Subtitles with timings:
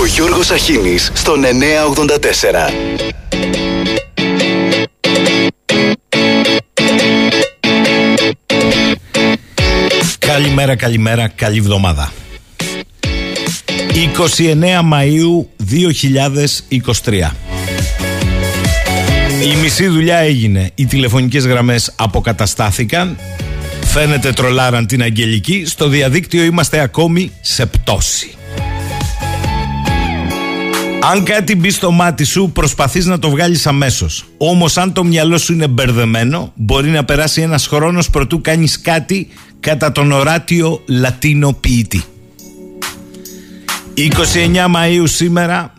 [0.00, 2.72] Ο Γιώργος Αχίνης στον 984.
[10.18, 12.12] Καλημέρα, καλημέρα, καλή εβδομάδα.
[14.36, 17.36] 29 Μαΐου 2023.
[19.52, 20.70] Η μισή δουλειά έγινε.
[20.74, 23.18] Οι τηλεφωνικές γραμμές αποκαταστάθηκαν.
[23.84, 25.64] Φαίνεται τρολάραν την Αγγελική.
[25.66, 28.34] Στο διαδίκτυο είμαστε ακόμη σε πτώση.
[31.02, 34.24] Αν κάτι μπει στο μάτι σου, προσπαθείς να το βγάλεις αμέσως.
[34.36, 39.28] Όμως αν το μυαλό σου είναι μπερδεμένο, μπορεί να περάσει ένας χρόνος προτού κάνεις κάτι
[39.60, 42.02] κατά τον οράτιο Λατίνο ποιητή.
[43.94, 44.06] 29
[44.74, 45.72] Μαΐου σήμερα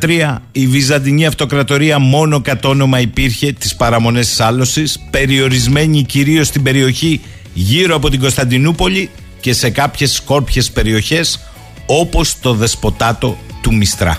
[0.00, 6.62] 1453 η Βυζαντινή Αυτοκρατορία μόνο κατ' όνομα υπήρχε τις παραμονές της άλωσης περιορισμένη κυρίως στην
[6.62, 7.20] περιοχή
[7.54, 9.10] γύρω από την Κωνσταντινούπολη
[9.42, 11.40] και σε κάποιες σκόρπιες περιοχές
[11.86, 14.18] όπως το δεσποτάτο του Μιστρά.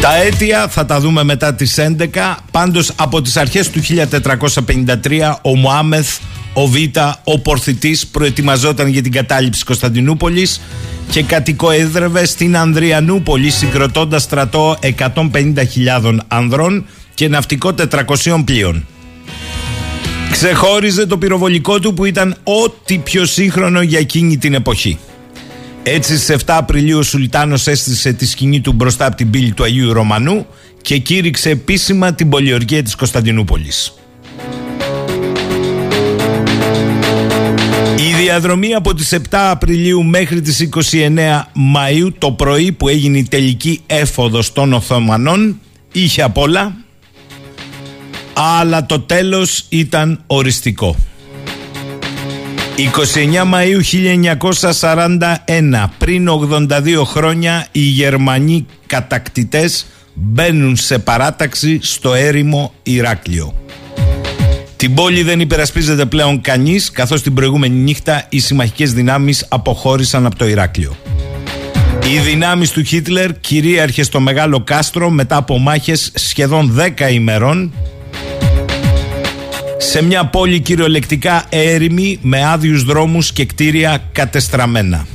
[0.00, 2.36] Τα αίτια θα τα δούμε μετά τις 11.
[2.50, 6.18] Πάντως από τις αρχές του 1453 ο Μωάμεθ,
[6.52, 6.76] ο Β,
[7.24, 10.60] ο Πορθητής προετοιμαζόταν για την κατάληψη Κωνσταντινούπολης
[11.10, 17.74] και κατοικοέδρευε στην Ανδριανούπολη συγκροτώντας στρατό 150.000 ανδρών και ναυτικό
[18.24, 18.86] 400 πλοίων.
[20.30, 24.98] Ξεχώριζε το πυροβολικό του που ήταν ό,τι πιο σύγχρονο για εκείνη την εποχή.
[25.82, 29.62] Έτσι στις 7 Απριλίου ο Σουλτάνος έστησε τη σκηνή του μπροστά από την πύλη του
[29.62, 30.46] Αγίου Ρωμανού
[30.82, 33.94] και κήρυξε επίσημα την πολιορκία της Κωνσταντινούπολης.
[37.96, 43.26] Η διαδρομή από τις 7 Απριλίου μέχρι τις 29 Μαΐου το πρωί που έγινε η
[43.30, 45.60] τελική έφοδος των Οθωμανών
[45.92, 46.76] είχε απ' όλα
[48.42, 50.96] αλλά το τέλος ήταν οριστικό.
[52.76, 53.80] 29 Μαΐου
[54.70, 63.54] 1941, πριν 82 χρόνια, οι Γερμανοί κατακτητές μπαίνουν σε παράταξη στο έρημο Ηράκλειο.
[64.76, 70.36] Την πόλη δεν υπερασπίζεται πλέον κανείς, καθώς την προηγούμενη νύχτα οι συμμαχικές δυνάμεις αποχώρησαν από
[70.36, 70.96] το Ηράκλειο.
[72.12, 77.72] Οι δυνάμεις του Χίτλερ κυρίαρχες στο Μεγάλο Κάστρο μετά από μάχες σχεδόν 10 ημερών
[79.82, 85.06] σε μια πόλη κυριολεκτικά έρημη με άδειους δρόμους και κτίρια κατεστραμμένα.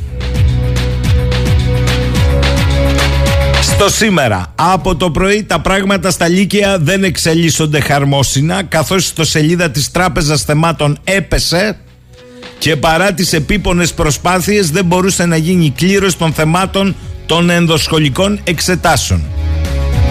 [3.62, 9.72] Στο σήμερα, από το πρωί τα πράγματα στα Λύκεια δεν εξελίσσονται χαρμόσυνα καθώς στο σελίδα
[9.72, 11.78] της Τράπεζας Θεμάτων έπεσε
[12.58, 19.44] και παρά τις επίπονες προσπάθειες δεν μπορούσε να γίνει κλήρωση των θεμάτων των ενδοσχολικών εξετάσεων.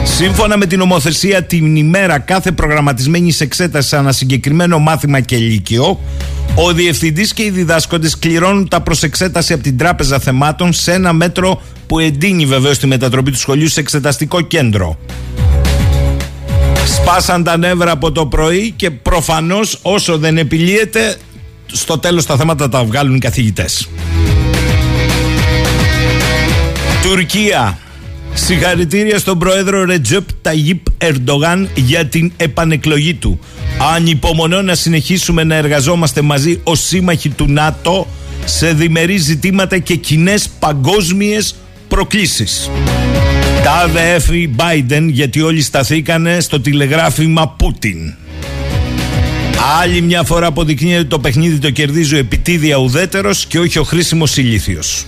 [0.05, 6.01] Σύμφωνα με την ομοθεσία, την ημέρα κάθε προγραμματισμένη εξέταση σε ένα συγκεκριμένο μάθημα και λύκειο,
[6.55, 11.63] ο διευθυντής και οι διδάσκοντες κληρώνουν τα προσεξέταση από την Τράπεζα Θεμάτων σε ένα μέτρο
[11.87, 14.99] που εντείνει βεβαίως τη μετατροπή του σχολείου σε εξεταστικό κέντρο.
[16.87, 21.17] Σπάσαν τα νεύρα από το πρωί και προφανώς όσο δεν επιλύεται
[21.67, 23.89] στο τέλος τα θέματα τα βγάλουν οι καθηγητές.
[27.03, 27.79] Τουρκία
[28.35, 33.41] Συγχαρητήρια στον πρόεδρο Ρετζέπ Ταγίπ Ερντογάν για την επανεκλογή του.
[33.95, 38.07] Ανυπομονώ να συνεχίσουμε να εργαζόμαστε μαζί ως σύμμαχοι του ΝΑΤΟ
[38.45, 41.55] σε διμερείς ζητήματα και κοινέ παγκόσμιες
[41.89, 42.71] προκλήσεις.
[43.65, 48.15] Τα έφη Biden γιατί όλοι σταθήκανε στο τηλεγράφημα Πούτιν.
[49.81, 53.83] Άλλη μια φορά αποδεικνύεται ότι το παιχνίδι το κερδίζει ο επιτίδια ουδέτερος και όχι ο
[53.83, 55.05] χρήσιμος ηλίθιος.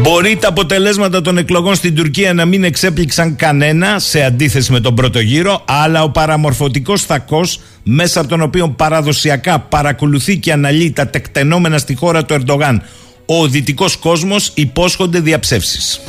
[0.00, 4.94] Μπορεί τα αποτελέσματα των εκλογών στην Τουρκία να μην εξέπληξαν κανένα σε αντίθεση με τον
[4.94, 11.06] πρώτο γύρο, αλλά ο παραμορφωτικός θακός μέσα από τον οποίο παραδοσιακά παρακολουθεί και αναλύει τα
[11.08, 12.82] τεκτενόμενα στη χώρα του Ερντογάν
[13.26, 16.00] ο δυτικός κόσμος υπόσχονται διαψεύσεις.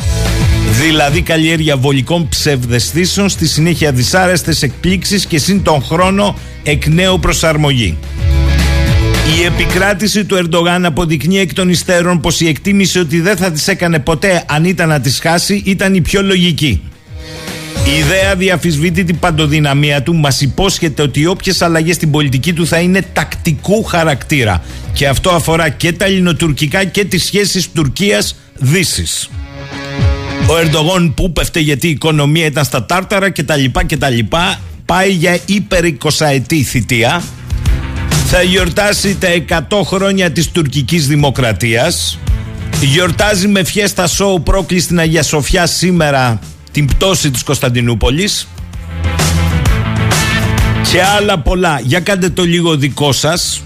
[0.82, 7.98] Δηλαδή καλλιέργεια βολικών ψευδεστήσεων στη συνέχεια δυσάρεστες εκπλήξεις και σύν τον χρόνο εκ νέου προσαρμογή.
[9.36, 13.68] Η επικράτηση του Ερντογάν αποδεικνύει εκ των υστέρων πως η εκτίμηση ότι δεν θα τις
[13.68, 16.82] έκανε ποτέ αν ήταν να τις χάσει ήταν η πιο λογική.
[17.96, 22.80] Η ιδέα διαφυσβήτει την παντοδυναμία του, μας υπόσχεται ότι όποιες αλλαγές στην πολιτική του θα
[22.80, 24.64] είναι τακτικού χαρακτήρα.
[24.94, 29.30] Και αυτό αφορά και τα ελληνοτουρκικά και τις σχέσεις Τουρκίας-Δύσης.
[30.48, 33.62] Ο Ερντογάν που πέφτε γιατί η οικονομία ήταν στα τάρταρα κτλ.
[34.12, 37.24] λοιπά πάει για υπερ 20 ετή θητεία
[38.30, 39.28] θα γιορτάσει τα
[39.70, 42.20] 100 χρόνια της τουρκικής δημοκρατίας
[42.82, 46.40] γιορτάζει με φιέστα σοου πρόκληση στην Αγία Σοφιά σήμερα
[46.72, 48.48] την πτώση της Κωνσταντινούπολης
[50.92, 51.80] Και άλλα πολλά.
[51.84, 53.64] Για κάντε το λίγο δικό σας.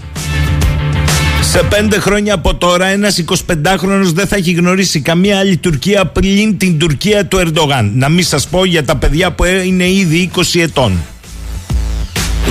[1.40, 6.58] Σε πέντε χρόνια από τώρα ένας 25χρονος δεν θα έχει γνωρίσει καμία άλλη Τουρκία πλην
[6.58, 7.92] την Τουρκία του Ερντογάν.
[7.94, 10.98] Να μην σας πω για τα παιδιά που είναι ήδη 20 ετών.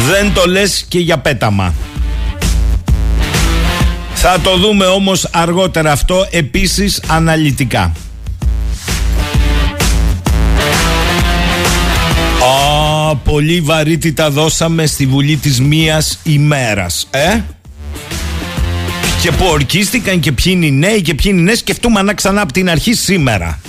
[0.09, 1.73] Δεν το λες και για πέταμα.
[4.23, 7.91] Θα το δούμε όμως αργότερα αυτό επίσης αναλυτικά.
[13.09, 17.39] Α, πολύ βαρύτητα δώσαμε στη Βουλή της μίας ημέρας, ε;
[19.21, 22.13] Και που ορκίστηκαν και ποιοι είναι οι νέοι και ποιοι είναι οι νέοι σκεφτούμε να
[22.13, 23.59] ξανά από την αρχή σήμερα.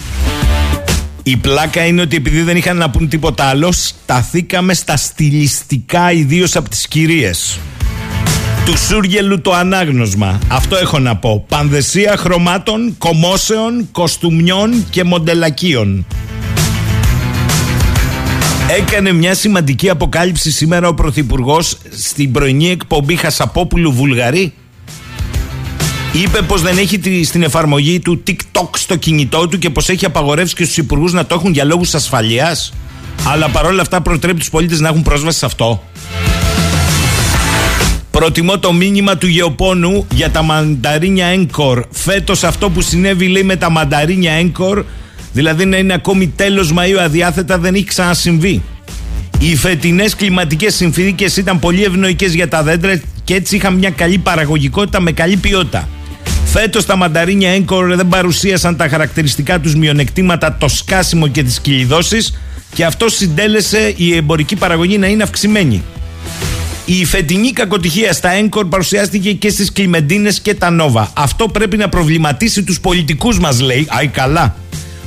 [1.23, 6.57] Η πλάκα είναι ότι επειδή δεν είχαν να πούν τίποτα άλλο, σταθήκαμε στα στιλιστικά ιδίως
[6.57, 7.59] από τις κυρίες.
[8.65, 10.39] Του Σούργελου το ανάγνωσμα.
[10.49, 11.45] Αυτό έχω να πω.
[11.49, 16.07] Πανδεσία χρωμάτων, κομμόσεων, κοστούμιών και μοντελακίων.
[18.79, 24.53] Έκανε μια σημαντική αποκάλυψη σήμερα ο Πρωθυπουργός στην πρωινή εκπομπή Χασαπόπουλου Βουλγαρή.
[26.13, 30.55] Είπε πως δεν έχει στην εφαρμογή του TikTok στο κινητό του και πως έχει απαγορεύσει
[30.55, 32.73] και στους υπουργούς να το έχουν για λόγους ασφαλείας.
[33.27, 35.83] Αλλά παρόλα αυτά προτρέπει τους πολίτες να έχουν πρόσβαση σε αυτό.
[38.13, 41.85] Προτιμώ το μήνυμα του Γεωπόνου για τα μανταρίνια Έγκορ.
[41.91, 44.85] Φέτος αυτό που συνέβη λέει με τα μανταρίνια Έγκορ,
[45.33, 48.63] δηλαδή να είναι ακόμη τέλος Μαΐου αδιάθετα, δεν έχει ξανασυμβεί.
[49.39, 54.19] Οι φετινές κλιματικές συνθήκες ήταν πολύ ευνοϊκές για τα δέντρα και έτσι είχαν μια καλή
[54.19, 55.89] παραγωγικότητα με καλή ποιότητα.
[56.45, 62.39] Φέτος τα μανταρίνια Έγκορ δεν παρουσίασαν τα χαρακτηριστικά τους μειονεκτήματα, το σκάσιμο και τις κυλιδώσεις
[62.75, 65.83] και αυτό συντέλεσε η εμπορική παραγωγή να είναι αυξημένη.
[66.85, 71.11] Η φετινή κακοτυχία στα Έγκορ παρουσιάστηκε και στις Κλιμεντίνες και τα Νόβα.
[71.15, 73.87] Αυτό πρέπει να προβληματίσει τους πολιτικούς μας, λέει.
[73.89, 74.57] Αϊ, καλά.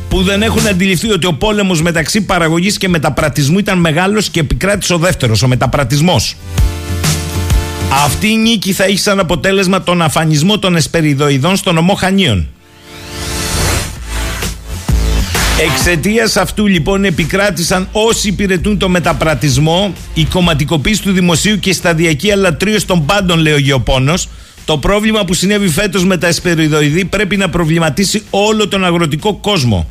[0.09, 4.93] Που δεν έχουν αντιληφθεί ότι ο πόλεμος μεταξύ παραγωγής και μεταπρατισμού ήταν μεγάλος και επικράτησε
[4.93, 6.35] ο δεύτερος, ο μεταπρατισμός.
[8.05, 12.47] Αυτή η νίκη θα έχει σαν αποτέλεσμα τον αφανισμό των εσπεριδοειδών στον ομό Χανίων.
[15.59, 22.31] Εξαιτίας αυτού λοιπόν επικράτησαν όσοι υπηρετούν το μεταπρατισμό, η κομματικοποίηση του δημοσίου και η σταδιακή
[22.31, 24.27] αλατρίωση των πάντων, λέει ο Γεωπόνος.
[24.65, 29.87] Το πρόβλημα που συνέβη φέτος με τα εσπεριδοειδή πρέπει να προβληματίσει όλο τον αγροτικό κόσμο.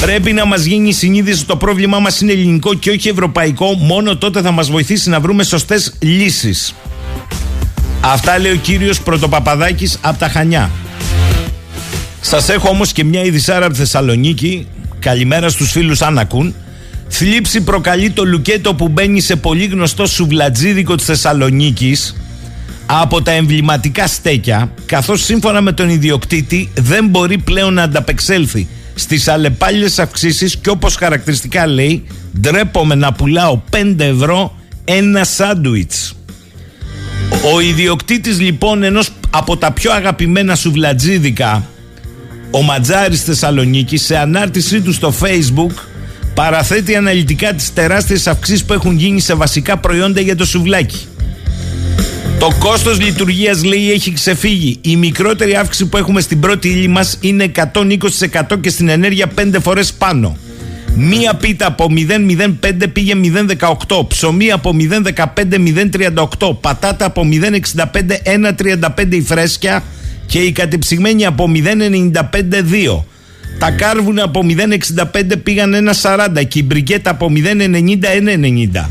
[0.00, 3.74] Πρέπει να μας γίνει συνείδηση ότι το πρόβλημά μας είναι ελληνικό και όχι ευρωπαϊκό.
[3.74, 6.74] Μόνο τότε θα μας βοηθήσει να βρούμε σωστές λύσεις.
[8.00, 10.70] Αυτά λέει ο κύριος Πρωτοπαπαδάκης από τα Χανιά.
[12.26, 14.66] Σας έχω όμως και μια ειδισάρα από Θεσσαλονίκη.
[14.98, 16.54] Καλημέρα στους φίλους αν ακούν.
[17.08, 22.16] Θλίψη προκαλεί το λουκέτο που μπαίνει σε πολύ γνωστό σουβλατζίδικο της Θεσσαλονίκης
[22.86, 29.28] από τα εμβληματικά στέκια, καθώς σύμφωνα με τον ιδιοκτήτη δεν μπορεί πλέον να ανταπεξέλθει στις
[29.28, 32.04] αλλεπάλληλες αυξήσεις και όπως χαρακτηριστικά λέει
[32.40, 36.16] ντρέπομαι να πουλάω 5 ευρώ ένα σάντουιτς.
[37.54, 41.68] Ο ιδιοκτήτης λοιπόν ενός από τα πιο αγαπημένα σουβλατζίδικα
[42.54, 45.72] ο Ματζάρης Θεσσαλονίκης σε ανάρτησή του στο facebook
[46.34, 51.06] παραθέτει αναλυτικά τις τεράστιες αυξήσεις που έχουν γίνει σε βασικά προϊόντα για το σουβλάκι.
[52.38, 54.78] Το κόστος λειτουργίας λέει έχει ξεφύγει.
[54.80, 59.60] Η μικρότερη αύξηση που έχουμε στην πρώτη ύλη μας είναι 120% και στην ενέργεια 5
[59.60, 60.36] φορές πάνω.
[60.94, 63.14] Μία πίτα από 0,05 πήγε
[63.88, 64.08] 0,18.
[64.08, 65.24] Ψωμί από 0,15
[66.38, 66.56] 0,38.
[66.60, 67.92] Πατάτα από 0,65
[68.98, 69.82] 1,35 η φρέσκια
[70.26, 72.12] και η κατεψυγμένη από 0,95
[72.96, 73.02] 2.
[73.58, 74.44] Τα κάρβουνα από
[75.02, 78.04] 0,65 πήγαν 1,40 και η μπρικέτα από 0,90
[78.80, 78.88] 1,90.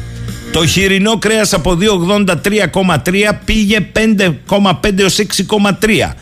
[0.52, 6.14] Το χοιρινό κρέας από 2,83,3 πήγε 5,5 έως 6,3.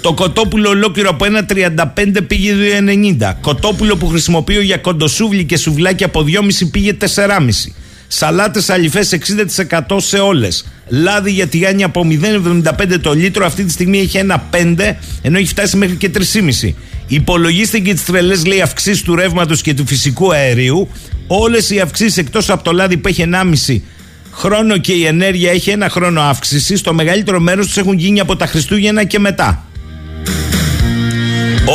[0.00, 2.54] Το κοτόπουλο ολόκληρο από 1,35 πήγε
[3.20, 3.32] 2,90.
[3.40, 7.72] Κοτόπουλο που χρησιμοποιώ για κοντοσούβλι και σουβλάκι από 2,5 πήγε 4,5.
[8.08, 10.66] Σαλάτες αλυφές 60% σε όλες.
[10.90, 15.46] Λάδι για τηγάνια από 0,75 το λίτρο αυτή τη στιγμή έχει ένα 5 ενώ έχει
[15.46, 16.72] φτάσει μέχρι και 3,5.
[17.06, 20.88] Υπολογίστε και τις τρελές λέει αυξήσεις του ρεύματος και του φυσικού αερίου.
[21.26, 23.24] Όλες οι αυξήσεις εκτός από το λάδι που έχει
[23.66, 23.80] 1,5
[24.32, 28.36] χρόνο και η ενέργεια έχει ένα χρόνο αύξηση, το μεγαλύτερο μέρος τους έχουν γίνει από
[28.36, 29.64] τα Χριστούγεννα και μετά.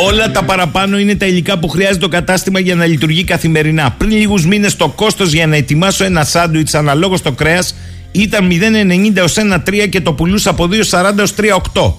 [0.08, 3.92] Όλα τα παραπάνω είναι τα υλικά που χρειάζεται το κατάστημα για να λειτουργεί καθημερινά.
[3.98, 7.76] Πριν λίγους μήνες το κόστος για να ετοιμάσω ένα σάντουιτς αναλόγως το κρέας
[8.16, 11.34] ήταν 0,90 έως 1,3 και το πουλούσα από 2,40 έως
[11.74, 11.94] 3,8.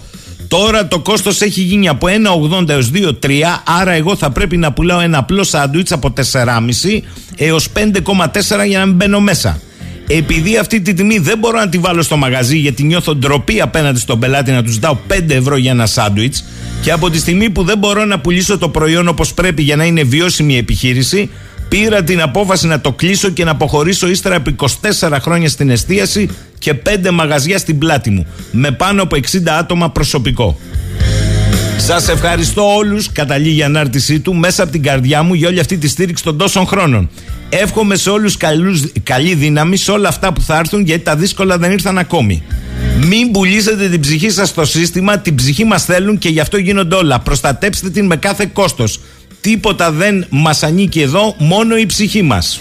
[0.49, 2.07] Τώρα το κόστος έχει γίνει από
[2.61, 3.11] 1,80 έως 2,3,
[3.81, 7.01] άρα εγώ θα πρέπει να πουλάω ένα απλό σάντουιτς από 4,5
[7.37, 9.61] έως 5,4 για να μην μπαίνω μέσα.
[10.09, 13.99] Επειδή αυτή τη τιμή δεν μπορώ να τη βάλω στο μαγαζί γιατί νιώθω ντροπή απέναντι
[13.99, 16.45] στον πελάτη να τους ζητάω 5 ευρώ για ένα σάντουιτς
[16.83, 19.85] και από τη στιγμή που δεν μπορώ να πουλήσω το προϊόν όπως πρέπει για να
[19.85, 21.31] είναι βιώσιμη η επιχείρηση,
[21.69, 24.51] Πήρα την απόφαση να το κλείσω και να αποχωρήσω ύστερα από
[25.01, 29.91] 24 χρόνια στην εστίαση και 5 μαγαζιά στην πλάτη μου, με πάνω από 60 άτομα
[29.91, 30.59] προσωπικό.
[31.79, 35.79] Σας ευχαριστώ όλους, καταλήγει η ανάρτησή του, μέσα από την καρδιά μου για όλη αυτή
[35.79, 37.11] τη στήριξη των τόσων χρόνων.
[37.49, 38.37] Εύχομαι σε όλους
[39.03, 42.43] καλή δύναμη σε όλα αυτά που θα έρθουν, γιατί τα δύσκολα δεν ήρθαν ακόμη.
[43.07, 46.95] Μην πουλήσετε την ψυχή σας στο σύστημα, την ψυχή μας θέλουν και γι' αυτό γίνονται
[46.95, 47.21] όλα.
[47.21, 49.01] Προστατέψτε την με κάθε κόστος.
[49.47, 52.61] Τίποτα δεν μας ανήκει εδώ, μόνο η ψυχή μας.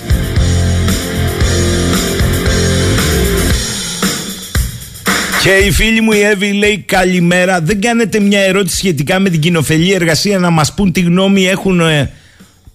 [5.43, 7.61] Και η φίλη μου η Εύη λέει καλημέρα.
[7.61, 11.79] Δεν κάνετε μια ερώτηση σχετικά με την κοινοφελή εργασία να μας πούν τι γνώμη έχουν
[11.79, 12.11] ε,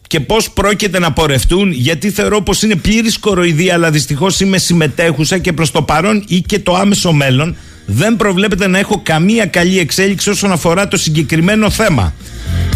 [0.06, 5.38] και πώς πρόκειται να πορευτούν γιατί θεωρώ πως είναι πλήρης κοροϊδία αλλά δυστυχώς είμαι συμμετέχουσα
[5.38, 9.78] και προς το παρόν ή και το άμεσο μέλλον δεν προβλέπεται να έχω καμία καλή
[9.78, 12.14] εξέλιξη όσον αφορά το συγκεκριμένο θέμα.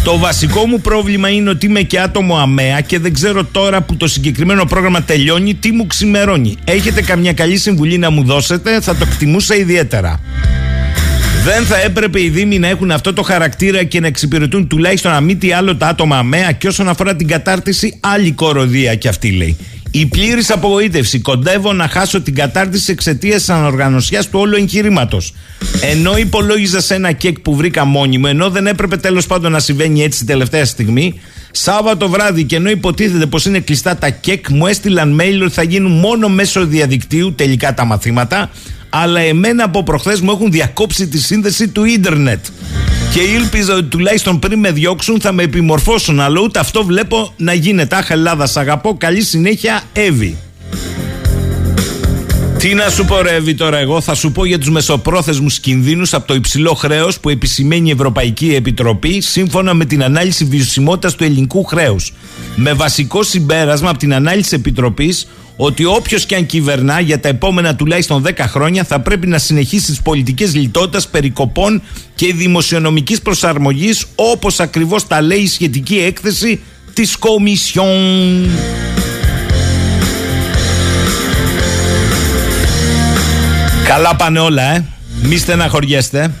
[0.03, 3.97] Το βασικό μου πρόβλημα είναι ότι είμαι και άτομο αμαία και δεν ξέρω τώρα που
[3.97, 6.57] το συγκεκριμένο πρόγραμμα τελειώνει τι μου ξημερώνει.
[6.63, 10.19] Έχετε καμιά καλή συμβουλή να μου δώσετε, θα το εκτιμούσα ιδιαίτερα.
[11.43, 15.21] Δεν θα έπρεπε οι Δήμοι να έχουν αυτό το χαρακτήρα και να εξυπηρετούν τουλάχιστον να
[15.21, 19.31] μην τι άλλο τα άτομα αμαία και όσον αφορά την κατάρτιση, άλλη κοροδία κι αυτή
[19.31, 19.57] λέει.
[19.97, 21.19] Η πλήρης απογοήτευση.
[21.19, 25.33] Κοντεύω να χάσω την κατάρτιση εξαιτίας της ανοργανωσιά του όλου εγχειρήματος.
[25.81, 30.03] Ενώ υπολόγιζα σε ένα κεκ που βρήκα μόνιμο, ενώ δεν έπρεπε τέλος πάντων να συμβαίνει
[30.03, 31.19] έτσι την τελευταία στιγμή,
[31.51, 35.63] Σάββατο βράδυ και ενώ υποτίθεται πως είναι κλειστά τα κεκ, μου έστειλαν mail ότι θα
[35.63, 38.49] γίνουν μόνο μέσω διαδικτύου τελικά τα μαθήματα,
[39.01, 42.45] αλλά εμένα από προχθές μου έχουν διακόψει τη σύνδεση του ίντερνετ.
[43.13, 46.19] Και ήλπιζα ότι τουλάχιστον πριν με διώξουν θα με επιμορφώσουν.
[46.19, 47.95] Αλλά ούτε αυτό βλέπω να γίνεται.
[47.95, 48.97] Αχ, Ελλάδα, σ' αγαπώ.
[48.97, 50.37] Καλή συνέχεια, Εύη.
[52.57, 56.27] Τι να σου πω, Ρεύη, τώρα εγώ θα σου πω για τους μεσοπρόθεσμους κινδύνους από
[56.27, 61.63] το υψηλό χρέος που επισημαίνει η Ευρωπαϊκή Επιτροπή σύμφωνα με την ανάλυση βιωσιμότητας του ελληνικού
[61.63, 62.13] χρέους.
[62.55, 67.75] Με βασικό συμπέρασμα από την ανάλυση Επιτροπής ότι όποιος και αν κυβερνά για τα επόμενα
[67.75, 71.81] τουλάχιστον 10 χρόνια θα πρέπει να συνεχίσει τις πολιτικές λιτότητας, περικοπών
[72.15, 76.59] και δημοσιονομικής προσαρμογής όπως ακριβώς τα λέει η σχετική έκθεση
[76.93, 78.49] της Κομισιόν.
[83.85, 84.85] Καλά πάνε όλα, ε.
[85.21, 86.31] Μη στεναχωριέστε.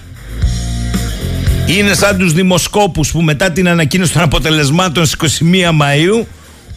[1.65, 6.25] Είναι σαν τους δημοσκόπους που μετά την ανακοίνωση των αποτελεσμάτων στις 21 Μαΐου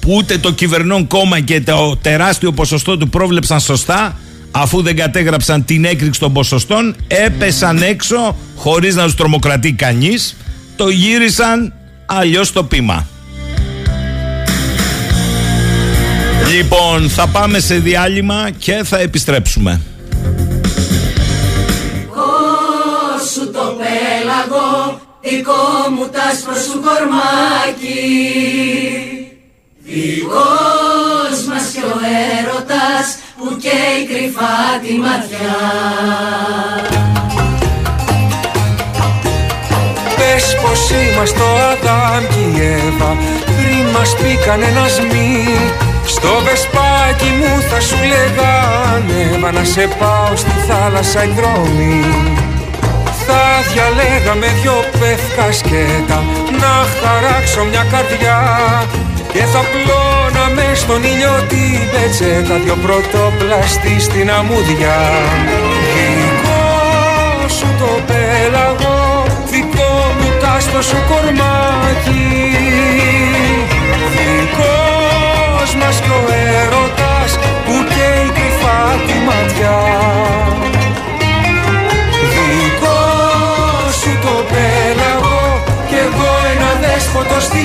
[0.00, 4.18] που ούτε το κυβερνών κόμμα και το τεράστιο ποσοστό του πρόβλεψαν σωστά.
[4.50, 10.36] Αφού δεν κατέγραψαν την έκρηξη των ποσοστών έπεσαν έξω χωρίς να τους τρομοκρατεί κανείς.
[10.76, 11.72] Το γύρισαν
[12.06, 13.06] αλλιώς το πείμα.
[16.56, 19.80] Λοιπόν θα πάμε σε διάλειμμα και θα επιστρέψουμε.
[23.32, 27.98] Σου το πέλαγο δικό μου τάσπρο σου κορμάκι
[29.90, 31.96] Δικός μας και ο
[32.38, 35.58] έρωτας που καίει κρυφά τη ματιά.
[40.16, 43.16] Πες πως είμαστε ο Αδάμ και η Εύα
[43.46, 45.44] πριν μας πει κανένας μη.
[46.06, 52.04] Στο βεσπάκι μου θα σου λέγανε να σε πάω στη θάλασσα οι δρόμοι
[53.28, 56.18] θα διαλέγαμε δυο πεύκας σκέτα
[56.60, 58.38] να χαράξω μια καρδιά
[59.32, 64.98] και θα πλώναμε στον ήλιο την πετσέτα Δυο πρωτοπλαστή στην αμμούδια.
[65.94, 66.64] Δικό
[67.56, 72.26] σου το πέλαγο Δικό μου τάστο σου κορμάκι.
[74.14, 76.22] Δικός μας κι ο
[76.60, 77.30] έρωτας
[77.64, 79.78] Που καίει κρυφά τη ματιά.
[82.32, 83.00] Δικό
[84.00, 85.40] σου το πέλαγο
[85.88, 87.62] Κι εγώ ένα δέσποτο στη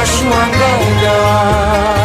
[0.00, 1.99] δικιά σου αγκαλιά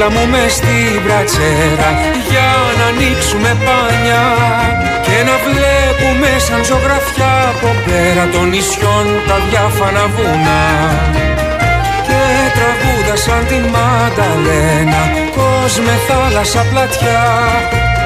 [0.00, 1.90] δίπλα μου μες στην μπρατσέρα
[2.30, 4.24] για να ανοίξουμε πάνια
[5.06, 10.64] και να βλέπουμε σαν ζωγραφιά από πέρα των νησιών τα διάφανα βουνά.
[12.06, 12.22] Και
[12.56, 15.02] τραγούδα σαν τη Μανταλένα
[15.36, 17.24] πως με θάλασσα πλατιά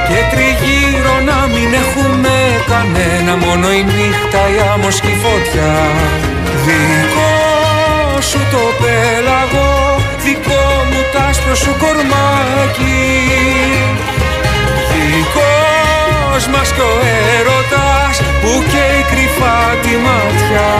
[0.08, 2.34] και τριγύρω να μην έχουμε
[2.72, 5.74] κανένα μόνο η νύχτα η άμμος και η φωτιά.
[6.64, 7.32] Δικό
[8.28, 9.83] σου το πέλαγο
[10.24, 13.02] Δικό μου τ' άσπρο σου κορμάκι.
[15.10, 16.94] Δικός μας κι ο
[17.38, 20.72] έρωτας που καίει κρυφά τη ματιά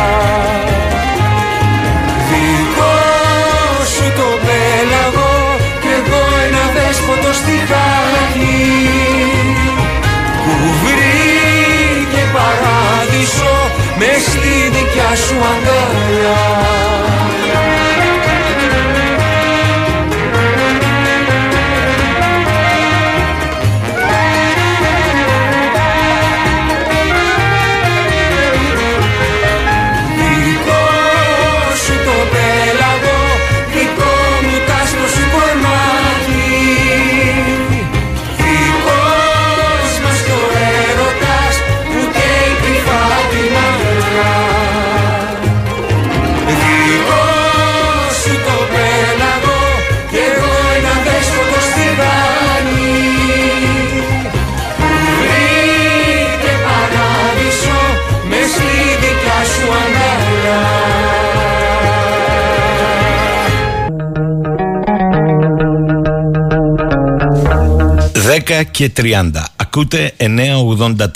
[68.47, 69.31] 10 και 30.
[69.57, 71.07] Ακούτε 984.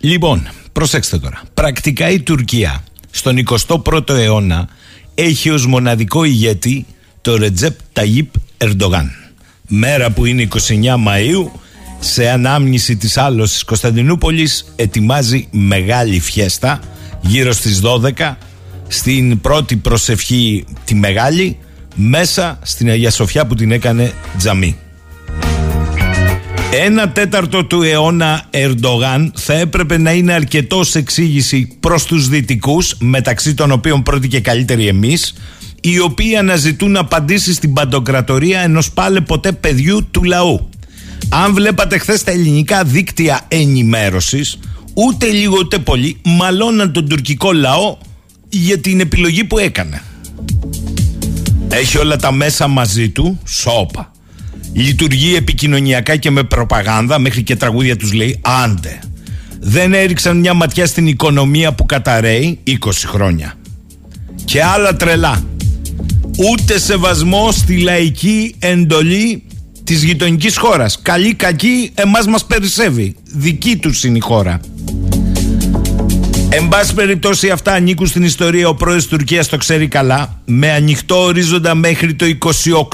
[0.00, 1.42] Λοιπόν, προσέξτε τώρα.
[1.54, 3.36] Πρακτικά η Τουρκία στον
[3.68, 4.68] 21ο αιώνα
[5.14, 6.86] έχει ως μοναδικό ηγέτη
[7.20, 9.10] το Ρετζέπ Ταγίπ Ερντογάν.
[9.68, 11.50] Μέρα που είναι 29 Μαΐου,
[11.98, 16.80] σε ανάμνηση της άλωσης Κωνσταντινούπολης ετοιμάζει μεγάλη φιέστα
[17.20, 18.36] γύρω στις 12
[18.88, 21.58] στην πρώτη προσευχή τη μεγάλη
[21.94, 24.76] μέσα στην Αγία Σοφιά που την έκανε τζαμί.
[26.80, 32.94] Ένα τέταρτο του αιώνα Ερντογάν θα έπρεπε να είναι αρκετός σε εξήγηση προς τους δυτικούς,
[32.98, 35.34] μεταξύ των οποίων πρώτη και καλύτερη εμείς,
[35.80, 40.68] οι οποίοι αναζητούν απαντήσεις στην παντοκρατορία ενός πάλε ποτέ παιδιού του λαού.
[41.28, 44.58] Αν βλέπατε χθες τα ελληνικά δίκτυα ενημέρωσης,
[44.94, 47.96] ούτε λίγο ούτε πολύ μαλώναν τον τουρκικό λαό
[48.48, 50.02] για την επιλογή που έκανε.
[51.68, 54.12] Έχει όλα τα μέσα μαζί του, σώπα.
[54.72, 58.98] Λειτουργεί επικοινωνιακά και με προπαγάνδα, μέχρι και τραγούδια τους λέει άντε.
[59.60, 62.74] Δεν έριξαν μια ματιά στην οικονομία που καταραίει 20
[63.06, 63.54] χρόνια.
[64.44, 65.44] Και άλλα τρελά.
[66.50, 69.42] Ούτε σεβασμό στη λαϊκή εντολή
[69.84, 71.02] της γειτονικής χώρας.
[71.02, 73.16] Καλή κακή εμάς μας περισσεύει.
[73.24, 74.60] Δική τους είναι η χώρα.
[76.50, 80.72] Εν πάση περιπτώσει αυτά ανήκουν στην ιστορία Ο πρόεδρος της Τουρκίας το ξέρει καλά Με
[80.72, 82.26] ανοιχτό ορίζοντα μέχρι το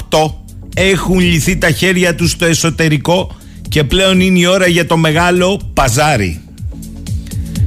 [0.09, 0.44] 28
[0.77, 3.35] Έχουν λυθεί τα χέρια τους στο εσωτερικό
[3.69, 6.39] Και πλέον είναι η ώρα για το μεγάλο παζάρι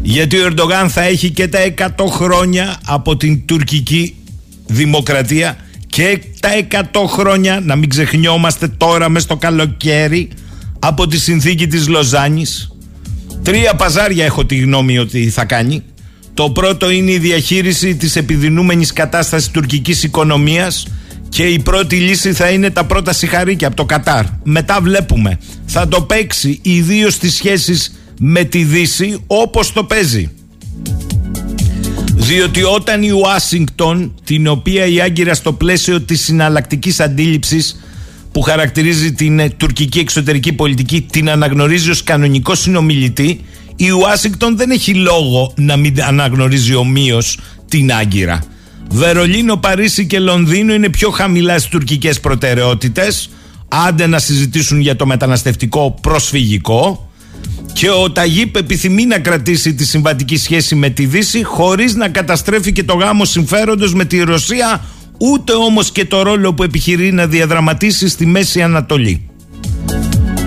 [0.03, 4.15] Γιατί ο Ερντογάν θα έχει και τα 100 χρόνια Από την τουρκική
[4.67, 6.51] δημοκρατία Και τα
[6.93, 10.29] 100 χρόνια Να μην ξεχνιόμαστε τώρα μες στο καλοκαίρι
[10.79, 12.73] Από τη συνθήκη της Λοζάνης
[13.43, 15.83] Τρία παζάρια έχω τη γνώμη ότι θα κάνει.
[16.35, 20.87] Το πρώτο είναι η διαχείριση της επιδεινούμενης κατάστασης τουρκικής οικονομίας
[21.29, 24.25] και η πρώτη λύση θα είναι τα πρώτα συγχαρήκια από το Κατάρ.
[24.45, 25.39] Μετά βλέπουμε.
[25.67, 30.31] Θα το παίξει ιδίως στις σχέσεις με τη Δύση όπως το παίζει.
[32.15, 37.81] Διότι όταν η Ουάσιγκτον, την οποία η Άγκυρα στο πλαίσιο της συναλλακτικής αντίληψης
[38.33, 43.45] που χαρακτηρίζει την ε, τουρκική εξωτερική πολιτική την αναγνωρίζει ως κανονικό συνομιλητή
[43.77, 47.39] η Ουάσιγκτον δεν έχει λόγο να μην αναγνωρίζει ομοίως
[47.69, 48.43] την Άγκυρα
[48.89, 53.31] Βερολίνο, Παρίσι και Λονδίνο είναι πιο χαμηλά στις τουρκικές προτεραιότητες
[53.69, 57.11] άντε να συζητήσουν για το μεταναστευτικό προσφυγικό
[57.73, 62.73] και ο Ταγίπ επιθυμεί να κρατήσει τη συμβατική σχέση με τη Δύση χωρίς να καταστρέφει
[62.73, 64.85] και το γάμο συμφέροντος με τη Ρωσία
[65.19, 69.29] ούτε όμως και το ρόλο που επιχειρεί να διαδραματίσει στη Μέση Ανατολή.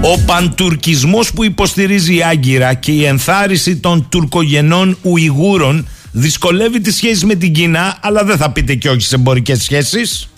[0.04, 7.24] Ο παντουρκισμός που υποστηρίζει η Άγκυρα και η ενθάρρυνση των τουρκογενών Ουιγούρων δυσκολεύει τις σχέσεις
[7.24, 10.30] με την Κίνα, αλλά δεν θα πείτε και όχι σε εμπορικές σχέσεις.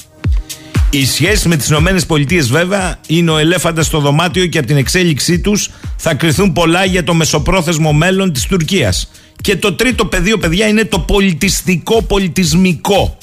[0.89, 4.77] Οι σχέσεις με τις Ηνωμένες Πολιτείες βέβαια είναι ο ελέφαντας στο δωμάτιο και από την
[4.77, 9.09] εξέλιξή τους θα κρυθούν πολλά για το μεσοπρόθεσμο μέλλον της Τουρκίας.
[9.41, 13.17] Και το τρίτο πεδίο, παιδιά, είναι το πολιτιστικό, πολιτισμικό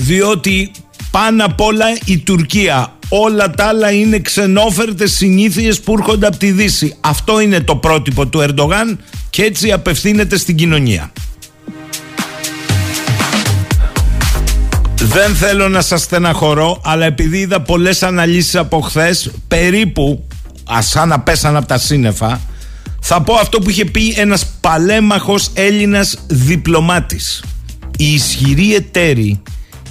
[0.00, 0.70] διότι
[1.10, 6.50] πάνω απ' όλα η Τουρκία όλα τα άλλα είναι ξενόφερτες συνήθειες που έρχονται από τη
[6.50, 8.98] Δύση αυτό είναι το πρότυπο του Ερντογάν
[9.30, 11.12] και έτσι απευθύνεται στην κοινωνία
[15.06, 20.26] Δεν θέλω να σας στεναχωρώ αλλά επειδή είδα πολλές αναλύσεις από χθες, περίπου
[20.78, 22.40] σαν να πέσαν από τα σύννεφα
[23.00, 27.42] θα πω αυτό που είχε πει ένας παλέμαχος Έλληνας διπλωμάτης
[27.96, 29.42] η ισχυρή εταίρη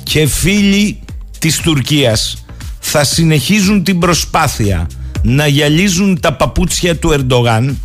[0.04, 1.00] και φίλοι
[1.40, 2.46] της Τουρκίας
[2.80, 4.88] θα συνεχίζουν την προσπάθεια
[5.22, 7.78] να γυαλίζουν τα παπούτσια του Ερντογάν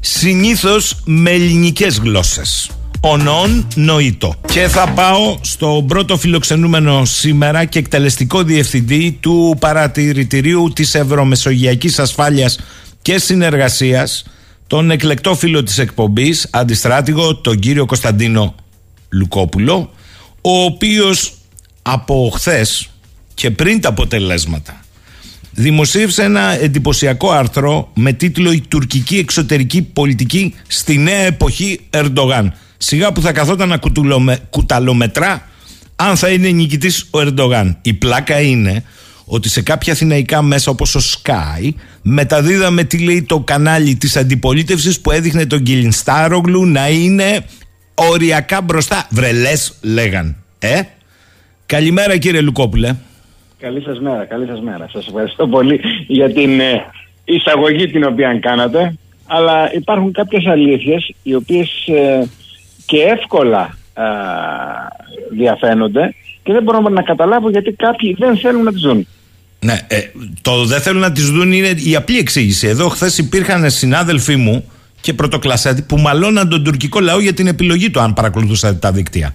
[0.00, 2.70] συνήθως με ελληνικές γλώσσες.
[3.04, 4.34] Ονόν νοήτο.
[4.52, 12.58] Και θα πάω στο πρώτο φιλοξενούμενο σήμερα και εκτελεστικό διευθυντή του παρατηρητηρίου της Ευρωμεσογειακής Ασφάλειας
[13.02, 14.24] και Συνεργασίας,
[14.66, 18.54] τον εκλεκτό φίλο της εκπομπής, αντιστράτηγο, τον κύριο Κωνσταντίνο
[19.08, 19.90] Λουκόπουλο,
[20.40, 21.32] ο οποίος
[21.82, 22.90] από χθες
[23.34, 24.80] και πριν τα αποτελέσματα
[25.50, 32.54] δημοσίευσε ένα εντυπωσιακό άρθρο με τίτλο «Η τουρκική εξωτερική πολιτική στη νέα εποχή Ερντογάν».
[32.84, 33.78] Σιγά που θα καθόταν να
[34.50, 35.48] κουταλομετρά
[35.96, 37.76] αν θα είναι νικητής ο Ερντογάν.
[37.82, 38.84] Η πλάκα είναι
[39.24, 41.70] ότι σε κάποια αθηναϊκά μέσα όπως ο Sky
[42.02, 47.44] μεταδίδαμε τι λέει το κανάλι της αντιπολίτευσης που έδειχνε τον Κιλινστάρογλου να είναι
[47.94, 49.06] οριακά μπροστά.
[49.10, 50.36] Βρελές λέγαν.
[50.58, 50.80] Ε;
[51.66, 52.96] Καλημέρα κύριε Λουκόπουλε.
[53.58, 54.88] Καλή σας μέρα, καλή σας μέρα.
[54.92, 56.84] Σας ευχαριστώ πολύ για την ε,
[57.24, 58.94] εισαγωγή την οποία κάνατε.
[59.26, 62.28] Αλλά υπάρχουν κάποιες αλήθειες οι οποίες ε,
[62.92, 64.02] και εύκολα ε,
[65.30, 69.06] διαφαίνονται και δεν μπορούμε να καταλάβω γιατί κάποιοι δεν θέλουν να τις δουν.
[69.60, 69.98] Ναι, ε,
[70.42, 72.66] το δεν θέλουν να τις δουν είναι η απλή εξήγηση.
[72.66, 77.90] Εδώ χθες υπήρχαν συνάδελφοί μου και πρωτοκλασσάτοι που μαλώναν τον τουρκικό λαό για την επιλογή
[77.90, 79.34] του αν παρακολουθούσατε τα δίκτυα.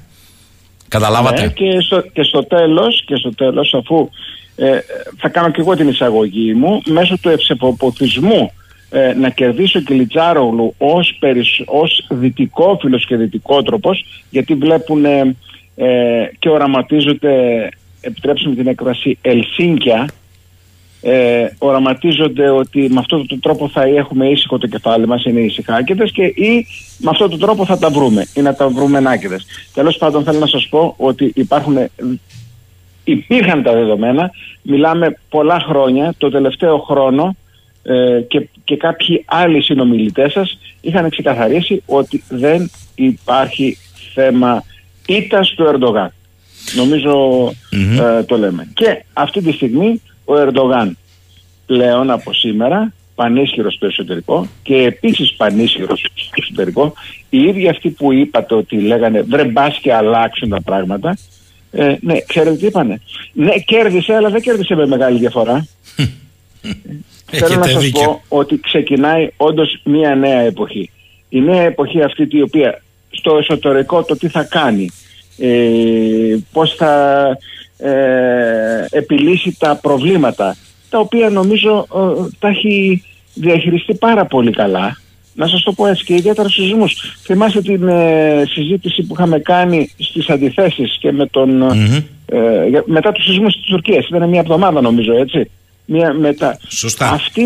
[0.88, 4.10] Καταλάβατε; Ναι, και, στο, και στο τέλος, και στο τέλος αφού
[4.56, 4.80] ε,
[5.18, 8.52] θα κάνω και εγώ την εισαγωγή μου μέσω του ευσεποποθισμού
[8.90, 15.34] ε, να κερδίσει ο Κιλιτζάρογλου ως, περισ, ως δυτικόφιλος και δυτικότροπος γιατί βλέπουν ε,
[16.40, 17.70] και οραματίζονται
[18.02, 20.08] επιτρέψουμε την έκφραση Ελσίνκια
[21.02, 26.12] ε, οραματίζονται ότι με αυτόν τον τρόπο θα έχουμε ήσυχο το κεφάλι μας, είναι ησυχάκηδες
[26.12, 26.66] και ή
[26.98, 29.46] με αυτόν τον τρόπο θα τα βρούμε ή να τα βρούμε νάκηδες.
[29.74, 31.78] Τέλος πάντων θέλω να σας πω ότι υπάρχουν,
[33.04, 37.36] υπήρχαν τα δεδομένα, μιλάμε πολλά χρόνια, το τελευταίο χρόνο
[37.88, 43.78] ε, και, και κάποιοι άλλοι συνομιλητές σας είχαν ξεκαθαρίσει ότι δεν υπάρχει
[44.14, 44.64] θέμα
[45.08, 46.14] ήττας του Ερντογάν.
[48.00, 48.68] ε, το λέμε.
[48.74, 50.98] Και αυτή τη στιγμή ο Ερντογάν
[51.66, 56.94] πλέον από σήμερα πανίσχυρος στο εσωτερικό και επίσης πανίσχυρος στο εσωτερικό.
[57.30, 61.18] Οι ίδιοι αυτοί που είπατε ότι λέγανε βρε μπας και αλλάξουν τα πράγματα
[61.72, 63.02] ε, ναι, ξέρετε τι είπανε.
[63.34, 65.68] Ναι κέρδισε αλλά δεν κέρδισε με μεγάλη διαφορά
[67.32, 70.90] Θέλω να σας πω ότι ξεκινάει όντως μια νέα εποχή
[71.30, 74.90] η νέα εποχή αυτή η οποία στο εσωτερικό το τι θα κάνει
[75.38, 77.24] ε, πώς θα
[77.78, 80.56] ε, επιλύσει τα προβλήματα
[80.90, 84.98] τα οποία νομίζω ε, τα έχει διαχειριστεί πάρα πολύ καλά.
[85.34, 87.18] Να σας το πω έτσι και ιδιαίτερα στους σεισμούς.
[87.24, 91.62] Θυμάστε την ε, συζήτηση που είχαμε κάνει στις αντιθέσεις και με τον,
[92.26, 94.08] ε, μετά τους σεισμούς της Τουρκίας.
[94.08, 95.50] Ήταν μια εβδομάδα νομίζω έτσι.
[95.90, 96.60] Μια, μετά.
[96.68, 97.10] Σωστά.
[97.10, 97.44] Αυτή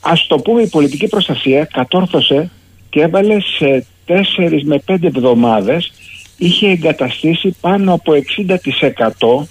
[0.00, 2.50] ας το πούμε η πολιτική προστασία κατόρθωσε
[2.90, 5.92] και έβαλε σε τέσσερις με πέντε εβδομάδες
[6.36, 8.12] είχε εγκαταστήσει πάνω από
[9.40, 9.46] 60%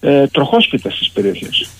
[0.00, 1.70] ε, τροχόσπιτα στις περιοχές.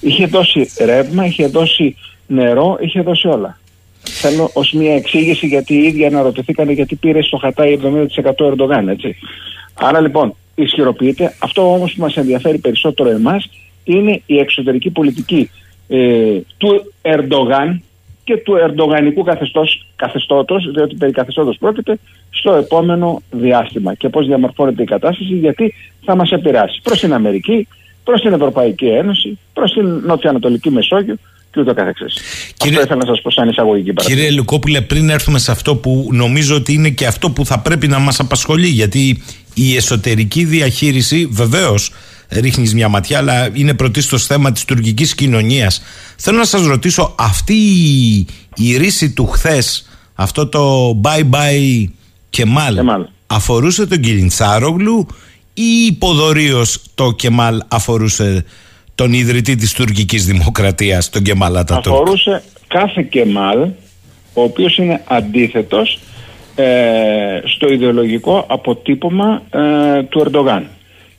[0.00, 3.58] Είχε δώσει ρεύμα, είχε δώσει νερό, είχε δώσει όλα.
[4.02, 7.78] Θέλω ως μια εξήγηση γιατί οι ίδιοι αναρωτηθήκαν γιατί πήρε στο χατάι
[8.24, 9.16] 70% Ερντογάν, έτσι.
[9.74, 11.34] Άρα λοιπόν ισχυροποιείται.
[11.38, 13.50] Αυτό όμως που μας ενδιαφέρει περισσότερο εμάς
[13.84, 15.50] είναι η εξωτερική πολιτική
[15.88, 17.82] ε, του Ερντογάν
[18.24, 21.98] και του ερντογανικού καθεστώς, καθεστώτος, διότι περί καθεστώτος πρόκειται,
[22.30, 27.68] στο επόμενο διάστημα και πώς διαμορφώνεται η κατάσταση, γιατί θα μας επηρεάσει προς την Αμερική,
[28.04, 31.16] προς την Ευρωπαϊκή Ένωση, προς την Νοτιοανατολική Μεσόγειο
[31.52, 32.20] και ούτω καθεξής.
[32.56, 32.78] Κύριε...
[32.78, 34.22] Αυτό ήθελα να σας πω σαν εισαγωγική παράδειγμα.
[34.22, 37.88] Κύριε Λουκόπουλε, πριν έρθουμε σε αυτό που νομίζω ότι είναι και αυτό που θα πρέπει
[37.88, 39.22] να μας απασχολεί, γιατί
[39.54, 41.92] η εσωτερική διαχείριση βεβαίως
[42.34, 45.82] ρίχνεις μια ματιά, αλλά είναι πρωτίστως θέμα της τουρκικής κοινωνίας.
[46.16, 51.88] Θέλω να σας ρωτήσω, αυτή η, η ρίση του χθες, αυτό το bye bye
[52.30, 52.78] Κεμάλ,
[53.26, 55.06] αφορούσε τον Κιλιντσάρογλου
[55.54, 56.62] ή υποδορίω
[56.94, 58.44] το Κεμάλ αφορούσε
[58.94, 61.94] τον ιδρυτή της τουρκικής δημοκρατίας, τον Κεμάλ Ατατούρκ.
[61.94, 63.58] Αφορούσε κάθε Κεμάλ,
[64.32, 65.98] ο οποίος είναι αντίθετος
[66.54, 70.62] ε, στο ιδεολογικό αποτύπωμα ε, του Ερντογάν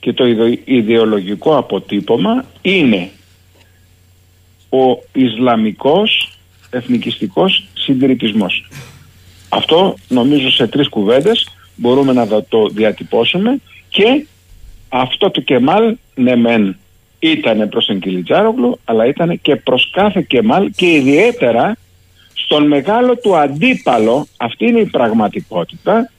[0.06, 0.24] και το
[0.64, 3.10] ιδεολογικό αποτύπωμα είναι
[4.68, 6.38] ο Ισλαμικός
[6.70, 8.68] εθνικιστικός συντηρητισμός.
[9.48, 14.26] Αυτό νομίζω σε τρεις κουβέντες μπορούμε να το διατυπώσουμε και
[14.88, 16.76] αυτό το Κεμάλ ναι μεν
[17.18, 21.76] ήταν προς τον Κιλιτζάρογλου αλλά ήταν και προς κάθε Κεμάλ και ιδιαίτερα
[22.34, 26.10] στον μεγάλο του αντίπαλο αυτή είναι η πραγματικότητα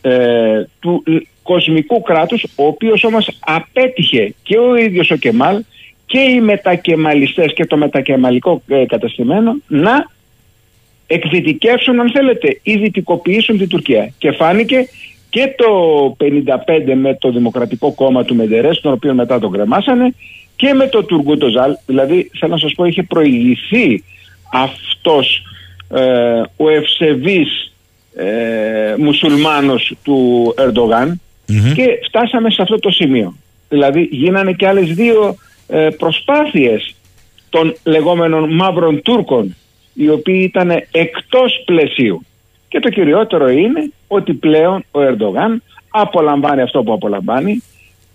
[0.00, 1.02] ε, του
[1.42, 5.62] κοσμικού κράτους ο οποίος όμως απέτυχε και ο ίδιος ο Κεμάλ
[6.06, 10.10] και οι μετακεμαλιστές και το μετακεμαλικό ε, καταστημένο να
[11.06, 14.12] εκδυτικεύσουν αν θέλετε ή δυτικοποιήσουν την Τουρκία.
[14.18, 14.88] Και φάνηκε
[15.30, 15.66] και το
[16.20, 20.14] 55 με το Δημοκρατικό Κόμμα του Μεντερές τον οποίο μετά τον κρεμάσανε
[20.56, 21.46] και με το Τουργκούτο
[21.86, 24.04] δηλαδή θέλω να σας πω είχε προηγηθεί
[24.52, 25.42] αυτός
[25.94, 27.72] ε, ο ευσεβής
[28.14, 30.54] ε, μουσουλμάνος του
[31.50, 33.34] ερντογαν και φτάσαμε σε αυτό το σημείο.
[33.68, 35.36] Δηλαδή γίνανε και άλλες δύο
[35.66, 36.94] ε, προσπάθειες
[37.50, 39.56] των λεγόμενων μαύρων Τούρκων
[39.94, 42.24] οι οποίοι ήταν εκτός πλαισίου.
[42.68, 47.62] Και το κυριότερο είναι ότι πλέον ο Ερντογάν απολαμβάνει αυτό που απολαμβάνει.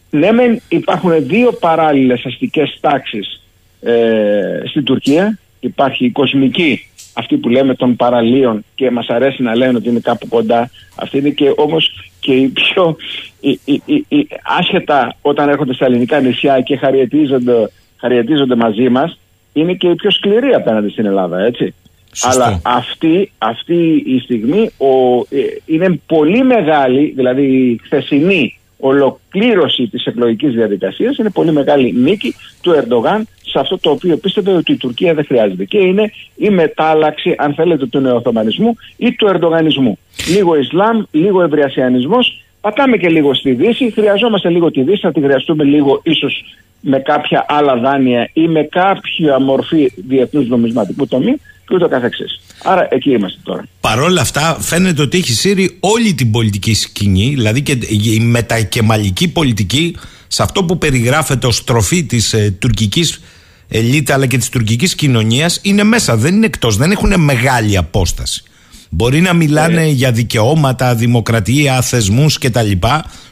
[0.09, 3.41] Ναι μεν υπάρχουν δύο παράλληλες αστικές τάξεις
[3.81, 5.39] ε, στην Τουρκία.
[5.59, 9.99] Υπάρχει η κοσμική αυτή που λέμε των παραλίων και μας αρέσει να λένε ότι είναι
[9.99, 10.69] κάπου κοντά.
[10.95, 12.95] Αυτή είναι και όμως και η πιο
[13.39, 13.59] η,
[14.07, 14.27] η,
[14.59, 19.19] άσχετα όταν έρχονται στα ελληνικά νησιά και χαριετίζονται, χαριετίζονται μαζί μας
[19.53, 21.73] είναι και η πιο σκληρή απέναντι στην Ελλάδα έτσι.
[22.21, 30.05] Αλλά αυτή, αυτή η στιγμή ο, ε, είναι πολύ μεγάλη, δηλαδή η χθεσινή ολοκλήρωση της
[30.05, 34.77] εκλογικής διαδικασίας είναι πολύ μεγάλη νίκη του Ερντογάν σε αυτό το οποίο πίστευε ότι η
[34.77, 35.65] Τουρκία δεν χρειάζεται.
[35.65, 39.97] Και είναι η μετάλλαξη, αν θέλετε, του νεοοθωμανισμού ή του Ερντογανισμού.
[40.27, 45.21] Λίγο Ισλάμ, λίγο Ευρυασιανισμός, πατάμε και λίγο στη Δύση, χρειαζόμαστε λίγο τη Δύση, θα τη
[45.21, 46.43] χρειαστούμε λίγο ίσως
[46.81, 51.35] με κάποια άλλα δάνεια ή με κάποια μορφή διεθνούς νομισματικού τομεί
[51.67, 52.44] και ούτω καθεξής.
[52.67, 53.65] Άρα εκεί είμαστε τώρα.
[53.79, 59.27] Παρ' όλα αυτά φαίνεται ότι έχει σύρει όλη την πολιτική σκηνή, δηλαδή και η μετακεμαλική
[59.27, 59.95] πολιτική
[60.27, 63.21] σε αυτό που περιγράφεται ως τροφή της ε, τουρκικής
[63.67, 68.43] ελίτ αλλά και της τουρκικής κοινωνίας είναι μέσα, δεν είναι εκτός, δεν έχουν μεγάλη απόσταση.
[68.89, 69.89] Μπορεί να μιλάνε ε.
[69.89, 72.71] για δικαιώματα, δημοκρατία, θεσμούς κτλ.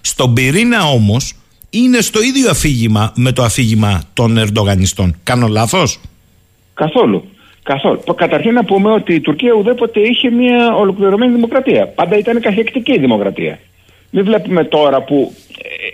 [0.02, 1.34] Στον πυρήνα όμως
[1.70, 5.16] είναι στο ίδιο αφήγημα με το αφήγημα των Ερντογανιστών.
[5.24, 6.00] Κάνω λάθος;
[6.74, 7.28] Καθόλου.
[7.64, 8.04] Καθόλου.
[8.16, 11.88] Καταρχήν να πούμε ότι η Τουρκία ουδέποτε είχε μια ολοκληρωμένη δημοκρατία.
[11.88, 13.60] Πάντα ήταν καθεκτική δημοκρατία.
[14.10, 15.34] Μην βλέπουμε τώρα που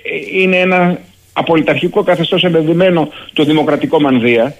[0.03, 0.99] ε, ε, είναι ένα
[1.33, 4.55] απολυταρχικό καθεστώς εμπεδημένο το δημοκρατικό μανδύα.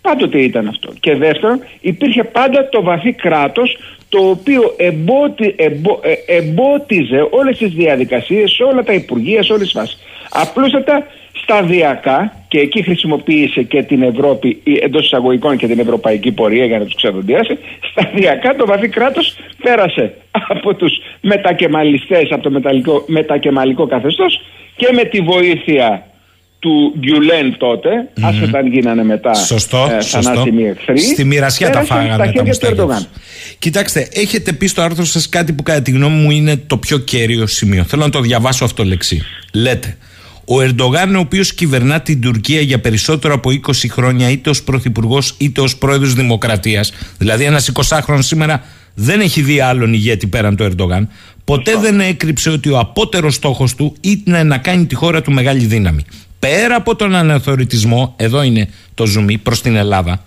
[0.00, 0.92] Πάντοτε ήταν αυτό.
[1.00, 7.72] Και δεύτερον, υπήρχε πάντα το βαθύ κράτος το οποίο εμπότι, εμπο, ε, εμπότιζε όλες τις
[7.72, 9.98] διαδικασίες σε όλα τα υπουργεία, σε όλες τις φάσεις.
[10.30, 11.06] Απλούστατα
[11.42, 16.84] σταδιακά και εκεί χρησιμοποίησε και την Ευρώπη εντός εισαγωγικών και την ευρωπαϊκή πορεία για να
[16.84, 17.58] τους ξεδοντιάσει.
[17.90, 24.40] Σταδιακά το βαθύ κράτος πέρασε από τους μετακεμαλιστές, από το μεταλλικό, μετακεμαλικό καθεστώς
[24.76, 26.02] και με τη βοήθεια
[26.58, 28.20] του Γκιουλέν τότε, mm.
[28.22, 30.98] άσχετα αν γίνανε μετά σωστό, ε, θανάσιμοι εχθροί.
[30.98, 33.06] Στη μοιρασιά τα φάγανε τα μουστέλια.
[33.58, 36.98] Κοιτάξτε, έχετε πει στο άρθρο σας κάτι που κατά τη γνώμη μου είναι το πιο
[36.98, 37.84] κέριο σημείο.
[37.84, 39.22] Θέλω να το διαβάσω αυτό λεξί.
[39.52, 39.96] Λέτε,
[40.50, 45.34] ο Ερντογάν, ο οποίος κυβερνά την Τουρκία για περισσότερο από 20 χρόνια, είτε ως πρωθυπουργός
[45.38, 48.62] είτε ως πρόεδρος Δημοκρατίας, δηλαδή ένας 20χρονο σήμερα
[48.94, 51.08] δεν έχει δει άλλον ηγέτη πέραν του Ερντογάν,
[51.44, 55.64] ποτέ δεν έκρυψε ότι ο απότερος στόχος του ήταν να κάνει τη χώρα του μεγάλη
[55.64, 56.04] δύναμη.
[56.38, 60.24] Πέρα από τον αναθεωρητισμό, εδώ είναι το ζουμί προς την Ελλάδα,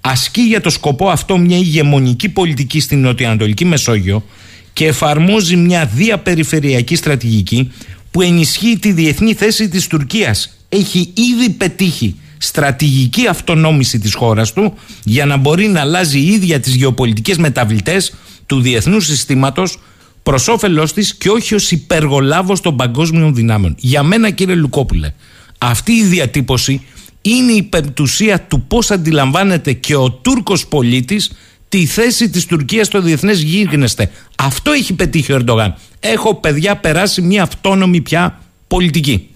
[0.00, 4.24] ασκεί για το σκοπό αυτό μια ηγεμονική πολιτική στην Νοτιοανατολική Μεσόγειο
[4.72, 7.70] και εφαρμόζει μια διαπεριφερειακή στρατηγική
[8.16, 10.56] που ενισχύει τη διεθνή θέση της Τουρκίας.
[10.68, 14.74] Έχει ήδη πετύχει στρατηγική αυτονόμηση της χώρας του
[15.04, 18.14] για να μπορεί να αλλάζει η ίδια τις γεωπολιτικές μεταβλητές
[18.46, 19.78] του διεθνούς συστήματος
[20.22, 23.74] προς όφελός της και όχι ως υπεργολάβος των παγκόσμιων δυνάμεων.
[23.78, 25.12] Για μένα, κύριε Λουκόπουλε,
[25.58, 26.82] αυτή η διατύπωση
[27.22, 31.32] είναι η πεμπτουσία του πώς αντιλαμβάνεται και ο Τούρκος πολίτης
[31.68, 34.10] τη θέση της Τουρκίας στο διεθνές γίγνεσθε.
[34.36, 35.74] Αυτό έχει πετύχει ο Ερντογάν.
[36.12, 38.38] Έχω παιδιά περάσει μια αυτόνομη πια
[38.68, 39.28] πολιτική.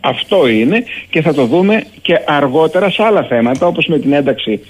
[0.00, 4.60] Αυτό είναι και θα το δούμε και αργότερα σε άλλα θέματα όπως με την ένταξη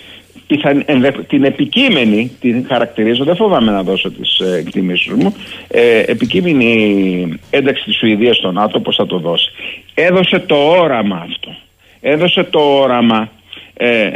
[1.28, 5.34] την επικείμενη την χαρακτηρίζω, δεν φοβάμαι να δώσω τις ε, εκτιμήσεις μου
[5.68, 9.50] ε, επικείμενη ένταξη της Σουηδίας στο ΝΑΤΟ πως θα το δώσει
[9.94, 11.56] έδωσε το όραμα αυτό
[12.00, 13.30] έδωσε το όραμα
[13.82, 14.10] ε,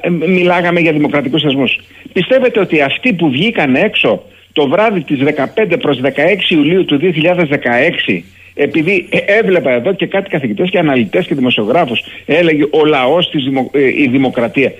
[0.00, 1.80] ε, μιλάγαμε για δημοκρατικούς θεσμούς.
[2.12, 4.22] Πιστεύετε ότι αυτοί που βγήκαν έξω
[4.54, 5.18] το βράδυ της
[5.64, 6.10] 15 προς 16
[6.48, 8.22] Ιουλίου του 2016
[8.54, 14.02] επειδή έβλεπα εδώ και κάτι καθηγητές και αναλυτές και δημοσιογράφους έλεγε ο λαός της ε,
[14.02, 14.72] η δημοκρατία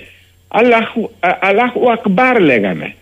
[0.48, 1.10] Αλλάχου,
[1.40, 2.94] Αλλάχου Ακμπάρ λέγανε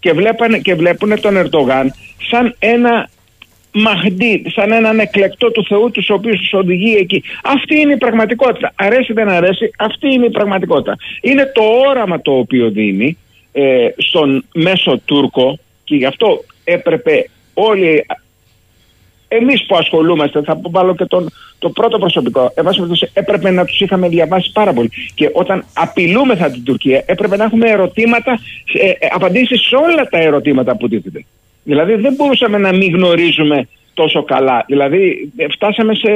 [0.00, 1.92] και, βλέπανε, και βλέπουν τον Ερτογάν
[2.30, 3.08] σαν ένα
[3.72, 7.22] Μαχντή, σαν έναν εκλεκτό του Θεού, τους οποίους τους οδηγεί εκεί.
[7.42, 8.72] Αυτή είναι η πραγματικότητα.
[8.76, 10.96] Αρέσει δεν αρέσει, αυτή είναι η πραγματικότητα.
[11.20, 13.18] Είναι το όραμα το οποίο δίνει
[13.52, 18.04] ε, στον μέσο Τούρκο και γι' αυτό έπρεπε όλοι
[19.28, 22.52] Εμείς που ασχολούμαστε, θα βάλω και τον, το πρώτο προσωπικό,
[23.12, 24.90] έπρεπε να τους είχαμε διαβάσει πάρα πολύ.
[25.14, 28.38] Και όταν απειλούμεθα την Τουρκία, έπρεπε να έχουμε ερωτήματα,
[28.72, 31.24] ε, ε, απαντήσεις σε όλα τα ερωτήματα που τίθεται.
[31.64, 34.64] Δηλαδή δεν μπορούσαμε να μην γνωρίζουμε τόσο καλά.
[34.66, 36.10] Δηλαδή φτάσαμε σε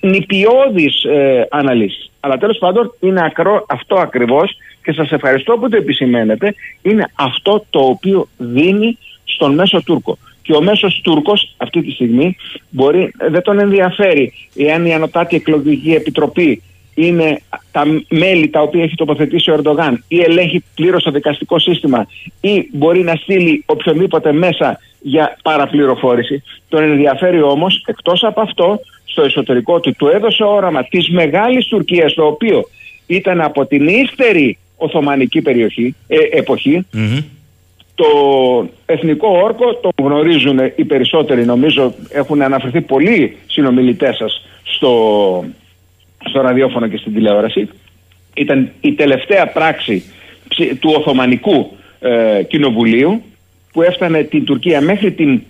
[0.00, 2.10] νηπιώδεις ε, αναλύσεις.
[2.20, 4.56] Αλλά τέλος πάντων είναι ακρό, αυτό ακριβώς
[4.88, 10.18] και σας ευχαριστώ που το επισημαίνετε, είναι αυτό το οποίο δίνει στον μέσο Τούρκο.
[10.42, 12.36] Και ο μέσος Τούρκος αυτή τη στιγμή
[12.70, 16.62] μπορεί, δεν τον ενδιαφέρει εάν η Ανωτάτη Εκλογική Επιτροπή
[16.94, 17.40] είναι
[17.72, 22.06] τα μέλη τα οποία έχει τοποθετήσει ο Ερντογάν ή ελέγχει πλήρως το δικαστικό σύστημα
[22.40, 26.42] ή μπορεί να στείλει οποιονδήποτε μέσα για παραπληροφόρηση.
[26.68, 32.14] Τον ενδιαφέρει όμως εκτός από αυτό στο εσωτερικό του του έδωσε όραμα της μεγάλης Τουρκίας
[32.14, 32.62] το οποίο
[33.06, 36.86] ήταν από την ύστερη Οθωμανική περιοχή, ε, εποχη
[37.94, 38.06] το
[38.86, 45.44] εθνικό όρκο το γνωρίζουν οι περισσότεροι νομίζω έχουν αναφερθεί πολλοί συνομιλητές σας στο,
[46.28, 47.68] στο ραδιόφωνο και στην τηλεόραση.
[48.34, 50.04] Ήταν η τελευταία πράξη
[50.80, 53.22] του Οθωμανικού ε, Κοινοβουλίου
[53.72, 55.42] που έφτανε την Τουρκία μέχρι την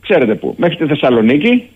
[0.00, 1.68] ξέρετε που, μέχρι τη Θεσσαλονίκη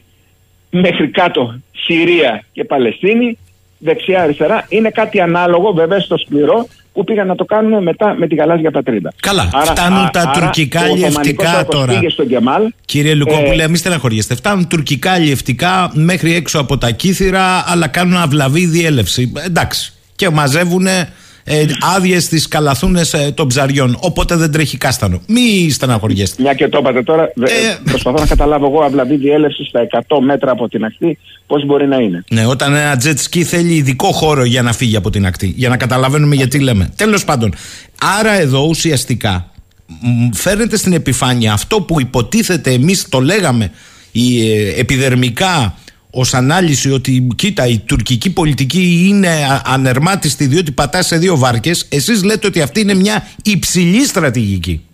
[0.70, 3.38] μέχρι κάτω Συρία και Παλαιστίνη
[3.82, 8.34] δεξιά-αριστερά είναι κάτι ανάλογο βέβαια στο σκληρό που πήγαν να το κάνουν μετά με τη
[8.34, 9.12] γαλάζια πατρίδα.
[9.20, 12.00] Καλά, άρα, φτάνουν τα τουρκικά αλλιευτικά τώρα.
[12.08, 14.34] Στον Κεμάλ, Κύριε Λουκόπουλε, ε, μην στεναχωριέστε.
[14.34, 19.32] Φτάνουν τουρκικά αλλιευτικά μέχρι έξω από τα κύθυρα, αλλά κάνουν αυλαβή διέλευση.
[19.46, 19.92] Εντάξει.
[20.16, 20.86] Και μαζεύουν
[21.44, 21.64] ε,
[21.96, 23.96] άδειες στι καλαθούνες ε, των ψαριών.
[24.00, 25.20] Οπότε δεν τρέχει κάστανο.
[25.26, 26.42] Μη στεναχωριέστε.
[26.42, 30.50] Μια και το είπατε τώρα, ε, προσπαθώ να καταλάβω εγώ αυλαβή διέλευση στα 100 μέτρα
[30.50, 32.24] από την ακτή, πώς μπορεί να είναι.
[32.30, 35.52] Ναι, όταν ένα jet ski θέλει ειδικό χώρο για να φύγει από την ακτή.
[35.56, 36.92] Για να καταλαβαίνουμε γιατί λέμε.
[36.96, 37.54] Τέλος πάντων,
[38.18, 39.50] άρα εδώ ουσιαστικά
[40.32, 43.70] φέρνετε στην επιφάνεια αυτό που υποτίθεται εμείς το λέγαμε
[44.12, 45.74] η, ε, επιδερμικά
[46.14, 49.28] ως ανάλυση ότι κοίτα η τουρκική πολιτική είναι
[49.64, 54.84] ανερμάτιστη διότι πατάς σε δύο βάρκες εσείς λέτε ότι αυτή είναι μια υψηλή στρατηγική.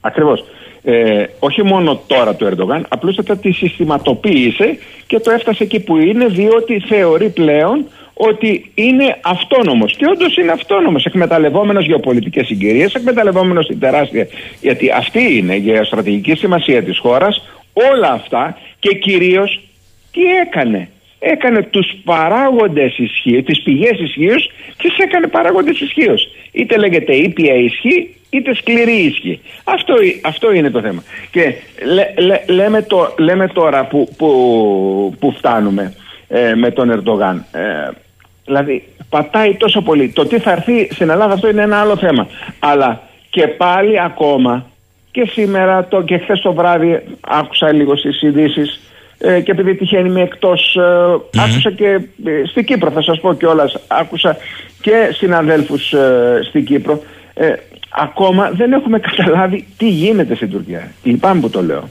[0.00, 0.44] Ακριβώς.
[0.84, 6.26] Ε, όχι μόνο τώρα του Ερντογάν απλούστατα τη συστηματοποίησε και το έφτασε εκεί που είναι
[6.26, 9.96] διότι θεωρεί πλέον ότι είναι αυτόνομος.
[9.96, 14.26] Και όντως είναι αυτόνομος εκμεταλλευόμενος γεωπολιτικές συγκυρίες εκμεταλλευόμενος την τεράστια
[14.60, 17.42] γιατί αυτή είναι η γεωστρατηγική σημασία της χώρας
[17.72, 19.60] όλα αυτά και κυρίως
[20.12, 20.88] τι έκανε;
[21.24, 24.34] Έκανε τους παράγοντες ισχύω, τις πηγές ισχύω
[24.76, 26.14] και τι έκανε παράγοντες ισχύω.
[26.52, 29.40] Είτε λέγεται ήπια ισχύ είτε σκληρή ισχύ.
[29.64, 31.02] Αυτό, αυτό είναι το θέμα.
[31.30, 31.54] Και
[32.48, 35.94] λέμε, το, λέμε τώρα που, που, που φτάνουμε
[36.28, 37.44] ε, με τον Ερντογάν.
[37.52, 37.90] Ε,
[38.44, 40.08] δηλαδή πατάει τόσο πολύ.
[40.08, 42.28] Το τι θα έρθει στην Ελλάδα αυτό είναι ένα άλλο θέμα.
[42.58, 44.66] Αλλά και πάλι ακόμα
[45.10, 48.91] και σήμερα το, και χθες το βράδυ άκουσα λίγο στις ειδήσεις ε,
[49.22, 51.86] και επειδή τυχαίνει είμαι εκτός ε, άκουσα και
[52.24, 54.36] ε, στην Κύπρο θα σας πω κιόλας, άκουσα
[54.80, 57.02] και συναδέλφους ε, στην Κύπρο.
[57.96, 60.92] Ακόμα δεν έχουμε καταλάβει τι γίνεται στην Τουρκία.
[61.02, 61.88] Λυπάμαι που το λέω.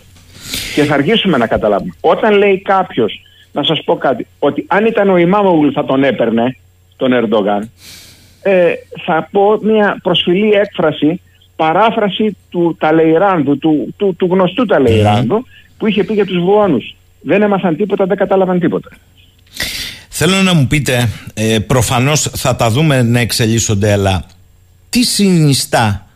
[0.76, 1.94] Και θα αργήσουμε να καταλάβουμε.
[2.02, 6.58] Όταν λέει κάποιος, να σας πω κάτι ότι αν ήταν ο Ιμάμογλου θα τον έπαιρνε
[6.96, 7.72] τον Ερντογάν
[9.06, 11.22] θα πω μια προσφυλή έκφραση
[11.56, 15.46] παράφραση του Ταλεϊράνδου, του, του, του γνωστού Ταλεϊράνδου,
[15.78, 18.90] που είχε πει για τους Βουόνους δεν έμαθαν τίποτα, δεν κατάλαβαν τίποτα.
[20.10, 24.26] Θέλω να μου πείτε, ε, προφανώς θα τα δούμε να εξελίσσονται, αλλά
[24.90, 26.08] τι συνιστά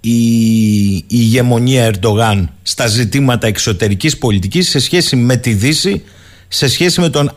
[0.00, 6.04] η, η ηγεμονία Ερντογάν στα ζητήματα εξωτερικής πολιτικής σε σχέση με τη Δύση,
[6.48, 7.34] σε σχέση με τον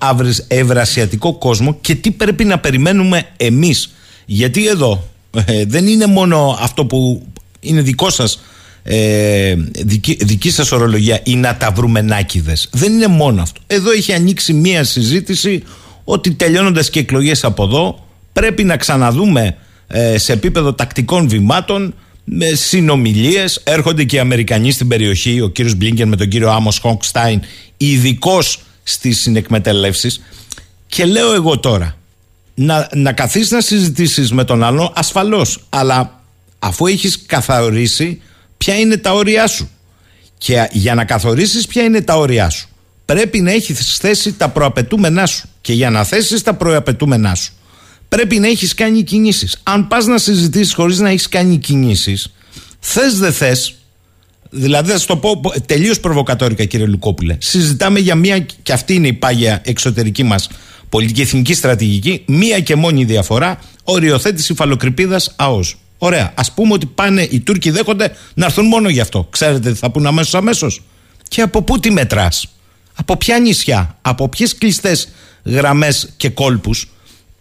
[0.47, 3.93] ευρασιατικό κόσμο και τι πρέπει να περιμένουμε εμείς;
[4.25, 5.03] Γιατί εδώ
[5.45, 7.27] ε, δεν είναι μόνο αυτό που
[7.60, 8.39] είναι δικό σας
[8.84, 12.70] ε, δική, δική σας ορολογία ή να τα βρούμε νάκηδες.
[12.72, 13.62] Δεν είναι μόνο αυτό.
[13.67, 15.63] Εδώ έχει ανοίξει μία συζήτηση
[16.04, 19.56] ότι τελειώνοντας και εκλογές από εδώ πρέπει να ξαναδούμε
[19.88, 25.76] ε, σε επίπεδο τακτικών βημάτων με συνομιλίες έρχονται και οι Αμερικανοί στην περιοχή ο κύριος
[25.76, 27.41] Μπλίνκεν με τον κύριο Άμος Χόγκστάιν
[27.78, 30.22] ειδικός στις συνεκμεταλλεύσεις
[30.88, 31.95] και λέω εγώ τώρα
[32.55, 36.22] να, να καθίσεις να συζητήσεις με τον άλλο ασφαλώς αλλά
[36.60, 38.22] αφού έχεις καθαρίσει
[38.62, 39.70] ποια είναι τα όρια σου.
[40.38, 42.70] Και για να καθορίσεις ποια είναι τα όρια σου,
[43.05, 45.49] πρέπει να έχεις θέσει τα προαπαιτούμενά σου.
[45.62, 47.53] Και για να θέσεις τα προαπαιτούμενά σου,
[48.09, 49.57] πρέπει να έχεις κάνει κινήσεις.
[49.64, 52.34] Αν πας να συζητήσεις χωρίς να έχεις κάνει κινήσεις,
[52.80, 53.76] θες δεν θες,
[54.53, 57.38] Δηλαδή, θα σου το πω τελείως προβοκατόρικα, κύριε Λουκόπουλε.
[57.39, 60.49] Συζητάμε για μία, και αυτή είναι η πάγια εξωτερική μας
[60.89, 65.76] πολιτική εθνική στρατηγική, μία και μόνη διαφορά, οριοθέτηση φαλοκρηπίδας ΑΟΣ.
[66.04, 66.34] Ωραία.
[66.36, 69.28] Α πούμε ότι πάνε οι Τούρκοι δέχονται να έρθουν μόνο γι' αυτό.
[69.30, 70.82] Ξέρετε τι θα πούνε αμέσως αμέσως;
[71.28, 72.47] Και από πού τη μετράς;
[72.95, 75.10] Από ποια νησιά, από ποιες κλειστές
[75.43, 76.88] γραμμές και κόλπους;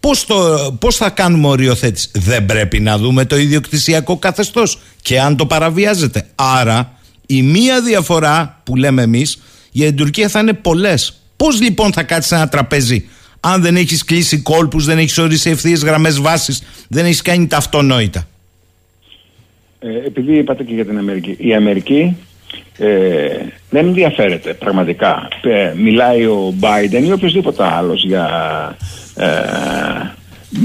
[0.00, 0.36] Πώς, το,
[0.80, 6.26] πώς θα κάνουμε οριοθέτηση; Δεν πρέπει να δούμε το ιδιοκτησιακό καθεστώς και αν το παραβιάζεται.
[6.34, 6.92] Άρα
[7.26, 9.38] η μία διαφορά που λέμε εμείς
[9.70, 11.20] για την Τουρκία θα είναι πολλές.
[11.36, 13.08] Πώς λοιπόν θα κάτσεις ένα τραπέζι;
[13.40, 17.56] Αν δεν έχεις κλείσει κόλπους, δεν έχεις ορίσει ευθείες γραμμές βάσης, δεν έχεις κάνει τα
[17.56, 18.28] αυτονόητα.
[19.82, 21.36] Ε, επειδή είπατε και για την Αμερική.
[21.38, 22.16] Η Αμερική
[22.78, 23.28] ε,
[23.70, 25.28] δεν ενδιαφέρεται πραγματικά.
[25.42, 28.26] Ε, μιλάει ο Biden ή οποιοδήποτε άλλος για
[29.16, 29.24] ε,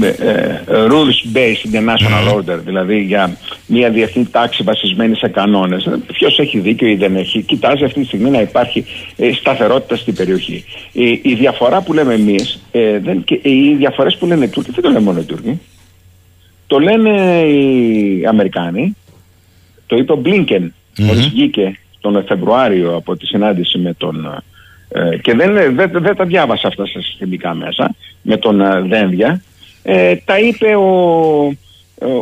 [0.02, 3.36] ε, rules based international order, δηλαδή για
[3.66, 5.90] μια διεθνή τάξη βασισμένη σε κανόνες.
[6.06, 7.42] Ποιος έχει δίκιο ή δεν έχει.
[7.42, 8.84] Κοιτάζει αυτή τη στιγμή να υπάρχει
[9.16, 10.64] ε, σταθερότητα στην περιοχή.
[10.92, 14.70] Η, η διαφορά που λέμε εμείς, ε, δεν, και οι διαφορές που λένε οι Τούρκοι,
[14.70, 15.60] δεν το λένε μόνο οι Τούρκοι.
[16.66, 18.96] Το λένε οι Αμερικάνοι.
[19.86, 21.14] Το είπε ο Μπλίνκεν, mm-hmm.
[21.30, 24.42] βγήκε τον Φεβρουάριο από τη συνάντηση με τον
[24.88, 29.42] ε, και δεν, δεν, δεν τα διάβασα αυτά στα συστημικά μέσα με τον ε, Δένδια.
[29.82, 30.90] Ε, τα είπε ο,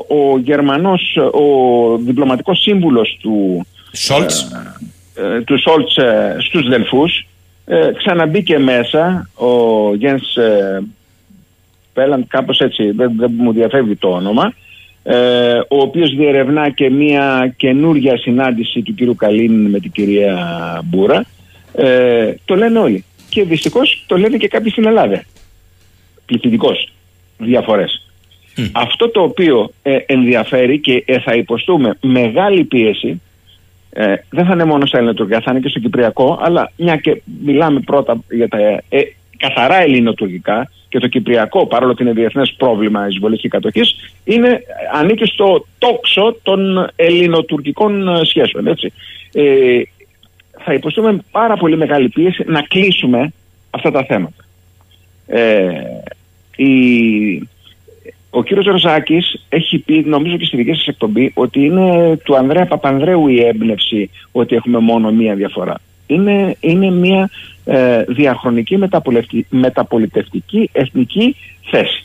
[0.08, 4.48] ο, Γερμανός ο διπλωματικός σύμβουλος του Σόλτς.
[5.44, 5.96] του Σόλτς
[6.46, 7.26] στους Δελφούς.
[7.96, 10.22] Ξαναμπήκε μέσα ο Γένς
[11.92, 14.54] Πέλαντ κάπως έτσι δεν, δεν μου διαφεύγει το όνομα
[15.68, 21.26] ο οποίος διερευνά και μια καινούρια συνάντηση του κύριου Καλίνη με την κυρία Μπούρα
[21.74, 23.04] ε, το λένε όλοι.
[23.28, 25.24] Και δυστυχώς το λένε και κάποιοι στην Ελλάδα.
[26.26, 26.92] Πληθυντικός.
[27.38, 28.08] Διαφορές.
[28.72, 33.20] Αυτό το οποίο ε, ενδιαφέρει και ε, θα υποστούμε μεγάλη πίεση
[33.96, 37.22] ε, δεν θα είναι μόνο στα ελληνοτουρκικά, θα είναι και στο κυπριακό, αλλά μια και
[37.44, 39.00] μιλάμε πρώτα για τα ε,
[39.48, 43.96] καθαρά ελληνοτουρκικά και το κυπριακό, παρόλο ότι είναι διεθνές πρόβλημα εισβολή και κατοχής,
[44.92, 48.66] ανήκει στο τόξο των ελληνοτουρκικών σχέσεων.
[48.66, 48.92] Έτσι.
[49.32, 49.82] Ε,
[50.64, 53.32] θα υποστούμε πάρα πολύ μεγάλη πίεση να κλείσουμε
[53.70, 54.44] αυτά τα θέματα.
[55.26, 55.70] Ε,
[56.56, 57.48] η,
[58.30, 62.66] ο κύριος Ροζάκης έχει πει, νομίζω και στη δική σας εκπομπή, ότι είναι του Ανδρέα
[62.66, 65.80] Παπανδρέου η έμπνευση ότι έχουμε μόνο μία διαφορά.
[66.06, 67.30] Είναι, είναι μία
[67.64, 68.78] ε, διαχρονική
[69.48, 71.36] μεταπολιτευτική εθνική
[71.70, 72.04] θέση.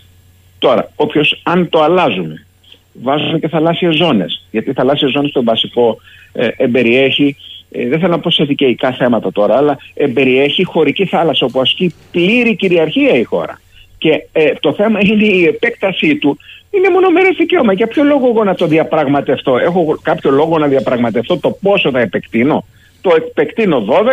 [0.60, 2.46] Τώρα, όποιος αν το αλλάζουμε,
[2.94, 5.98] βάζουμε και θαλάσσιες ζώνες, γιατί οι θαλάσσιες ζώνες στον Πασικό
[6.34, 7.36] ε, εμπεριέχει
[7.72, 11.94] ε, δεν θέλω να πω σε δικαιικά θέματα τώρα, αλλά εμπεριέχει χωρική θάλασσα όπου ασκεί
[12.12, 13.62] πλήρη κυριαρχία η χώρα.
[13.98, 16.38] Και ε, το θέμα είναι η επέκτασή του.
[16.72, 17.74] Είναι μονομερές δικαίωμα.
[17.74, 22.00] Για ποιο λόγο εγώ να το διαπραγματευτώ; Έχω κάποιο λόγο να διαπραγματευτώ το πόσο θα
[22.00, 22.66] επεκτείνω;
[23.02, 24.04] Το επεκτείνω 12,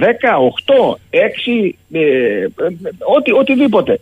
[0.00, 2.46] 10, 8, 6, ε,
[3.16, 4.00] οτι, οτιδήποτε.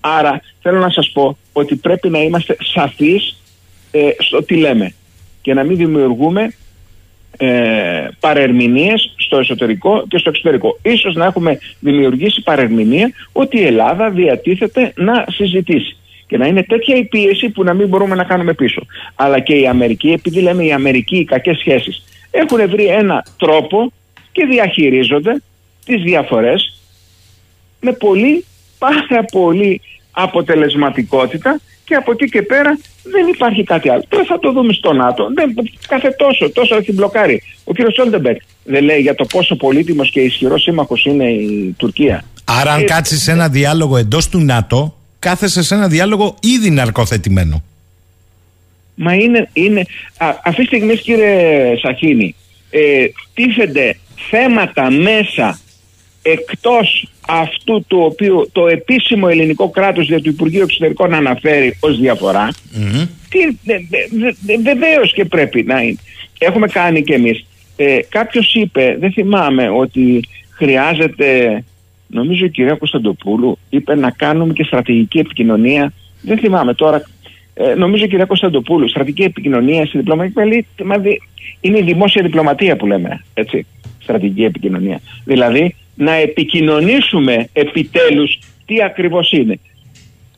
[0.00, 3.42] Άρα θέλω να σας πω ότι πρέπει να είμαστε σαφείς
[3.90, 4.94] ε, στο τι λέμε
[5.42, 6.54] και να μην δημιουργούμε
[7.36, 10.78] ε, παρερμηνίες στο εσωτερικό και στο εξωτερικό.
[10.82, 16.96] Ίσως να έχουμε δημιουργήσει παρερμηνία ότι η Ελλάδα διατίθεται να συζητήσει και να είναι τέτοια
[16.96, 18.86] η πίεση που να μην μπορούμε να κάνουμε πίσω.
[19.14, 22.04] Αλλά και η Αμερική, επειδή λέμε η Αμερική οι κακές σχέσεις,
[22.42, 23.92] έχουν βρει ένα τρόπο
[24.32, 25.42] και διαχειρίζονται
[25.84, 26.80] τις διαφορές
[27.80, 28.44] με πολύ,
[28.78, 29.80] πάρα πολύ
[30.10, 34.04] αποτελεσματικότητα και από εκεί και πέρα δεν υπάρχει κάτι άλλο.
[34.08, 35.30] Τώρα θα το δούμε στο ΝΑΤΟ.
[35.34, 35.54] Δεν,
[35.88, 37.42] κάθε τόσο, τόσο έχει μπλοκάρει.
[37.64, 42.24] Ο κύριος Στόλτενμπεργκ δεν λέει για το πόσο πολύτιμος και ισχυρός σύμμαχος είναι η Τουρκία.
[42.44, 46.70] Άρα, αν ε, κάτσεις σε ένα διάλογο εντός του ΝΑΤΟ, κάθεσαι σε ένα διάλογο ήδη
[46.70, 47.62] ναρκοθετημένο.
[48.96, 49.48] Μα είναι.
[49.52, 49.84] είναι
[50.44, 52.34] αυτή τη στιγμή, κύριε Σαχίνη,
[52.70, 53.96] ε, τίθενται
[54.30, 55.58] θέματα μέσα
[56.22, 62.48] εκτός αυτού του οποίου το επίσημο ελληνικό κράτος για το Υπουργείο Εξωτερικών αναφέρει ως διαφορά
[62.50, 63.08] mm-hmm.
[64.62, 65.96] βεβαίως και πρέπει να είναι.
[66.38, 67.46] Έχουμε κάνει και εμείς.
[67.76, 71.62] Ε, κάποιος είπε, δεν θυμάμαι, ότι χρειάζεται,
[72.06, 75.92] νομίζω η κυρία Κωνσταντοπούλου είπε να κάνουμε και στρατηγική επικοινωνία.
[76.20, 77.02] Δεν θυμάμαι τώρα,
[77.58, 81.20] ε, νομίζω η κυρία Κωνσταντοπούλου, στρατηγική επικοινωνία στη διπλωματική,
[81.60, 83.66] είναι η δημόσια διπλωματία που λέμε, έτσι,
[83.98, 85.00] στρατηγική επικοινωνία.
[85.24, 89.58] Δηλαδή, να επικοινωνήσουμε επιτέλους τι ακριβώς είναι.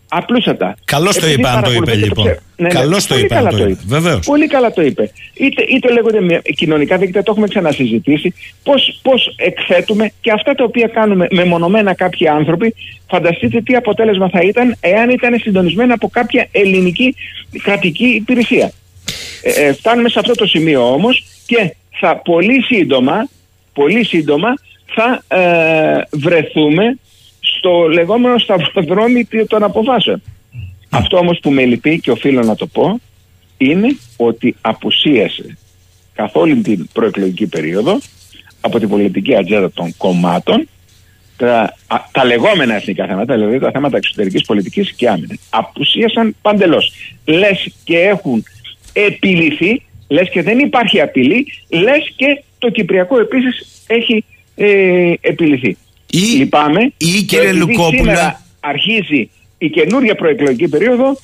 [0.09, 0.77] Απλούστατα.
[0.85, 2.25] Καλώς το είπε, αν το είπε λοιπόν.
[2.27, 3.79] Ναι, ναι, Καλώς το είπε, αν το είπε.
[3.87, 4.27] Βεβαίως.
[4.27, 5.11] Πολύ καλά το είπε.
[5.35, 8.35] Είτε, είτε λέγονται κοινωνικά δίκτυα, το έχουμε ξανασυζητήσει.
[8.63, 12.75] Πώς πώς εκθέτουμε και αυτά τα οποία κάνουμε μεμονωμένα κάποιοι άνθρωποι,
[13.09, 17.15] φανταστείτε τι αποτέλεσμα θα ήταν εάν ήταν συντονισμένα από κάποια ελληνική
[17.63, 18.73] κρατική υπηρεσία.
[19.43, 23.29] Ε, ε, φτάνουμε σε αυτό το σημείο όμως και θα πολύ σύντομα,
[23.73, 24.55] πολύ σύντομα
[24.95, 26.99] θα ε, βρεθούμε
[27.59, 30.23] στο λεγόμενο σταυροδρόμι των αποφάσεων.
[30.91, 33.01] Αυτό όμως που με λυπεί και οφείλω να το πω
[33.57, 35.59] είναι ότι απουσίασε
[36.15, 37.99] καθ' όλη την προεκλογική περίοδο
[38.61, 40.69] από την πολιτική ατζέντα των κομμάτων
[41.37, 41.77] τα,
[42.13, 45.39] τα λεγόμενα εθνικά θέματα, δηλαδή τα θέματα εξωτερικής πολιτικής και άμυνας.
[45.51, 46.93] Απουσίασαν παντελώς.
[47.25, 48.45] Λες και έχουν
[48.93, 55.77] επιληθεί, λες και δεν υπάρχει απειλή, λες και το Κυπριακό επίσης έχει ε, επιληθεί.
[56.11, 56.93] Ή, Λυπάμαι.
[56.97, 61.17] ή κύριε Λουκόπουλε, Σήμερα αρχίζει η καινούργια προεκλογική περίοδο,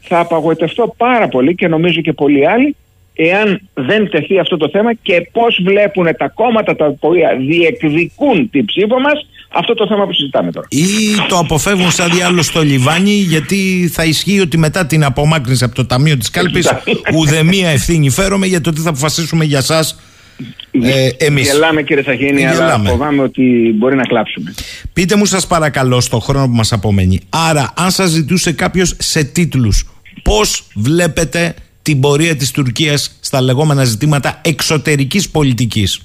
[0.00, 2.76] θα απαγοητευτώ πάρα πολύ και νομίζω και πολλοί άλλοι
[3.14, 8.64] εάν δεν τεθεί αυτό το θέμα και πώς βλέπουν τα κόμματα τα οποία διεκδικούν την
[8.64, 10.66] ψήφο μας αυτό το θέμα που συζητάμε τώρα.
[10.70, 10.86] ή
[11.28, 15.86] το αποφεύγουν σαν διάλογο στο λιβάνι γιατί θα ισχύει ότι μετά την απομάκρυνση από το
[15.86, 16.72] Ταμείο της Κάλπης
[17.14, 19.98] ουδεμία ευθύνη φέρομαι για το τι θα αποφασίσουμε για σας
[20.70, 21.46] ε, εμείς.
[21.46, 22.88] Γελάμε κύριε Σαχίνη, αλλά Γελάμε.
[22.88, 24.54] φοβάμαι ότι μπορεί να κλάψουμε.
[24.92, 27.20] Πείτε μου σας παρακαλώ στο χρόνο που μας απομένει.
[27.28, 29.88] Άρα αν σας ζητούσε κάποιος σε τίτλους
[30.22, 36.00] πώς βλέπετε την πορεία της Τουρκίας στα λεγόμενα ζητήματα εξωτερικής πολιτικής;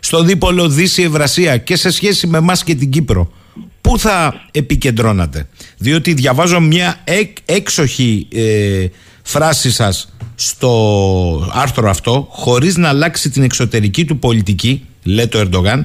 [0.00, 3.32] Στο δίπολο Δύση Ευρασία και σε σχέση με εμάς και την Κύπρο
[3.80, 5.48] πού θα επικεντρώνατε;
[5.78, 8.86] Διότι διαβάζω μια εκ, έξοχη ε,
[9.22, 15.84] φράση σας στο άρθρο αυτό χωρίς να αλλάξει την εξωτερική του πολιτική λέει το Ερντογάν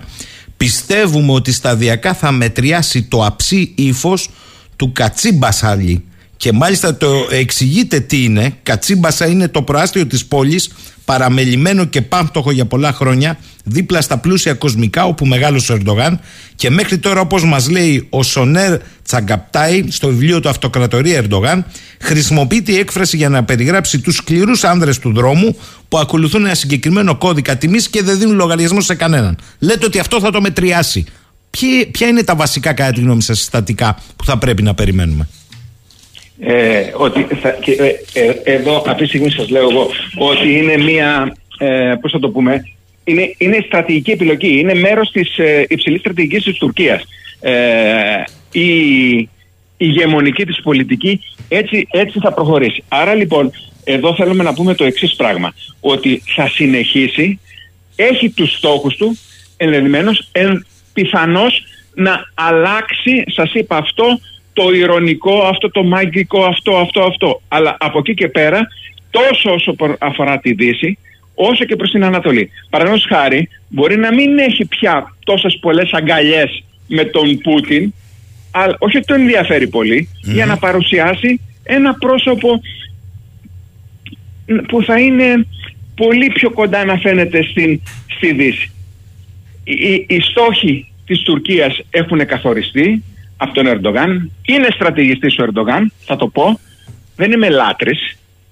[0.58, 4.30] πιστεύουμε ότι σταδιακά θα μετριάσει το αψί ύφος
[4.76, 6.04] του Κατσίμπασαλη
[6.44, 8.54] και μάλιστα το εξηγείτε τι είναι.
[8.64, 10.70] Κατσίμπασα είναι το προάστιο της πόλης
[11.06, 16.20] παραμελημένο και πάμπτωχο για πολλά χρόνια δίπλα στα πλούσια κοσμικά όπου μεγάλωσε ο Ερντογάν
[16.56, 21.66] και μέχρι τώρα όπως μας λέει ο Σονέρ Τσαγκαπτάι στο βιβλίο του Αυτοκρατορία Ερντογάν
[22.02, 25.56] χρησιμοποιείται η έκφραση για να περιγράψει τους σκληρούς άνδρες του δρόμου
[25.88, 29.38] που ακολουθούν ένα συγκεκριμένο κώδικα τιμής και δεν δίνουν λογαριασμό σε κανέναν.
[29.60, 31.06] Λέτε ότι αυτό θα το μετριάσει.
[31.60, 35.28] Ποιοι- Ποια είναι τα βασικά κατά τη γνώμη σας συστατικά που θα πρέπει να περιμένουμε;
[36.40, 40.78] Ε, ότι θα, και, ε, ε, εδώ αυτή τη στιγμή σας λέω εγώ ότι είναι
[40.78, 42.64] μια, ε, πώς θα το πούμε,
[43.04, 47.04] είναι, είναι στρατηγική επιλογή, είναι μέρος της ε, υψηλής στρατηγικής της Τουρκίας.
[47.40, 49.30] Ε, η, η
[49.78, 52.84] ηγεμονική της πολιτική έτσι, έτσι θα προχωρήσει.
[52.88, 53.52] Άρα λοιπόν
[53.84, 57.40] εδώ θέλουμε να πούμε το εξής πράγμα, ότι θα συνεχίσει,
[57.96, 59.18] έχει τους στόχους του,
[59.58, 61.64] ενδεδειμένως, εν, πιθανώς
[61.94, 64.20] να αλλάξει, σας είπα αυτό,
[64.54, 67.42] το ηρωνικό, αυτό το μαγικό, αυτό, αυτό, αυτό.
[67.48, 68.68] Αλλά από εκεί και πέρα,
[69.10, 70.98] τόσο όσο προ- αφορά τη Δύση,
[71.36, 72.50] όσο και προς την Ανατολή.
[72.70, 77.94] Παραδείγματος χάρη, μπορεί να μην έχει πια τόσες πολλές αγκαλιές με τον Πούτιν,
[78.52, 82.62] αλλά όχι ότι τον ενδιαφέρει πολύ, για να παρουσιάσει ένα πρόσωπο
[84.68, 85.48] που θα είναι
[85.96, 87.82] πολύ πιο κοντά να φαίνεται στην,
[88.16, 88.72] στη Δύση.
[89.64, 93.04] Οι, οι- οι στόχοι της Τουρκίας έχουν καθοριστεί
[93.44, 94.32] από τον Ερντογάν.
[94.46, 96.60] Είναι στρατηγιστής ο Ερντογάν, θα το πω.
[97.16, 98.00] Δεν είμαι λάτρης.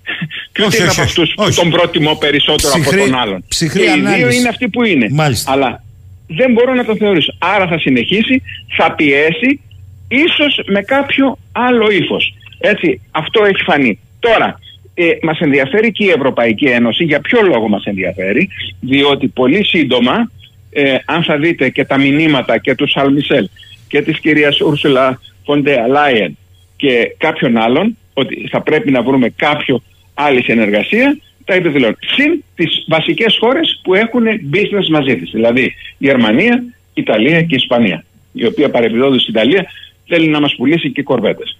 [0.53, 1.59] Και Όχι, ούτε είμαι όχι, από αυτούς που όχι.
[1.59, 3.43] τον προτιμώ περισσότερο Ψυχρή- από τον άλλον.
[3.47, 4.37] ψυχρή και οι δύο ανάλυση.
[4.39, 5.07] είναι αυτοί που είναι.
[5.11, 5.51] Μάλιστα.
[5.51, 5.83] Αλλά
[6.27, 7.33] δεν μπορώ να το θεωρήσω.
[7.39, 8.41] Άρα θα συνεχίσει,
[8.77, 9.61] θα πιέσει,
[10.07, 12.33] ίσως με κάποιο άλλο ύφος.
[12.59, 13.99] Έτσι, αυτό έχει φανεί.
[14.19, 14.59] Τώρα,
[14.93, 17.03] ε, μας ενδιαφέρει και η Ευρωπαϊκή Ένωση.
[17.03, 20.31] Για ποιο λόγο μας ενδιαφέρει, διότι πολύ σύντομα,
[20.69, 23.49] ε, αν θα δείτε και τα μηνύματα και τους Σαλμισέλ
[23.91, 26.37] και της κυρίας Ούρσουλα Φοντέα Λάιεν
[26.75, 29.83] και κάποιον άλλον, ότι θα πρέπει να βρούμε κάποιο
[30.13, 31.95] άλλη συνεργασία, τα επιδηλώνει.
[31.99, 34.23] Συν τις βασικές χώρες που έχουν
[34.53, 36.63] business μαζί της, δηλαδή Γερμανία,
[36.93, 39.65] Ιταλία και Ισπανία, η οποία παρεμπιδόντως στην Ιταλία
[40.07, 41.57] θέλει να μας πουλήσει και κορβέτες.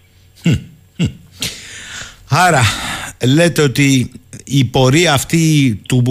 [2.30, 2.62] Άρα,
[3.36, 4.12] λέτε ότι
[4.44, 6.04] η πορεία αυτή του,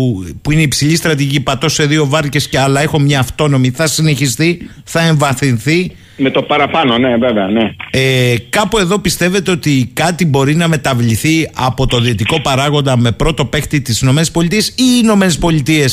[0.43, 4.71] που είναι υψηλή στρατηγική, πατώ σε δύο βάρκες και άλλα, έχω μια αυτόνομη, θα συνεχιστεί,
[4.85, 5.97] θα εμβαθυνθεί.
[6.23, 7.75] Με το παραπάνω, ναι, βέβαια, ναι.
[7.91, 13.45] Ε, κάπου εδώ πιστεύετε ότι κάτι μπορεί να μεταβληθεί από το δυτικό παράγοντα με πρώτο
[13.45, 14.45] παίκτη της ΗΠΑ
[14.75, 15.89] ή οι ΗΠΑ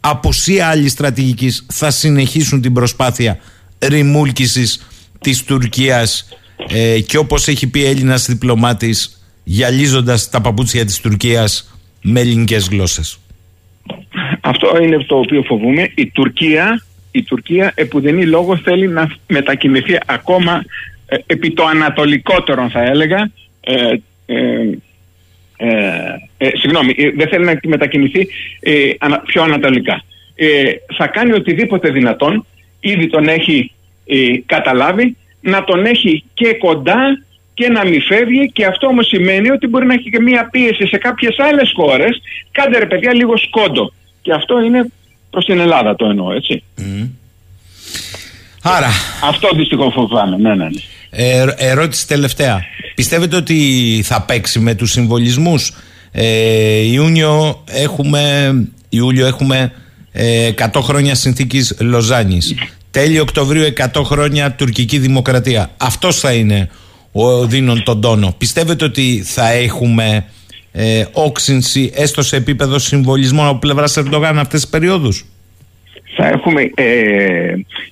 [0.00, 3.38] απουσία άλλη στρατηγικής θα συνεχίσουν την προσπάθεια
[3.78, 4.88] ρημούλκησης
[5.20, 6.28] της Τουρκίας
[6.68, 13.18] ε, και όπως έχει πει Έλληνας διπλωμάτης γυαλίζοντας τα παπούτσια της Τουρκίας με ελληνικές γλώσσες;
[14.40, 15.90] Αυτό είναι το οποίο φοβούμε.
[15.94, 20.64] Η Τουρκία, η Τουρκία επουδενή λόγος θέλει να μετακινηθεί ακόμα
[21.06, 23.30] ε, επί το ανατολικότερο θα έλεγα
[23.60, 23.94] ε,
[24.26, 24.70] ε,
[25.56, 25.68] ε,
[26.38, 28.28] ε, συγγνώμη, ε, δεν θέλει να μετακινηθεί
[28.60, 30.02] ε, ανα- πιο ανατολικά.
[30.34, 32.46] Ε, θα κάνει οτιδήποτε δυνατόν,
[32.80, 33.72] ήδη τον έχει
[34.06, 37.22] ε, καταλάβει, να τον έχει και κοντά
[37.54, 40.86] και να μην φεύγει και αυτό όμως σημαίνει ότι μπορεί να έχει και μία πίεση
[40.86, 43.92] σε κάποιες άλλες χώρες κάντε ρε παιδιά λίγο σκόντο
[44.22, 44.86] και αυτό είναι
[45.30, 46.62] προς την Ελλάδα το εννοώ έτσι
[48.62, 48.88] Άρα,
[49.22, 50.80] αυτό δυστυχώς φοβάμαι ναι ναι, ναι.
[51.10, 52.64] Ε, ερώτηση τελευταία.
[52.94, 55.72] Πιστεύετε ότι θα παίξει με τους συμβολισμούς;
[56.12, 58.52] Ε, Ιούνιο έχουμε,
[58.88, 59.72] Ιούλιο έχουμε
[60.12, 62.54] ε, 100 χρόνια συνθήκης Λοζάνης.
[62.90, 65.70] Τέλειο Οκτωβρίου 100 χρόνια τουρκική δημοκρατία.
[65.76, 66.70] Αυτός θα είναι
[67.12, 68.34] ο δίνον τον τόνο.
[68.38, 70.24] Πιστεύετε ότι θα έχουμε
[70.80, 75.24] ε, όξυνση έστω σε επίπεδο συμβολισμών από πλευράς Ερντογάν αυτές τις περιόδους;
[76.16, 76.84] Θα έχουμε, ε,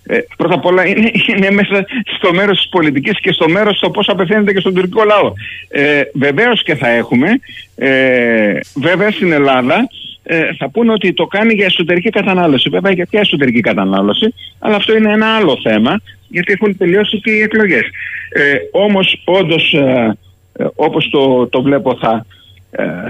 [0.07, 3.91] ε, πρώτα απ' όλα είναι, είναι μέσα στο μέρος της πολιτικής και στο μέρος στο
[3.91, 5.33] πώς απευθύνεται και στον τουρκικό λαό.
[5.69, 7.29] Ε, βεβαίως και θα έχουμε,
[7.77, 9.89] ε, βέβαια στην Ελλάδα
[10.23, 12.69] ε, θα πούνε ότι το κάνει για εσωτερική κατανάλωση.
[12.69, 17.31] Βέβαια για ποια εσωτερική κατανάλωση, αλλά αυτό είναι ένα άλλο θέμα, γιατί έχουν τελειώσει και
[17.31, 17.85] οι εκλογές.
[18.29, 20.17] Ε, όμως όντως, ε,
[20.59, 22.46] ε όπως το, το βλέπω θα, ε,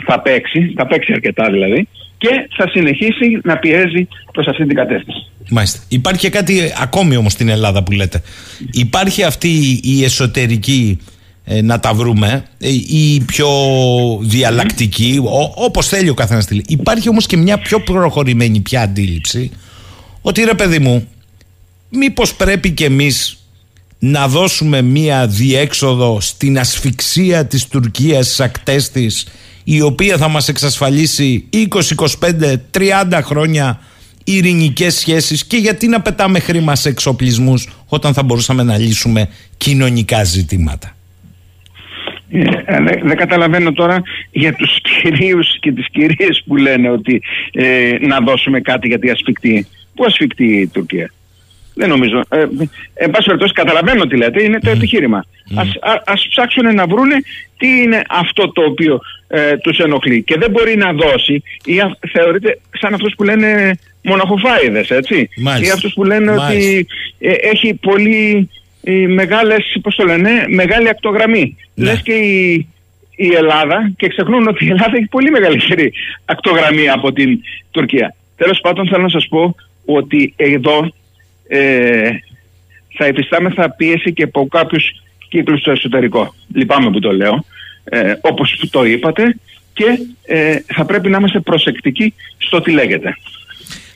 [0.06, 1.88] θα παίξει, θα παίξει αρκετά δηλαδή,
[2.18, 5.30] και θα συνεχίσει να πιέζει προς αυτή την κατεύθυνση.
[5.50, 5.80] Μάλιστα.
[5.88, 8.22] Υπάρχει και κάτι ακόμη όμως στην Ελλάδα που λέτε.
[8.72, 10.98] Υπάρχει αυτή η εσωτερική
[11.44, 13.48] ε, να τα βρούμε ε, ή πιο
[14.20, 19.50] διαλλακτική ο, όπως θέλει ο καθένας Υπάρχει όμως και μια πιο προχωρημένη πια αντίληψη
[20.20, 21.08] ότι ρε παιδί μου
[21.88, 23.45] μήπως πρέπει και εμείς
[23.99, 29.26] να δώσουμε μια διέξοδο στην ασφυξία της Τουρκίας στις ακτές της
[29.64, 31.57] η οποία θα μας εξασφαλίσει 20,
[32.20, 33.80] 25, 30 χρόνια
[34.24, 40.24] ειρηνικές σχέσεις και γιατί να πετάμε χρήμα σε εξοπλισμούς όταν θα μπορούσαμε να λύσουμε κοινωνικά
[40.24, 40.97] ζητήματα.
[42.30, 42.42] Ε,
[43.03, 47.22] δεν καταλαβαίνω τώρα για τους κυρίους και τις κυρίες που λένε ότι
[47.53, 49.66] ε, να δώσουμε κάτι γιατί ασφικτεί.
[49.94, 51.12] Πού ασφικτεί η Τουρκία;
[51.78, 52.22] Δεν νομίζω.
[52.28, 52.46] Ε,
[52.94, 55.24] εν πάση περιπτώσει, καταλαβαίνω τι λέτε, είναι το επιχείρημα.
[55.24, 55.54] Mm.
[55.54, 55.68] Ας,
[56.04, 57.16] ας ψάξουν να βρούνε
[57.58, 60.22] τι είναι αυτό το οποίο ε, τους ενοχλεί.
[60.22, 65.28] Και δεν μπορεί να δώσει, ή α, θεωρείται σαν αυτούς που λένε μοναχοφάιδες, έτσι.
[65.36, 65.66] Μάλιστα.
[65.66, 66.86] Ή αυτούς που λένε ότι
[67.18, 68.50] ε, έχει πολύ
[68.82, 71.56] ε, μεγάλες, πώς το λένε, μεγάλη ακτογραμμή.
[71.74, 71.84] Ναι.
[71.84, 72.68] Λες και η,
[73.16, 75.92] η Ελλάδα, και ξεχνούν ότι η Ελλάδα έχει πολύ μεγαλύτερη
[76.24, 78.14] ακτογραμμή από την Τουρκία.
[78.36, 79.54] Τέλος πάντων θέλω να σας πω
[79.84, 80.92] ότι εδώ
[81.49, 82.09] ε,
[82.97, 86.34] θα εφιστάμεθα πίεση και από κάποιους κύκλους στο εσωτερικό.
[86.55, 87.44] Λυπάμαι που το λέω,
[87.84, 89.36] ε, όπως το είπατε
[89.72, 89.84] και
[90.22, 93.16] ε, θα πρέπει να είμαστε προσεκτικοί στο τι λέγεται.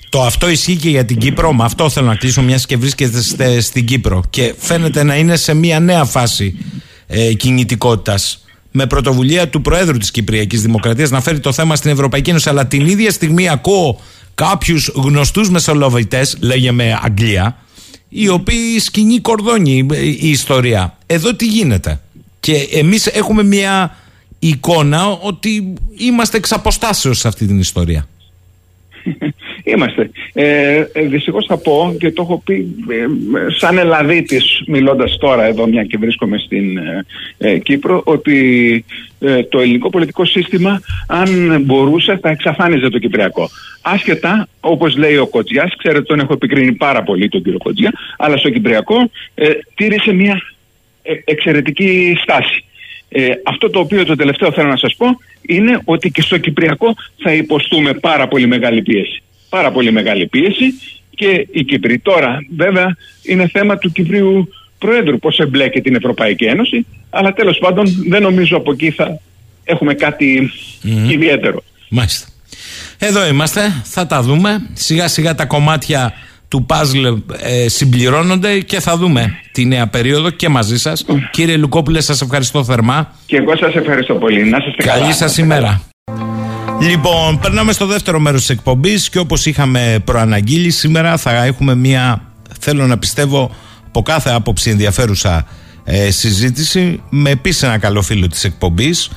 [0.09, 1.53] Το αυτό ισχύει και για την Κύπρο.
[1.53, 4.22] Με αυτό θέλω να κλείσω, μιας και βρίσκεται στην Κύπρο.
[4.30, 6.59] Και φαίνεται να είναι σε μια νέα φάση
[7.07, 8.44] ε, κινητικότητας.
[8.70, 12.48] Με πρωτοβουλία του Προέδρου της Κυπριακής Δημοκρατίας να φέρει το θέμα στην Ευρωπαϊκή Ένωση.
[12.48, 14.01] Αλλά την ίδια στιγμή ακούω
[14.41, 17.57] κάποιους γνωστούς μεσολαβητές, λέγε με Αγγλία,
[18.09, 19.86] οι οποίοι σκηνή κορδόνι
[20.20, 20.97] η ιστορία.
[21.07, 22.01] Εδώ τι γίνεται;
[22.41, 23.97] Και εμείς έχουμε μια
[24.38, 28.09] εικόνα ότι είμαστε εξ αποστάσεως σε αυτή την ιστορία.
[29.70, 30.10] Είμαστε.
[30.32, 33.06] Ε, ε, δυστυχώς θα πω και το έχω πει ε,
[33.58, 37.04] σαν Ελλαδίτης μιλώντας τώρα εδώ μια και βρίσκομαι στην ε,
[37.38, 38.84] ε Κύπρο ότι
[39.48, 43.48] το ελληνικό πολιτικό σύστημα αν μπορούσε θα εξαφάνιζε το Κυπριακό.
[43.82, 48.36] Άσχετα όπως λέει ο Κοτζιάς, ξέρετε τον έχω επικρίνει πάρα πολύ τον κύριο Κοτζιά, αλλά
[48.36, 49.10] στο Κυπριακό
[49.74, 50.42] τήρησε μια
[51.24, 52.64] εξαιρετική στάση.
[53.12, 55.06] Ε, αυτό το οποίο το τελευταίο θέλω να σας πω
[55.42, 59.22] είναι ότι και στο Κυπριακό θα υποστούμε πάρα πολύ μεγάλη πίεση.
[59.51, 60.64] Πάρα πολύ μεγάλη πίεση
[61.14, 64.48] και η Κύπρη τώρα βέβαια είναι θέμα του Κυπρίου
[64.78, 69.20] Προέδρου πώς εμπλέκει την Ευρωπαϊκή Ένωση αλλά τέλος πάντων δεν νομίζω από εκεί θα
[69.64, 70.51] έχουμε κάτι
[71.09, 71.62] ιδιαίτερο.
[71.88, 72.28] Μάλιστα.
[72.98, 74.68] Εδώ είμαστε, θα τα δούμε.
[74.72, 76.12] Σιγά σιγά τα κομμάτια
[76.48, 77.07] του παζλ
[77.40, 81.05] ε, συμπληρώνονται και θα δούμε τη νέα περίοδο και μαζί σας.
[81.30, 83.14] Κύριε Λουκόπουλε, σας ευχαριστώ θερμά.
[83.26, 84.44] Και εγώ σας ευχαριστώ πολύ.
[84.44, 85.01] Να είστε καλά.
[85.01, 85.89] Καλή σας ημέρα.
[86.80, 92.22] Λοιπόν, περνάμε στο δεύτερο μέρος της εκπομπής και όπως είχαμε προαναγγείλει, σήμερα θα έχουμε μία,
[92.60, 93.50] θέλω να πιστεύω,
[93.86, 95.46] από κάθε άποψη ενδιαφέρουσα
[95.84, 99.10] ε, συζήτηση με επίσης ένα καλό φίλο της εκπομπής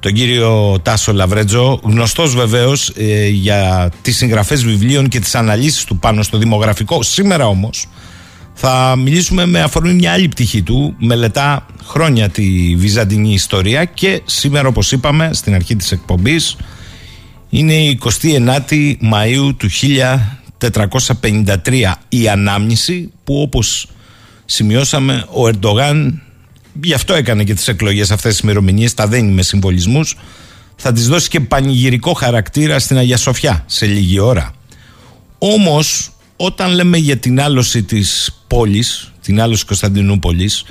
[0.00, 5.98] τον κύριο Τάσο Λαβρέτζο, γνωστός βεβαίως ε, για τις συγγραφές βιβλίων και τις αναλύσεις του
[5.98, 7.02] πάνω στο δημογραφικό.
[7.02, 7.88] Σήμερα όμως
[8.54, 14.68] θα μιλήσουμε με αφορμή μια άλλη πτυχή του, μελετά χρόνια τη βυζαντινή ιστορία και σήμερα
[14.68, 16.56] όπως είπαμε στην αρχή της εκπομπής
[17.50, 19.68] είναι η 29η Μαΐου του
[20.60, 23.88] 1453 η ανάμνηση που όπως
[24.44, 26.20] σημειώσαμε ο Ερντογάν
[26.82, 30.16] γι' αυτό έκανε και τις εκλογές αυτές τις ημερομηνίες, τα δένει με συμβολισμούς
[30.76, 34.52] θα τις δώσει και πανηγυρικό χαρακτήρα στην Αγία Σοφιά σε λίγη ώρα.
[35.38, 40.64] Όμως όταν λέμε για την άλωση της πόλης, την άλωση Κωνσταντινούπολης,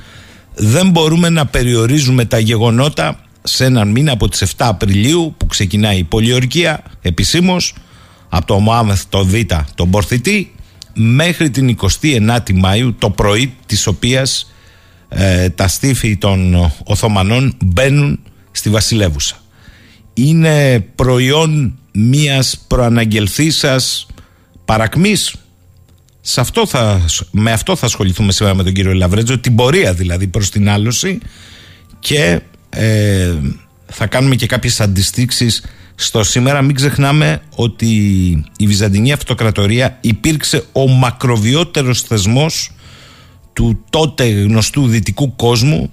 [0.56, 5.98] δεν μπορούμε να περιορίζουμε τα γεγονότα σε έναν μήνα από τις 7 Απριλίου που ξεκινάει
[5.98, 7.74] η πολιορκία επισήμως
[8.30, 9.34] από το Μωάμεθ το Β
[9.76, 10.56] τον Πορθητή
[10.94, 14.52] μέχρι την 29η Μάιου το πρωί της οποίας
[15.10, 18.20] ε, τα στήφη των Οθωμανών μπαίνουν
[18.52, 19.36] στη βασιλεύουσα.
[20.14, 24.08] Είναι προϊόν μιας προαναγγελθήσας
[24.66, 25.36] παρακμής.
[26.22, 30.28] Σε αυτό θα, με αυτό θα ασχοληθούμε σήμερα με τον κύριο Λαβρέτζο, την πορεία δηλαδή
[30.28, 31.20] προς την άλωση
[32.00, 32.42] και
[32.76, 33.34] ε,
[33.86, 35.66] θα κάνουμε και κάποιες αντιστήξεις
[35.96, 36.62] στο σήμερα.
[36.62, 37.88] Μην ξεχνάμε ότι
[38.58, 42.72] η Βυζαντινή Αυτοκρατορία υπήρξε ο μακροβιότερος θεσμός
[43.54, 45.92] του τότε γνωστού δυτικού κόσμου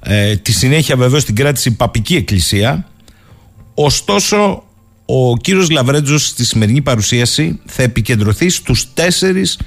[0.00, 2.88] ε, τη συνέχεια βεβαίως την κράτησε η Παπική Εκκλησία
[3.74, 4.62] ωστόσο
[5.06, 9.58] ο κύριος Λαβρέτζος στη σημερινή παρουσίαση θα επικεντρωθεί στους τέσσερις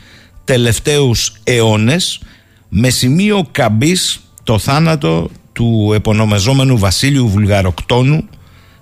[0.43, 2.22] τελευταίους αιώνες
[2.70, 8.30] με σημείο καμπής το θάνατο του επωνομεζόμενου Βασίλειου Βουλγαροκτόνου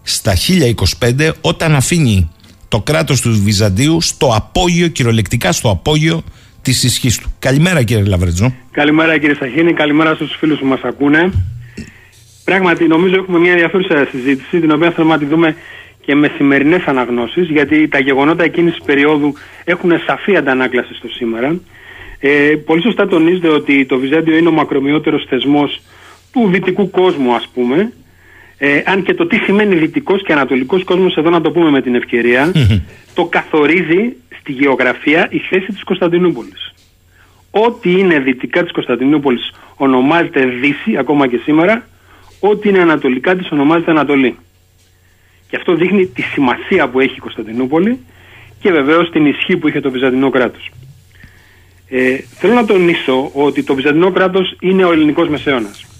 [0.03, 0.33] στα
[0.99, 2.31] 1025 όταν αφήνει
[2.67, 6.23] το κράτος του Βυζαντίου στο απόγειο, κυριολεκτικά στο απόγειο
[6.61, 7.33] της ισχύς του.
[7.39, 8.53] Καλημέρα κύριε Λαβρέτζο.
[8.71, 11.31] Καλημέρα κύριε Σαχίνη, καλημέρα στους φίλους που μας ακούνε.
[12.43, 15.55] Πράγματι νομίζω έχουμε μια ενδιαφέρουσα συζήτηση την οποία θέλουμε να τη δούμε
[16.05, 21.59] και με σημερινές αναγνώσεις, γιατί τα γεγονότα εκείνης της περίοδου έχουν σαφή αντανάκλαση στο σήμερα.
[22.19, 25.81] Ε, πολύ σωστά τονίζεται ότι το Βυζάντιο είναι ο μακρομοιότερος θεσμός
[26.35, 27.93] του δυτικού κόσμου, ας πούμε.
[28.57, 31.81] Ε, αν και το τι σημαίνει δυτικός και ανατολικός κόσμος, εδώ να το πούμε με
[31.81, 32.51] την ευκαιρια
[33.13, 36.73] το καθορίζει στη γεωγραφία η θέση της Κωνσταντινούπολης.
[37.51, 41.87] Ό,τι είναι δυτικά της Κωνσταντινούπολης ονομάζεται Δύση, ακόμα και σήμερα.
[42.39, 44.37] Ό,τι είναι ανατολικά της ονομάζεται Ανατολή.
[45.49, 47.99] Και αυτό δείχνει τη σημασία που έχει η Κωνσταντινούπολη
[48.59, 50.71] και βεβαίως την ισχύ που είχε το Βυζαντινό κράτος.
[51.89, 55.94] Ε, θέλω να τονίσω ότι το Βυζαντινό κράτος είναι ο ελληνικός μεσαίωνας.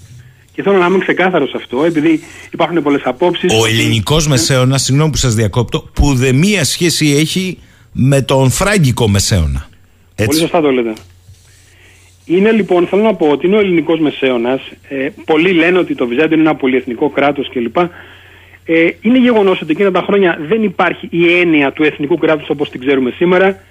[0.56, 3.52] Και θέλω να είμαι ξεκάθαρος σε αυτό, επειδή υπάρχουν πολλές απόψεις.
[3.52, 7.58] Ο ελληνικός μεσαίωνας, συγγνώμη που σας διακόπτω, που δε μία σχέση έχει
[7.92, 9.68] με τον φράγκικο μεσαίωνα.
[10.14, 10.24] Έτσι.
[10.24, 10.92] Πολύ σωστά το λέτε.
[12.24, 14.60] Είναι λοιπόν, θέλω να πω ότι είναι ο ελληνικός μεσαίωνας.
[14.88, 17.76] Ε, πολλοί λένε ότι το Βυζάντιο είναι ένα πολυεθνικό κράτος κλπ.
[17.76, 22.70] Ε, είναι γεγονός ότι εκείνα τα χρόνια δεν υπάρχει η έννοια του εθνικού κράτους όπως
[22.70, 23.62] την ξέρουμε σήμερα.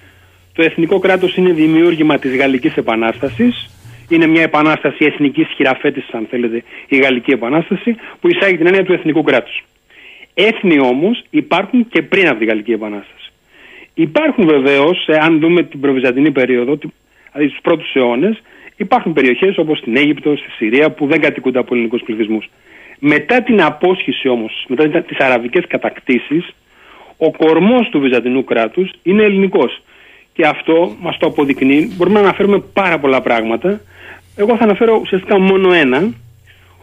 [0.52, 3.70] Το εθνικό κράτος είναι δημιούργημα της Γαλλικής Επανάστασης.
[4.08, 8.92] Είναι μια επανάσταση εθνικής χειραφέτησης, αν θέλετε, η Γαλλική Επανάσταση, που εισάγει την έννοια του
[8.92, 9.64] εθνικού κράτους.
[10.34, 13.32] Έθνη όμως υπάρχουν και πριν από τη Γαλλική Επανάσταση.
[13.94, 16.78] Υπάρχουν βεβαίως, αν δούμε την προβυζαντινή περίοδο,
[17.32, 18.42] δηλαδή τους πρώτους αιώνες,
[18.76, 22.48] υπάρχουν περιοχές όπως στην Αίγυπτο, στη Συρία, που δεν κατοικούνται από ελληνικούς πληθυσμούς.
[22.98, 26.54] Μετά την απόσχηση όμως, μετά τις αραβικές κατακτήσεις,
[27.16, 29.82] ο κορμός του Βυζαντινού κράτους είναι ελληνικός.
[30.32, 31.92] Και αυτό μας το αποδεικνύει.
[31.96, 33.80] Μπορούμε να αναφέρουμε πάρα πολλά πράγματα.
[34.36, 36.10] Εγώ θα αναφέρω ουσιαστικά μόνο ένα.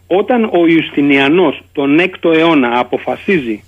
[0.08, 3.64] Όταν ο Ιουστινιανός τον 6ο αιώνα αποφασίζει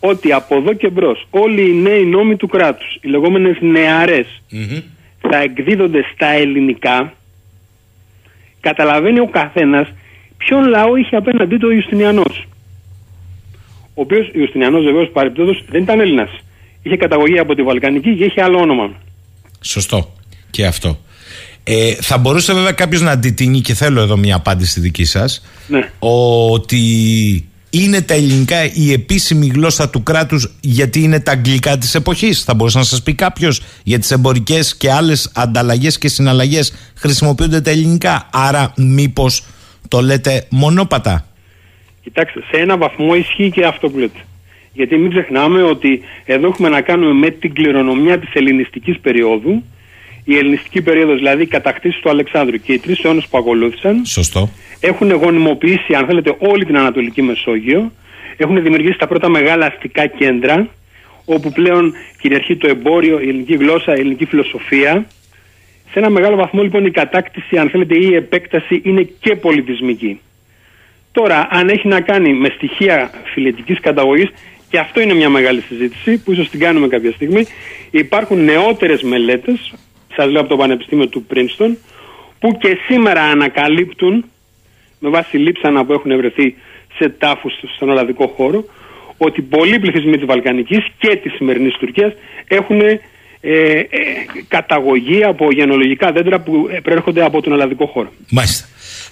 [0.00, 3.56] ότι από εδώ και μπρος όλοι οι νέοι νόμοι του κράτους, οι λεγόμενες
[5.20, 7.12] θα εκδίδονται στα ελληνικά,
[8.60, 9.88] καταλαβαίνει ο καθένας
[10.36, 12.46] ποιον λαό είχε απέναντί του ο Ιουστινιανός.
[13.94, 16.30] Ο οποίος Ιουστινιανός βεβαίως παρεπτόντω δεν ήταν Έλληνας.
[16.82, 18.90] Είχε καταγωγή από τη Βαλκανική και είχε άλλο όνομα.
[19.60, 20.12] Σωστό.
[20.50, 20.98] Και αυτό.
[21.68, 25.42] Ε, θα μπορούσε βέβαια κάποιος να αντιτείνει και θέλω εδώ μια απάντηση δική σας.
[25.68, 25.90] Ναι.
[25.98, 26.80] Ότι
[27.70, 32.44] είναι τα ελληνικά η επίσημη γλώσσα του κράτους γιατί είναι τα αγγλικά της εποχής.
[32.44, 37.60] Θα μπορούσε να σας πει κάποιος για τις εμπορικές και άλλες ανταλλαγές και συναλλαγές χρησιμοποιούνται
[37.60, 38.28] τα ελληνικά.
[38.32, 39.44] Άρα, μήπως
[39.88, 41.26] το λέτε μονόπατα;
[42.02, 44.18] Κοιτάξτε, σε ένα βαθμό ισχύει και αυτό που λέτε.
[44.72, 49.62] Γιατί μην ξεχνάμε ότι εδώ έχουμε να κάνουμε με την κληρονομιά της ελληνιστικής περίοδου.
[50.28, 54.04] Η ελληνιστική περίοδος, δηλαδή η κατακτήση του Αλεξάνδρου και οι τρεις αιώνες που ακολούθησαν.
[54.04, 54.50] Σωστό.
[54.80, 57.92] Έχουν γονιμοποιήσει, αν θέλετε, όλη την Ανατολική Μεσόγειο.
[58.36, 60.68] Έχουν δημιουργήσει τα πρώτα μεγάλα αστικά κέντρα,
[61.24, 65.06] όπου πλέον κυριαρχεί το εμπόριο, η ελληνική γλώσσα, η ελληνική φιλοσοφία.
[65.90, 70.20] Σε ένα μεγάλο βαθμό λοιπόν η κατάκτηση, αν θέλετε, ή η επέκταση είναι και πολιτισμική.
[71.12, 74.28] Τώρα, αν έχει να κάνει με στοιχεία φιλετικής καταγωγής,
[74.70, 77.46] και αυτό είναι μια μεγάλη συζήτηση που ίσως την κάνουμε κάποια στιγμή,
[77.90, 79.74] υπάρχουν νεότερες μελέτες,
[80.16, 81.78] σας λέω από το Πανεπιστήμιο του Πρίνστον,
[82.40, 84.24] που και σήμερα ανακαλύπτουν,
[84.98, 86.54] με βάση λείψανα που έχουν βρεθεί
[86.98, 88.64] σε τάφους στον Ολλανδικό χώρο,
[89.18, 92.12] ότι πολλοί πληθυσμοί της Βαλκανικής και της σημερινής Τουρκίας
[92.48, 93.00] έχουν ε,
[93.40, 93.84] ε,
[94.48, 98.12] καταγωγή από γενολογικά δέντρα που προέρχονται από τον ελλαδικό χώρο.
[98.30, 98.66] Μάλιστα.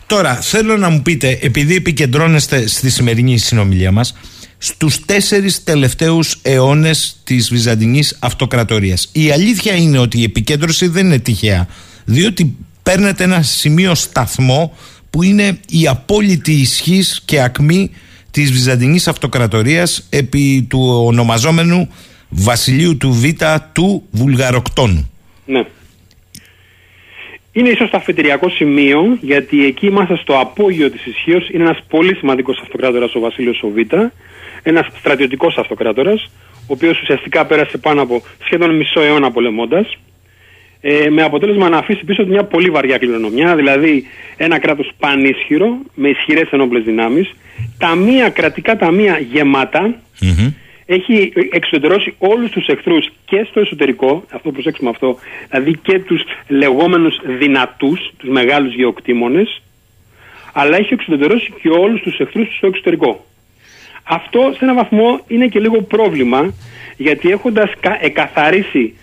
[0.07, 4.17] Τώρα θέλω να μου πείτε, επειδή επικεντρώνεστε στη σημερινή συνομιλία μας,
[4.65, 9.11] στους τέσσερις τελευταίους αιώνες της Βυζαντινής Αυτοκρατορίας.
[9.13, 11.69] Η αλήθεια είναι ότι η επικέντρωση δεν είναι τυχαία,
[12.05, 14.77] διότι παίρνετε ένα σημείο σταθμό
[15.11, 17.91] που είναι η απόλυτη ισχύς και ακμή
[18.31, 21.89] της Βυζαντινής Αυτοκρατορίας επί του ονομαζόμενου
[22.29, 23.25] βασιλείου του Β
[23.73, 25.11] του Βουλγαροκτόνου.
[25.47, 25.65] Ναι.
[27.53, 31.49] Είναι ίσως το αφετηριακό σημείο γιατί εκεί είμαστε στο απόγειο της ισχύως.
[31.49, 33.79] Είναι ένας πολύ σημαντικός αυτοκράτορας ο βασίλειος ο Β,
[34.65, 39.97] ένας στρατιωτικός αυτοκράτορας, ο οποίος ουσιαστικά πέρασε πάνω από σχεδόν μισό αιώνα πολεμώντας,
[40.81, 44.05] ε, με αποτέλεσμα να αφήσει πίσω του μια πολύ βαριά κληρονομιά, δηλαδή
[44.37, 47.31] ένα κράτος πανίσχυρο, με ισχυρές ενόπλες δυνάμεις,
[47.79, 49.95] ταμεία, κρατικά ταμεία γεμάτα,
[50.87, 55.19] έχει εξωτερώσει όλους τους εχθρούς και στο εσωτερικό, αυτό προσέξουμε αυτό,
[55.51, 59.63] δηλαδή και τους λεγόμενους δυνατούς, τους μεγάλους γεωκτήμονες,
[60.53, 63.25] αλλά έχει εξωτερώσει και όλους τους εχθρούς στο εξωτερικό.
[64.05, 66.55] Αυτό σε έναν βαθμό είναι και λίγο πρόβλημα,
[66.97, 68.95] γιατί έχοντας εκαθαρίσει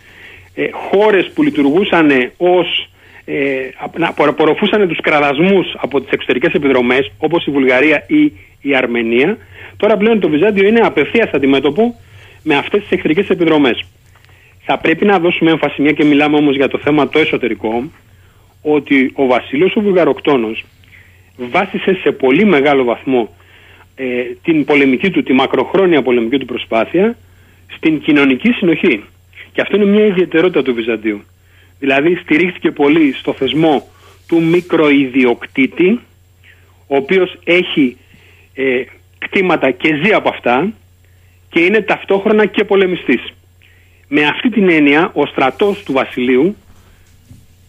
[0.55, 2.89] ε, χώρες που λειτουργούσαν ως
[3.25, 8.31] ε, να απορροφούσαν τους κραδασμούς από τις εξωτερικές επιδρομές όπως η Βουλγαρία ή
[8.61, 9.37] η Αρμενία
[9.77, 11.95] τώρα πλέον το Βυζάντιο είναι απευθείας αντιμέτωπο
[12.43, 13.85] με αυτές τις εχθρικές επιδρομές.
[14.65, 17.91] Θα πρέπει να δώσουμε έμφαση μια και μιλάμε όμως για το θέμα το εσωτερικό
[18.61, 20.65] ότι ο Βασίλειος ο Βουλγαροκτόνος
[21.37, 23.29] βάσισε σε πολύ μεγάλο βαθμό
[23.95, 27.17] ε, την πολεμική του, τη μακροχρόνια πολεμική του προσπάθεια
[27.75, 29.03] στην κοινωνική συνοχή.
[29.51, 31.21] Και αυτό είναι μια ιδιαιτερότητα του Βυζαντίου.
[31.79, 33.87] Δηλαδή στηρίχθηκε πολύ στο θεσμό
[34.27, 35.99] του μικροϊδιοκτήτη,
[36.87, 37.97] ο οποίος έχει
[38.53, 38.83] ε,
[39.17, 40.73] κτήματα και ζει από αυτά
[41.49, 43.33] και είναι ταυτόχρονα και πολεμιστής.
[44.07, 46.55] Με αυτή την έννοια ο στρατός του βασιλείου,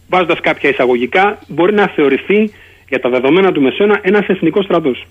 [0.09, 2.51] βάζοντας κάποια εισαγωγικά, μπορεί να θεωρηθεί
[2.93, 5.07] για τα δεδομένα του Μεσαίωνα ένας εθνικός στρατός.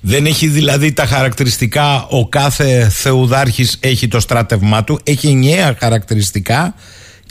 [0.00, 6.74] Δεν έχει δηλαδή τα χαρακτηριστικά ο κάθε θεουδάρχης έχει το στράτευμά του, έχει ενιαία χαρακτηριστικά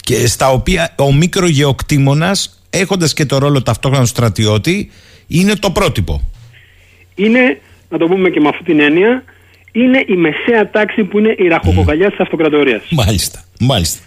[0.01, 4.91] και στα οποία ο μικρογεοκτήμονας έχοντας και το ρόλο ταυτόχρονα του στρατιώτη
[5.27, 6.21] είναι το πρότυπο.
[7.15, 9.23] Είναι, να το πούμε και με αυτή την έννοια,
[9.71, 12.09] είναι η μεσαία τάξη που είναι η ραχοκοκαλιά mm.
[12.09, 12.81] της αυτοκρατορίας.
[12.89, 13.99] Μάλιστα, μάλιστα.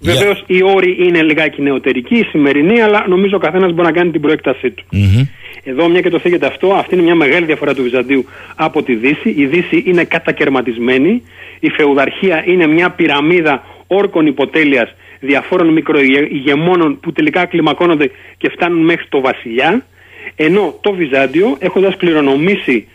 [0.00, 0.50] Βεβαίως yeah.
[0.50, 4.70] οι όροι είναι λιγάκι νεωτερικοί, σημερινοί, αλλά νομίζω ο καθένας μπορεί να κάνει την προέκτασή
[4.70, 4.84] του.
[4.92, 5.28] Mm-hmm.
[5.64, 8.24] Εδώ, μια και το θίγεται αυτό, αυτή είναι μια μεγάλη διαφορά του Βυζαντίου
[8.54, 9.34] από τη Δύση.
[9.36, 11.22] Η Δύση είναι κατακαιρματισμένη.
[11.60, 19.06] Η φεουδαρχία είναι μια πυραμίδα όρκων υποτέλειας διαφόρων μικροηγεμόνων που τελικά κλιμακώνονται και φτάνουν μέχρι
[19.08, 19.86] το βασιλιά.
[20.36, 22.88] Ενώ το Βυζάντιο, έχοντας κληρονομήσει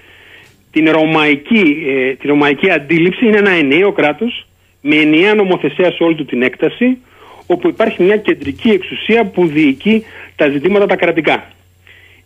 [0.72, 4.47] την ρωμαϊκή, ε, τη ρωμαϊκή αντίληψη, είναι ένα ενιαίο κράτος
[4.86, 6.97] με ενιαία νομοθεσία σε όλη του την έκταση,
[7.45, 10.05] όπου υπάρχει μια κεντρική εξουσία που διοικεί
[10.36, 11.51] τα ζητήματα τα κρατικά.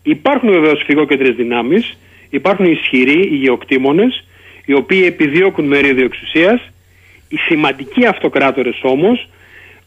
[0.03, 1.97] Υπάρχουν βεβαίως φυγόκεντρες δυνάμεις,
[2.29, 4.25] υπάρχουν ισχυροί υγειοκτήμονες,
[4.65, 6.61] οι οποίοι επιδιώκουν μερίδιο εξουσίας.
[7.29, 9.27] Οι σημαντικοί αυτοκράτορες όμως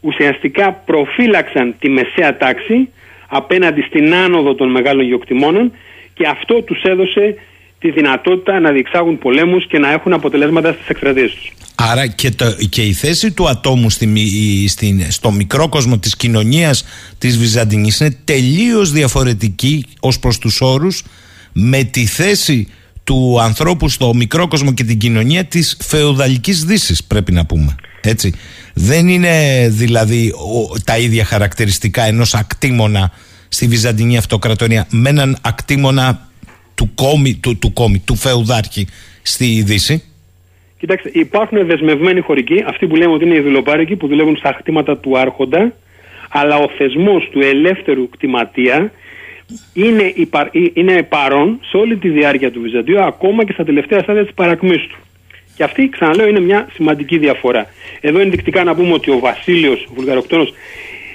[0.00, 2.88] ουσιαστικά προφύλαξαν τη μεσαία τάξη
[3.28, 5.72] απέναντι στην άνοδο των μεγάλων υγειοκτημόνων
[6.14, 7.36] και αυτό τους έδωσε
[7.80, 11.52] τη δυνατότητα να διεξάγουν πολέμους και να έχουν αποτελέσματα στις εκστρατείες τους.
[11.74, 14.08] Άρα και, το, και η θέση του ατόμου στη,
[14.68, 16.84] στη, στο μικρό κόσμο της κοινωνίας
[17.18, 21.02] της Βυζαντινής είναι τελείως διαφορετική ως προς τους όρους
[21.52, 22.68] με τη θέση
[23.04, 27.74] του ανθρώπου στο μικρό κόσμο και την κοινωνία της φεουδαλικής δύσης πρέπει να πούμε.
[28.00, 28.34] Έτσι.
[28.74, 30.34] Δεν είναι δηλαδή
[30.84, 33.12] τα ίδια χαρακτηριστικά ενός ακτήμονα
[33.48, 36.29] στη Βυζαντινή Αυτοκρατορία με έναν ακτήμονα
[36.80, 38.86] του κόμι, του, του, κόμι, του φεουδάρχη
[39.22, 40.04] στη Δύση.
[40.78, 44.96] Κοιτάξτε, υπάρχουν δεσμευμένοι χωρικοί, αυτοί που λέμε ότι είναι οι δουλοπάρικοι που δουλεύουν στα χτήματα
[44.98, 45.72] του Άρχοντα,
[46.30, 48.92] αλλά ο θεσμός του ελεύθερου κτηματία
[49.72, 50.50] είναι, υπα...
[50.72, 54.86] είναι παρόν σε όλη τη διάρκεια του Βυζαντίου, ακόμα και στα τελευταία στάδια της παρακμής
[54.86, 54.98] του.
[55.56, 57.66] Και αυτή, ξαναλέω, είναι μια σημαντική διαφορά.
[58.00, 60.52] Εδώ ενδεικτικά να πούμε ότι ο Βασίλειος, ο Βουλγαροκτόνος,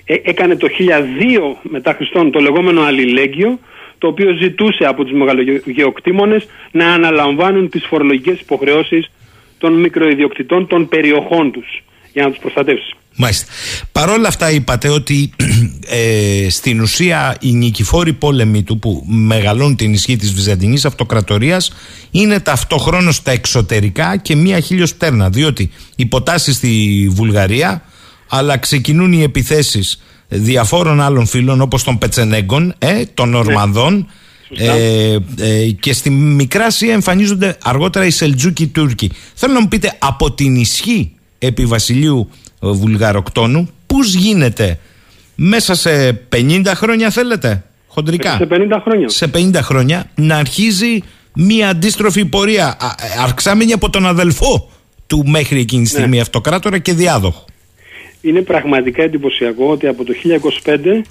[0.05, 3.59] ε, έκανε το 1002 μετά Χριστόν το λεγόμενο αλληλέγγυο,
[3.97, 9.11] το οποίο ζητούσε από τους μεγαλογεοκτήμονες να αναλαμβάνουν τις φορολογικές υποχρεώσεις
[9.57, 11.83] των μικροϊδιοκτητών των περιοχών τους
[12.13, 12.95] για να τους προστατεύσει.
[13.15, 13.45] Μάλιστα.
[13.91, 15.29] Παρ' όλα αυτά είπατε ότι
[15.87, 21.73] ε, στην ουσία οι νικηφόροι πόλεμοι του που μεγαλώνουν την ισχύ της Βυζαντινής Αυτοκρατορίας
[22.11, 27.81] είναι ταυτοχρόνως τα εξωτερικά και μία χίλιος πτέρνα διότι υποτάσσει στη Βουλγαρία
[28.29, 33.38] αλλά ξεκινούν οι επιθέσεις διαφόρων άλλων φίλων όπως των Πετσενέγκων, ε, των ναι.
[33.38, 34.07] Ορμανδών
[34.57, 39.11] ε, ε, και στη Μικρά Ασία εμφανίζονται αργότερα οι Σελτζούκοι Τούρκοι.
[39.34, 44.80] Θέλω να μου πείτε από την ισχύ επί βασιλείου Βουλγαροκτόνου πώς γίνεται;
[45.36, 51.03] Μέσα σε 50 χρόνια θέλετε χοντρικά; Σε 50 χρόνια σε 50 χρόνια να αρχίζει
[51.34, 52.78] μία αντίστροφη πορεία
[53.23, 54.69] αρξάμενη από τον αδελφό
[55.07, 56.21] του μέχρι εκείνη τη στιγμή ναι.
[56.21, 57.45] αυτοκράτορα και διάδοχο
[58.26, 60.13] είναι πραγματικά εντυπωσιακό ότι από το
[60.63, 61.01] 1025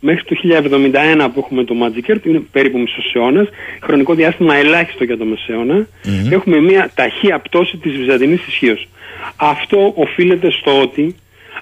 [0.00, 3.48] μέχρι το 1071 που έχουμε το Magic που είναι περίπου μισός αιώνας,
[3.82, 5.86] χρονικό διάστημα ελάχιστο για το μεσαιωνα
[6.30, 8.88] έχουμε μια ταχεία πτώση της Βυζαντινής ισχύως.
[9.36, 11.14] Αυτό οφείλεται στο ότι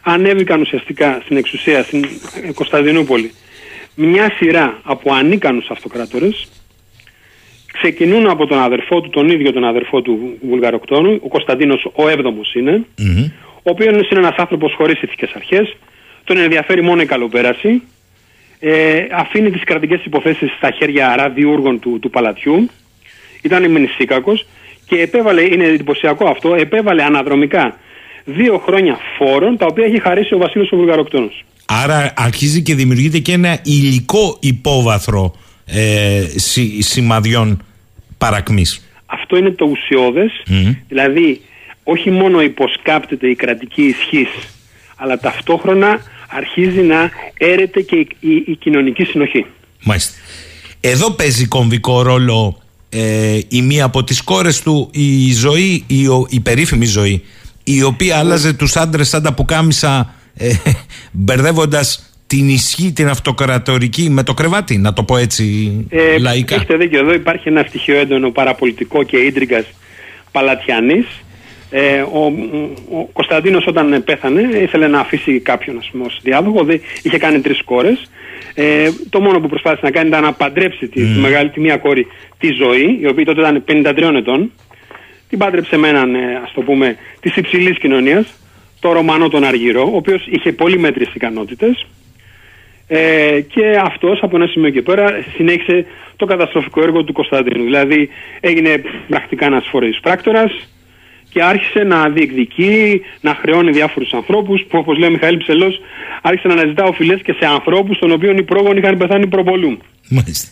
[0.02, 2.04] ανέβηκαν ουσιαστικά στην εξουσία στην
[2.54, 3.30] Κωνσταντινούπολη
[3.94, 6.48] μια σειρά από ανίκανους αυτοκράτορες
[7.72, 12.54] ξεκινούν από τον αδερφό του, τον ίδιο τον αδερφό του Βουλγαροκτόνου, ο Κωνσταντίνος ο έβδομος
[12.54, 12.84] είναι,
[13.62, 15.76] ο οποίος είναι ένας άνθρωπος χωρίς ηθικές αρχές,
[16.24, 17.82] τον ενδιαφέρει μόνο η καλοπέραση,
[18.60, 22.70] ε, αφήνει τις κρατικές υποθέσεις στα χέρια ραδιούργων του, του παλατιού,
[23.42, 24.46] ήταν μενησίκακος
[24.86, 27.76] και επέβαλε, είναι εντυπωσιακό αυτό, επέβαλε αναδρομικά
[28.24, 31.44] δύο χρόνια φόρων τα οποία έχει χαρίσει ο Βασίλειος ο Βουλγαροκτόνος.
[31.66, 35.34] Άρα αρχίζει και δημιουργείται και ένα υλικό υπόβαθρο
[35.66, 37.62] ε, συ, σημαδιών
[38.18, 38.86] παρακμής.
[39.06, 40.42] Αυτό είναι το ουσιώδες,
[40.88, 41.40] δηλαδή
[41.84, 44.28] όχι μόνο υποσκάπτεται η κρατική ισχύς,
[44.96, 49.46] αλλά ταυτόχρονα αρχίζει να έρεται και η, η, η κοινωνική συνοχή.
[49.84, 50.12] Μάλιστα.
[50.80, 56.26] Εδώ παίζει κομβικό ρόλο ε, η μία από τις κόρες του η ζωή, η, ο-
[56.30, 57.24] η περίφημη ζωή
[57.64, 60.54] η οποία άλλαζε τους άντρες σαν τα πουκάμισα ε,
[61.12, 66.76] μπερδεύοντας την ισχύ την αυτοκρατορική με το κρεβάτι να το πω έτσι Ε, λαϊκά Έχετε
[66.76, 69.64] δίκιο, εδώ υπάρχει ένα στοιχείο έντονο παραπολιτικό και ίντριγκας
[70.32, 71.06] παλατιανής.
[71.74, 72.24] Ε, ο,
[72.98, 77.40] ο Κωνσταντίνος όταν πέθανε ήθελε να αφήσει κάποιον ας πούμε, ως διάδοχο, Δε- είχε κάνει
[77.40, 78.10] τρεις κόρες.
[78.54, 81.76] Ε, το μόνο που προσπάθησε να κάνει ήταν να παντρέψει τη, τη μεγάλη, τη μία
[81.76, 82.06] κόρη
[82.38, 84.52] τη ζωή, η οποία τότε ήταν 53 ετών.
[85.28, 88.26] Την πάντρεψε με έναν, ε, ας το πούμε, της υψηλής κοινωνίας,
[88.80, 91.86] το Ρωμανό τον Αργυρό, ο οποίος είχε πολύ μέτριες ικανότητες.
[92.86, 97.64] Ε, και αυτός από ένα σημείο και πέρα συνέχισε το καταστροφικό έργο του Κωνσταντίνου.
[97.64, 98.08] Δηλαδή
[98.40, 100.52] έγινε πρακτικά ένας φορέης πράκτορας
[101.32, 105.80] και άρχισε να διεκδικεί, να χρεώνει διάφορους ανθρώπους που όπως λέει ο Μιχαήλ Ψελός
[106.22, 109.78] άρχισε να αναζητά οφειλές και σε ανθρώπους των οποίων οι πρόγονοι είχαν πεθάνει προπολού.
[110.08, 110.48] Μάλιστα.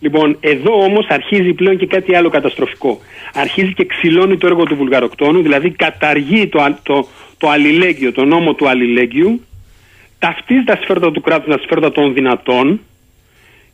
[0.00, 3.00] Λοιπόν, εδώ όμως αρχίζει πλέον και κάτι άλλο καταστροφικό.
[3.34, 7.08] Αρχίζει και ξυλώνει το έργο του Βουλγαροκτόνου, δηλαδή καταργεί το, α- το,
[7.38, 9.44] το αλληλέγγυο, το νόμο του αλληλέγγυου,
[10.18, 12.80] ταυτίζει τα συμφέροντα του κράτους, τα συμφέροντα των δυνατών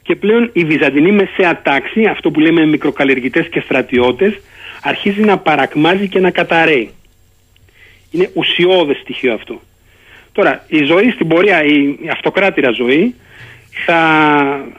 [0.02, 4.40] και πλέον η βυζαντινή μεσαία τάξη, αυτό που λέμε μικροκαλλιεργητές και στρατιώτες,
[4.84, 6.90] αρχίζει να παρακμάζει και να καταραίει.
[8.10, 9.60] Είναι ουσιώδες στοιχείο αυτό.
[10.32, 13.14] Τώρα, η ζωή στην πορεία, η, η αυτοκράτηρα ζωή,
[13.86, 13.98] θα,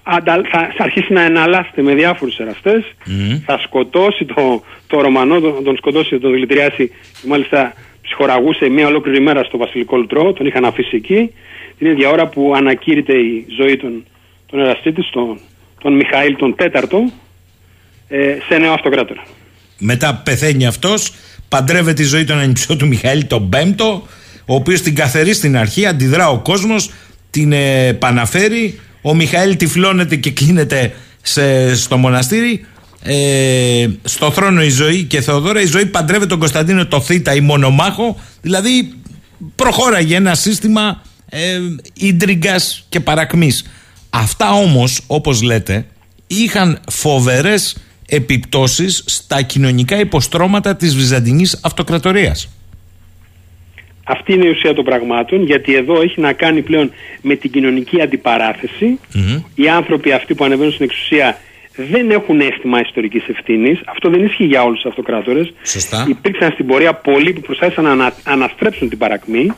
[0.04, 2.84] αντα- θα, θα αρχίσει να εναλλάσσεται με διάφορους εραστές,
[3.46, 9.22] θα σκοτώσει το, το Ρωμανό, τον, τον σκοτώσει, τον δηλητηριάσει και μάλιστα ψυχοραγούσε μια ολόκληρη
[9.22, 11.34] μέρα στο Βασιλικό Λουτρό, τον είχαν αφήσει εκεί,
[11.78, 14.06] την ίδια ώρα που ανακήρυται η ζωή των,
[14.46, 15.40] των εραστή της, τον,
[15.82, 17.12] τον Μιχαήλ τον Τέταρτο,
[18.08, 19.24] ε, σε νέο αυτοκράτορα.
[19.78, 21.14] Μετά πεθαίνει αυτός
[21.48, 24.08] παντρεύεται η ζωή τον ανιψιό του Μιχαήλ τον Πέμπτο
[24.46, 26.92] ο οποίος την καθαρεί στην αρχή αντιδρά ο κόσμος
[27.30, 32.66] την ε, επαναφέρει ο Μιχαήλ τυφλώνεται και κλείνεται σε, στο μοναστήρι.
[33.04, 37.40] Ε, στο θρόνο η ζωή και Θεοδόρα η ζωή παντρεύεται τον Κωνσταντίνο το Θήτα ή
[37.40, 38.94] μονομάχο δηλαδή
[39.56, 41.60] προχώραγε ένα σύστημα ε,
[41.94, 43.66] ίντριγκας και παρακμής.
[44.10, 45.86] Αυτά όμως όπως λέτε
[46.28, 47.76] είχαν φοβερές
[48.10, 52.50] επιπτώσεις στα κοινωνικά υποστρώματα της Βυζαντινής Αυτοκρατορίας
[54.04, 56.92] Αυτή είναι η ουσία των πραγμάτων, γιατί εδώ έχει να κάνει πλέον
[57.22, 59.00] με την κοινωνική αντιπαράθεση.
[59.56, 61.40] Οι άνθρωποι αυτοί που ανεβαίνουν στην εξουσία
[61.76, 63.80] δεν έχουν αίσθημα ιστορικής ευθύνης.
[63.86, 65.54] Αυτό δεν ισχύει για όλους τους αυτοκράτορες.
[65.64, 66.06] Σωστά.
[66.10, 69.52] Υπήρξαν στην πορεία πολλοί που προσπάθησαν να ανα- αναστρέψουν την παρακμή.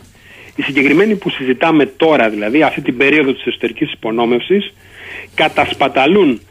[0.55, 4.73] Οι συγκεκριμένοι που συζητάμε τώρα, δηλαδή αυτή την περίοδο της εσωτερικής υπονόμευσης,
[5.35, 6.41] κατασπαταλούν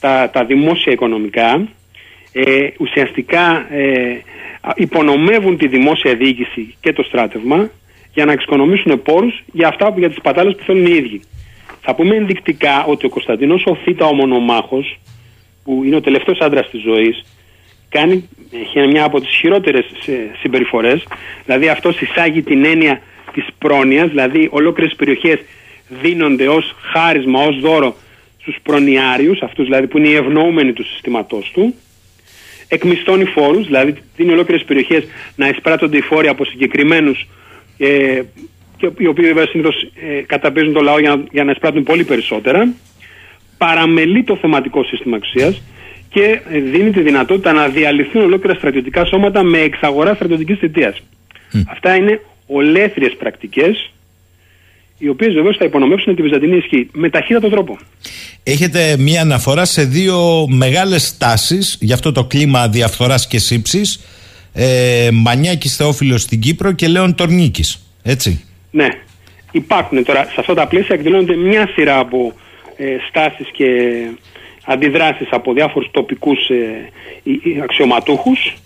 [0.00, 1.68] τα, τα δημόσια οικονομικά,
[2.32, 4.18] ε, ουσιαστικά ε,
[4.60, 7.70] α- υπονομεύουν τη δημόσια διοίκηση και το στράτευμα
[8.12, 11.20] για να εξοικονομήσουν πόρους για αυτά που για τις πατάλες που θέλουν οι ίδιοι.
[11.80, 14.98] Θα πούμε ενδεικτικά ότι ο Κωνσταντινός ο Θήτα ο μονομάχος
[15.64, 17.24] που είναι ο τελευταίος άντρας της ζωής
[17.88, 18.28] κάνει,
[18.62, 21.06] έχει μια από τις χειρότερες ε, συμπεριφορές
[21.44, 23.00] δηλαδή αυτός εισάγει την έννοια
[23.32, 25.38] της πρόνοιας δηλαδή ολόκληρες περιοχές
[25.88, 27.96] δίνονται ως χάρισμα, ως δώρο
[28.50, 31.74] στους προνοιάριους αυτούς δηλαδή που είναι οι ευνοούμενοι του συστήματός του
[32.68, 35.04] εκμισθώνει φόρους, δηλαδή δίνει ολόκληρες περιοχές
[35.36, 37.28] να εισπράττονται οι φόροι από συγκεκριμένους
[37.78, 38.22] ε,
[38.76, 42.04] και οι οποίοι βέβαια συνήθως ε, καταπίζουν το λαό για να, για να εισπράττουν πολύ
[42.04, 42.72] περισσότερα
[43.58, 45.62] παραμελεί το θεματικό σύστημα εξουσίας
[46.08, 51.02] και ε, δίνει τη δυνατότητα να διαλυθούν ολόκληρα στρατιωτικά σώματα με εξαγορά στρατιωτικής θητείας.
[51.70, 53.92] Αυτά είναι ολέθριες πρακτικές
[55.02, 57.78] οι οποίες βεβαίως θα υπονομεύσουν τη Βυζαντινή ισχύ με ταχύτατο τρόπο.
[58.42, 64.00] Έχετε μία αναφορά σε δύο μεγάλες τάσεις για αυτό το κλίμα διαφθοράς και σύψης
[64.52, 68.88] ε, Μανιάκης Θεόφιλος στην Κύπρο και Λέων Τορνίκης Έτσι Ναι.
[69.52, 72.32] Υπάρχουν τώρα, σε αυτά τα πλαίσια εκδηλώνονται μια σειρά από
[72.76, 73.66] ε, στάσεις και
[74.64, 76.54] αντιδράσεις από διάφορους τοπικούς ε,
[77.24, 78.56] ε, ε, αξιωματούχους.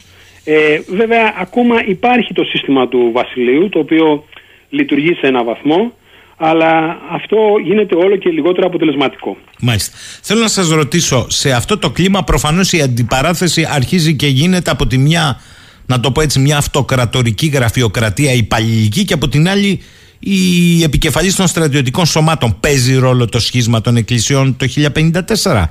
[0.45, 4.25] Ε, βέβαια, ακόμα υπάρχει το σύστημα του Βασιλείου, το οποίο
[4.69, 5.93] λειτουργεί σε ένα βαθμό,
[6.37, 9.37] αλλά αυτό γίνεται όλο και λιγότερο αποτελεσματικό.
[9.61, 9.97] Μάλιστα.
[10.23, 14.87] Θέλω να σας ρωτήσω, σε αυτό το κλίμα προφανώς η αντιπαράθεση αρχίζει και γίνεται από
[14.87, 15.41] τη μια,
[15.87, 19.81] να το πω έτσι, μια αυτοκρατορική γραφειοκρατία υπαλληλική και από την άλλη
[20.19, 22.57] η επικεφαλής των στρατιωτικών σωμάτων.
[22.61, 25.65] Παίζει ρόλο το σχίσμα των εκκλησιών το 1054.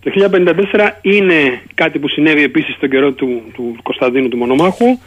[0.00, 4.98] Το 1054 είναι κάτι που συνέβη επίσης στον καιρό του, του Κωνσταντίνου του Μονομάχου.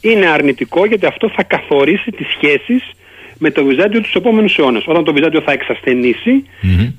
[0.00, 2.82] Είναι αρνητικό γιατί αυτό θα καθορίσει τις σχέσεις
[3.38, 4.82] με το Βυζάντιο τους επόμενους αιώνες.
[4.86, 6.44] Όταν το Βυζάντιο θα εξασθενησει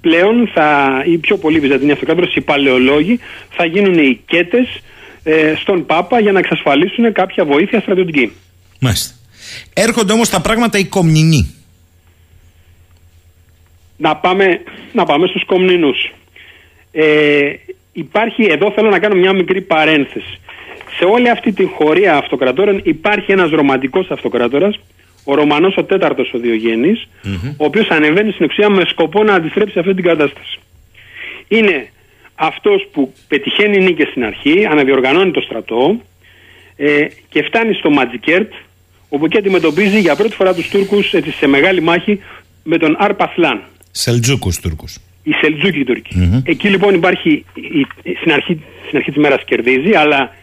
[0.01, 3.19] πλέον θα, οι πιο πολλοί Βυζαντινοί αυτοκράτορες, οι παλαιολόγοι,
[3.49, 4.67] θα γίνουν οι οικέτε
[5.23, 8.31] ε, στον Πάπα για να εξασφαλίσουν κάποια βοήθεια στρατιωτική.
[8.79, 9.13] Μάλιστα.
[9.73, 11.53] Έρχονται όμως τα πράγματα οι κομνηνοί.
[13.97, 14.61] Να πάμε,
[14.93, 16.13] να πάμε στους κομνηνούς.
[16.91, 17.51] Ε,
[17.91, 20.39] υπάρχει, εδώ θέλω να κάνω μια μικρή παρένθεση.
[20.97, 24.79] Σε όλη αυτή την χωρία αυτοκρατόρων υπάρχει ένας ρομαντικός αυτοκράτορας
[25.29, 27.07] ο Ρωμανός ο τέταρτος ο διογενης
[27.57, 30.59] ο οποίος ανεβαίνει στην εξουσία με σκοπό να αντιστρέψει αυτή την κατάσταση.
[31.47, 31.87] Είναι
[32.35, 36.01] αυτός που πετυχαίνει νίκες στην αρχή, αναδιοργανώνει το στρατό
[36.75, 38.51] ε, και φτάνει στο Ματζικέρτ,
[39.09, 42.19] όπου και αντιμετωπίζει για πρώτη φορά τους Τούρκους έτσι, σε μεγάλη μάχη
[42.63, 43.61] με τον Αρπαθλάν.
[43.91, 44.99] Σελτζούκους Τούρκους.
[45.23, 46.41] Οι Σελτζούκοι Τούρκοι.
[46.43, 47.45] Εκεί λοιπόν υπάρχει,
[48.19, 50.35] στην αρχή, στην αρχή της μέρας κερδίζει, αλλά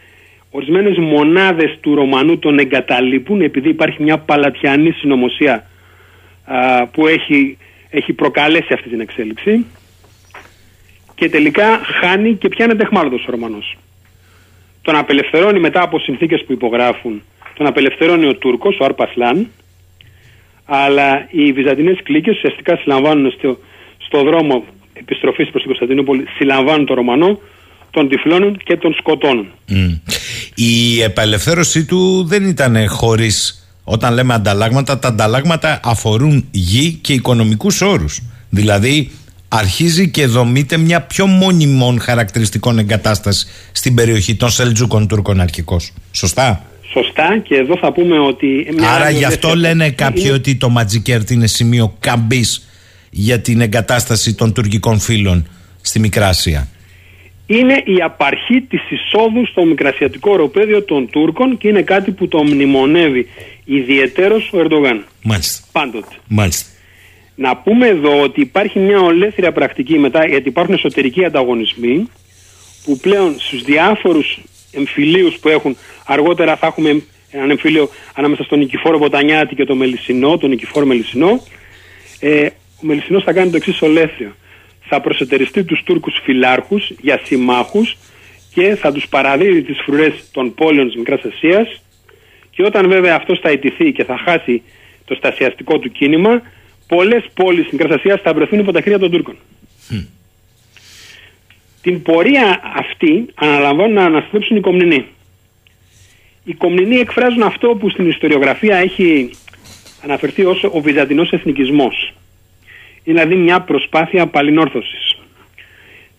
[0.57, 5.65] Ορισμένες μονάδες του Ρωμανού τον εγκαταλείπουν επειδή υπάρχει μια παλατιανή συνωμοσία
[6.91, 7.57] που έχει,
[7.89, 9.65] έχει προκαλέσει αυτή την εξέλιξη.
[11.15, 13.77] Και τελικά χάνει και πιάνεται εχμάλωτος ο Ρωμανός.
[14.81, 17.21] Τον απελευθερώνει μετά από συνθήκες που υπογράφουν,
[17.53, 19.47] τον απελευθερώνει ο Τούρκος, ο Αρπασλάν,
[20.65, 23.57] αλλά οι Βυζαντινές κλίκες ουσιαστικά συλλαμβάνουν στο,
[23.97, 27.39] στο δρόμο επιστροφής προς την Κωνσταντινούπολη, συλλαμβάνουν τον Ρωμανό,
[27.91, 29.47] τον τυφλώνουν και τον σκοτώνουν.
[30.55, 37.81] Η επελευθέρωσή του δεν ήταν χωρίς όταν λέμε ανταλλάγματα, τα ανταλλάγματα αφορούν γη και οικονομικούς
[37.81, 38.21] όρους.
[38.49, 39.11] Δηλαδή
[39.47, 45.93] αρχίζει και δομείται μια πιο μόνιμων χαρακτηριστικών εγκατάσταση στην περιοχή των Σελτζούκων Τούρκων αρχικώς.
[46.11, 48.67] Σωστά; Σωστά και εδώ θα πούμε ότι...
[48.95, 52.67] Άρα γι' αυτό λένε κάποιοι ότι το Ματζικέρτ είναι σημείο καμπής
[53.09, 55.47] για την εγκατάσταση των τουρκικών φίλων
[55.81, 56.67] στη Μικρά Ασία
[57.47, 62.43] είναι η απαρχή της εισόδου στο μικρασιατικό οροπέδιο των Τούρκων και είναι κάτι που το
[62.43, 63.27] μνημονεύει
[63.65, 65.05] ιδιαιτέρως ο Ερντογάν.
[65.23, 65.67] Μάλιστα.
[65.71, 66.15] Πάντοτε.
[66.27, 66.69] Μάλιστα.
[67.35, 72.09] Να πούμε εδώ ότι υπάρχει μια ολέθρια πρακτική μετά, γιατί υπάρχουν εσωτερικοί ανταγωνισμοί,
[72.83, 74.39] που πλέον στους διάφορους
[74.71, 80.37] εμφυλίους που έχουν, αργότερα θα έχουμε έναν εμφύλιο ανάμεσα στον Νικηφόρο Βοτανιάτη και τον Μελισσινό,
[80.37, 81.41] τον Νικηφόρο Μελισσινό,
[82.19, 82.45] ε,
[82.81, 84.35] ο Μελισσινός θα κάνει το εξής ολέθριο
[84.87, 87.97] θα προσετεριστεί τους Τούρκους φυλάρχους για συμμάχους
[88.53, 91.81] και θα τους παραδίδει τις φρουρές των πόλεων της Μικράς Ασίας
[92.49, 94.61] και όταν βέβαια αυτός θα ιτηθεί και θα χάσει
[95.05, 96.41] το στασιαστικό του κίνημα
[96.87, 99.35] πολλές πόλεις της Μικράς Ασίας θα βρεθούν υπό τα χέρια των Τούρκων.
[101.81, 105.05] Την πορεία αυτή αναλαμβάνουν να αναστρέψουν οι Κομνηνοί.
[106.43, 109.29] Οι Κομνηνοί εκφράζουν αυτό που στην ιστοριογραφία έχει
[110.03, 112.13] αναφερθεί ως ο βυζαντινός εθνικισμός
[113.07, 115.17] δηλαδή μια προσπάθεια παλινόρθωσης.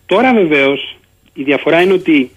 [0.05, 0.97] Τώρα βεβαίως
[1.33, 2.29] η διαφορά είναι ότι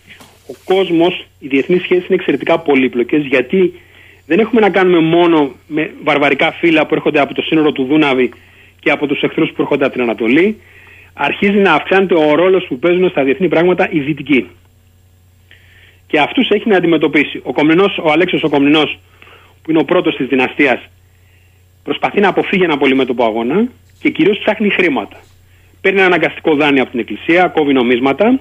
[0.49, 3.81] ο κόσμος, οι διεθνείς σχέσεις είναι εξαιρετικά πολύπλοκες γιατί
[4.27, 8.31] δεν έχουμε να κάνουμε μόνο με βαρβαρικά φύλλα που έρχονται από το σύνορο του Δούναβη
[8.81, 10.61] και από τους εχθρούς που έρχονται από την Ανατολή.
[11.13, 14.47] Αρχίζει να αυξάνεται ο ρόλος που παίζουν στα διεθνή πράγματα οι δυτικοί.
[16.07, 17.41] Και αυτούς έχει να αντιμετωπίσει.
[17.43, 18.99] Ο, Κομνηνός, ο Αλέξιος ο Κομνηνός,
[19.63, 20.81] που είναι ο πρώτος της δυναστείας,
[21.83, 23.69] προσπαθεί να αποφύγει ένα πολυμέτωπο αγώνα
[24.01, 25.17] και κυρίως ψάχνει χρήματα.
[25.81, 28.41] Παίρνει ένα αναγκαστικό δάνειο από την Εκκλησία, κόβει νομίσματα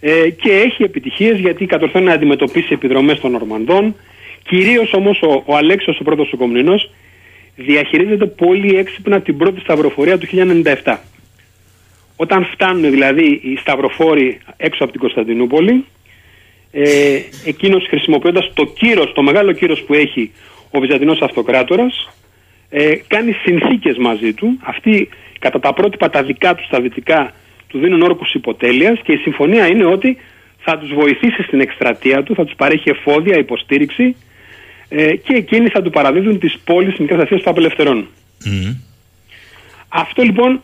[0.00, 3.94] ε, και έχει επιτυχίες γιατί κατορθώνει να αντιμετωπίσει επιδρομές των Ορμανδών.
[4.42, 6.90] Κυρίως όμως ο, ο Αλέξος, ο πρώτος ο Κομνηνός,
[7.56, 10.26] διαχειρίζεται πολύ έξυπνα την πρώτη σταυροφορία του
[10.84, 10.96] 1097.
[12.16, 15.84] Όταν φτάνουν δηλαδή οι σταυροφόροι έξω από την Κωνσταντινούπολη,
[16.70, 20.32] ε, εκείνος χρησιμοποιώντας το κύρος, το μεγάλο κύρος που έχει
[20.70, 22.08] ο Βυζαντινός Αυτοκράτορας,
[22.74, 24.58] ε, κάνει συνθήκες μαζί του.
[24.62, 25.08] Αυτοί
[25.38, 27.32] κατά τα πρότυπα τα δικά τους, τα δυτικά,
[27.68, 30.16] του δίνουν όρκους υποτέλειας και η συμφωνία είναι ότι
[30.58, 34.16] θα τους βοηθήσει στην εκστρατεία του, θα τους παρέχει εφόδια, υποστήριξη
[34.88, 38.08] ε, και εκείνοι θα του παραδίδουν τις πόλεις Μικράς Ασίας που απελευθερώνουν.
[39.88, 40.62] Αυτό λοιπόν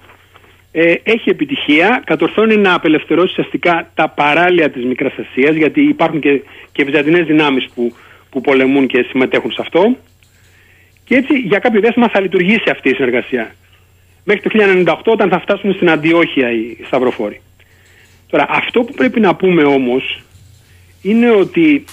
[0.72, 6.43] ε, έχει επιτυχία, κατορθώνει να απελευθερώσει ουσιαστικά τα παράλια της Μικράς Ασίας γιατί υπάρχουν και,
[6.72, 7.94] και βυζαντινές δυνάμεις που,
[8.30, 9.97] που πολεμούν και συμμετέχουν σε αυτό.
[11.09, 13.55] Και έτσι για κάποιο διάστημα θα λειτουργήσει αυτή η συνεργασία.
[14.24, 14.51] Μέχρι το
[14.86, 17.40] 1998 όταν θα φτάσουν στην Αντιόχεια οι Σταυροφόροι.
[18.30, 20.22] Τώρα αυτό που πρέπει να πούμε όμως
[21.02, 21.85] είναι ότι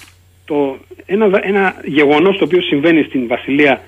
[0.46, 3.82] το, ένα, ένα γεγονός το οποίο συμβαίνει στην βασιλεία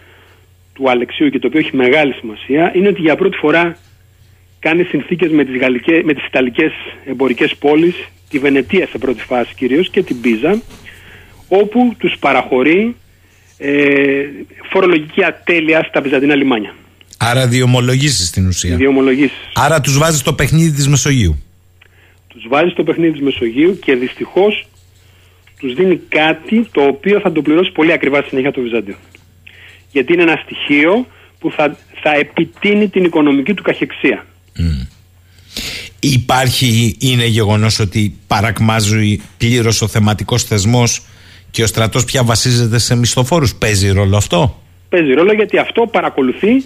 [0.73, 3.77] του Αλεξίου και το οποίο έχει μεγάλη σημασία είναι ότι για πρώτη φορά
[4.59, 6.71] κάνει συνθήκες με τις, γαλλικές, με τις ιταλικές
[7.05, 7.95] εμπορικές πόλεις,
[8.29, 10.61] τη Βενετία σε πρώτη φάση κυρίως και την Πίζα,
[11.47, 12.95] όπου τους παραχωρεί
[13.57, 14.23] ε,
[14.69, 16.75] φορολογική ατέλεια στα βυζαντινά λιμάνια.
[17.17, 18.75] Άρα διομολογήσεις στην ουσία.
[18.75, 19.38] Διομολογήσεις.
[19.53, 21.43] Άρα τους βάζεις στο παιχνίδι της Μεσογείου.
[22.27, 24.67] Τους βάζεις στο παιχνίδι της Μεσογείου και δυστυχώς
[25.59, 28.95] τους δίνει κάτι το οποίο θα το πληρώσει πολύ ακριβά στη συνέχεια το Βυζάντιο.
[29.91, 31.07] Γιατί είναι ένα στοιχείο
[31.39, 34.25] που θα, θα επιτείνει την οικονομική του καχεξία.
[35.99, 41.01] Υπάρχει, είναι γεγονός ότι παρακμάζει πλήρως ο θεματικός θεσμός
[41.51, 43.55] και ο στρατός πια βασίζεται σε μισθοφόρους.
[43.55, 46.63] Παίζει ρόλο αυτό; Παίζει ρόλο γιατί αυτό παρακολουθεί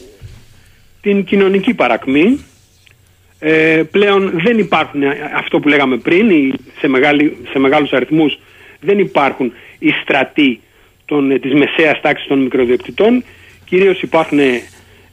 [1.01, 2.39] την κοινωνική παρακμή.
[3.39, 8.39] Ε, πλέον δεν υπάρχουν ε, αυτό που λέγαμε πριν ή σε, μεγάλη, σε μεγάλους αριθμούς
[8.79, 10.59] δεν υπάρχουν οι στρατοί
[11.05, 13.23] των, ε, της μεσαίας τάξης των μικροδιοκτητών
[13.65, 14.61] κυρίως υπάρχουν ε,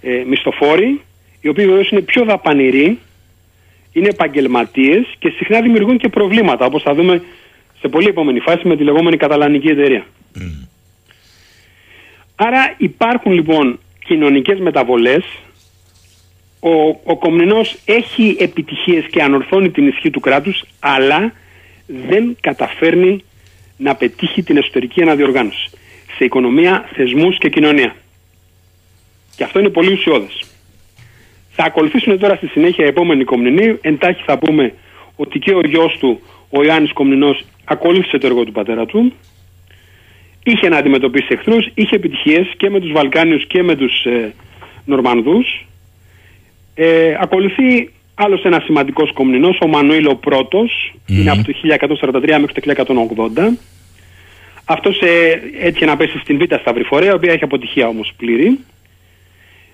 [0.01, 1.01] ε, μισθοφόροι
[1.41, 2.99] οι οποίοι βεβαίως είναι πιο δαπανηροί
[3.93, 7.23] είναι επαγγελματίες και συχνά δημιουργούν και προβλήματα όπως θα δούμε
[7.81, 10.07] σε πολύ επόμενη φάση με τη λεγόμενη καταλανική εταιρεία.
[12.37, 15.25] Άρα υπάρχουν λοιπόν κοινωνικές μεταβολές
[16.61, 16.71] ο,
[17.05, 21.33] ο Κομνηνός έχει επιτυχίες και ανορθώνει την ισχύ του κράτους αλλά
[21.87, 23.25] δεν καταφέρνει
[23.77, 25.71] να πετύχει την εσωτερική αναδιοργάνωση
[26.17, 27.95] σε οικονομία, θεσμούς και κοινωνία.
[29.37, 30.45] Και αυτό είναι πολύ ουσιώδες.
[31.51, 33.79] Θα ακολουθήσουν τώρα στη συνέχεια οι επόμενοι Κομνηνοί.
[33.81, 34.75] Εντάχει θα πούμε
[35.17, 39.13] ότι και ο γιος του, ο Ιωάννης Κομνηνός, ακολούθησε το έργο του πατέρα του.
[40.43, 44.35] Είχε να αντιμετωπίσει εχθρούς, είχε επιτυχίες και με τους Βαλκάνιους και με τους ε,
[44.85, 45.67] Νορμανδούς.
[46.75, 52.53] Ε, ακολουθεί άλλος ένας σημαντικός κομνηνός, ο Μανουήλ ο πρώτος, είναι από το 1143 μέχρι
[52.53, 52.85] το
[53.35, 53.59] 1180.
[54.65, 58.59] Αυτός ε, έτυχε να πέσει στην Β' Σταυριφορέα, η οποία έχει αποτυχία όμως πλήρη.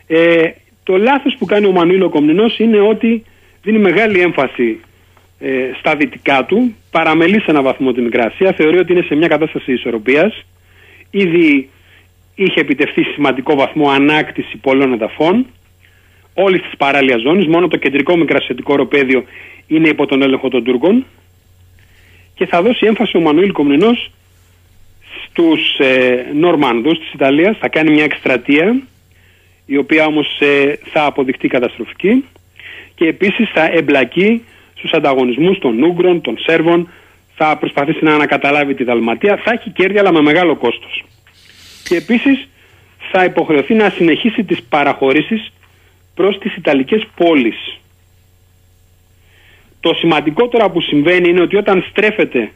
[0.07, 0.51] Ε,
[0.83, 3.25] το λάθος που κάνει ο Μανουήλ ο Κομνηνός είναι ότι
[3.63, 4.81] δίνει μεγάλη έμφαση
[5.47, 9.15] ε, στα δυτικά του, παραμελεί σε ένα βαθμό τη Μικρά Ασία, θεωρεί ότι είναι σε
[9.15, 10.45] μια κατάσταση ισορροπίας.
[11.11, 11.69] Ήδη
[12.35, 15.47] είχε επιτευχθεί σημαντικό βαθμό ανάκτηση πολλών εδαφών,
[16.35, 19.25] όλης της παράλια ζώνης, μόνο το κεντρικό μικρασιατικό ροπέδιο
[19.67, 21.05] είναι υπό τον έλεγχο των Τούρκων.
[22.35, 24.11] Και θα δώσει έμφαση ο Μανουήλ Κομνηνός
[25.25, 28.83] στους ε, Νορμανδούς της Ιταλίας, θα κάνει μια εκστρατεία
[29.67, 32.25] η οποία όμως ε, θα αποδειχτεί καταστροφική.
[32.95, 34.43] Και επίσης θα εμπλακεί
[34.85, 36.89] στους ανταγωνισμούς των Ούγγρων, των Σέρβων,
[37.35, 41.05] θα προσπαθήσει να ανακαταλάβει τη Δαλματία, θα έχει κέρδη αλλά με μεγάλο κόστος.
[41.85, 42.49] Και επίσης
[43.11, 45.53] θα υποχρεωθεί να συνεχίσει τις παραχωρήσεις
[46.15, 47.79] προς τις Ιταλικές πόλεις.
[49.81, 52.51] Το σημαντικότερο που συμβαίνει είναι ότι όταν στρέφεται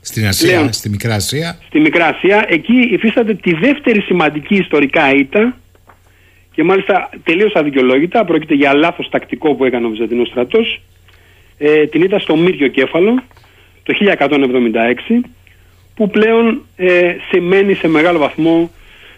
[0.00, 1.58] Στην Ασία, στη Μικρά Ασία.
[1.66, 5.56] στη Μικρά Ασία, εκεί υφίσταται τη δεύτερη σημαντική ιστορικά ήττα
[6.52, 10.80] και μάλιστα τελείως αδικαιολόγητα, πρόκειται για λάθος τακτικό που έκανε ο Βυζαντινός στρατός,
[11.62, 13.22] ε, την είδα στο Μύριο Κέφαλο
[13.82, 13.94] το
[15.20, 15.28] 1176
[15.94, 18.70] που πλέον ε, σημαίνει σε μεγάλο βαθμό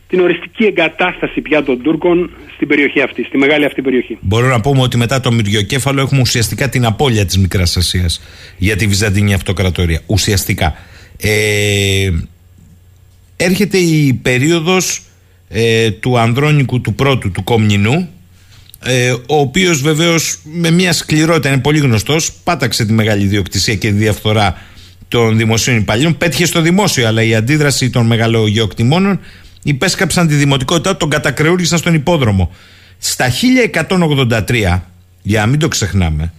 [0.08, 4.18] την οριστική εγκατάσταση πια των Τούρκων στην περιοχή αυτή, στη μεγάλη αυτή περιοχή.
[4.20, 8.22] Μπορώ να πούμε ότι μετά το Μυριοκέφαλο έχουμε ουσιαστικά την απώλεια της Μικράς Ασίας
[8.58, 10.00] για τη Βυζαντινή Αυτοκρατορία.
[10.06, 10.74] Ουσιαστικά.
[11.20, 12.10] Ε,
[13.36, 15.02] έρχεται η περίοδος
[15.48, 18.08] ε, του Ανδρώνικου του πρώτου του Κομνηνού
[18.84, 23.88] ε, ο οποίος βεβαίως με μια σκληρότητα είναι πολύ γνωστός πάταξε τη μεγάλη ιδιοκτησία και
[23.88, 24.62] τη διαφθορά
[25.08, 29.20] των δημοσίων υπαλλήλων πέτυχε στο δημόσιο αλλά η αντίδραση των μεγαλογεωκτημόνων
[29.62, 32.52] υπέσκαψαν τη δημοτικότητα τον κατακρεούργησαν στον υπόδρομο
[32.98, 33.26] στα
[33.88, 34.80] 1183
[35.22, 36.32] για να μην το ξεχνάμε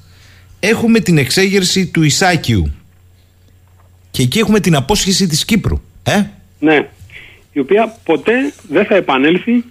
[0.59, 2.73] έχουμε την εξέγερση του Ισάκιου
[4.11, 6.23] και εκεί έχουμε την απόσχεση της Κύπρου ε;
[6.59, 6.87] Ναι,
[7.51, 9.63] η οποία ποτέ δεν θα επανέλθει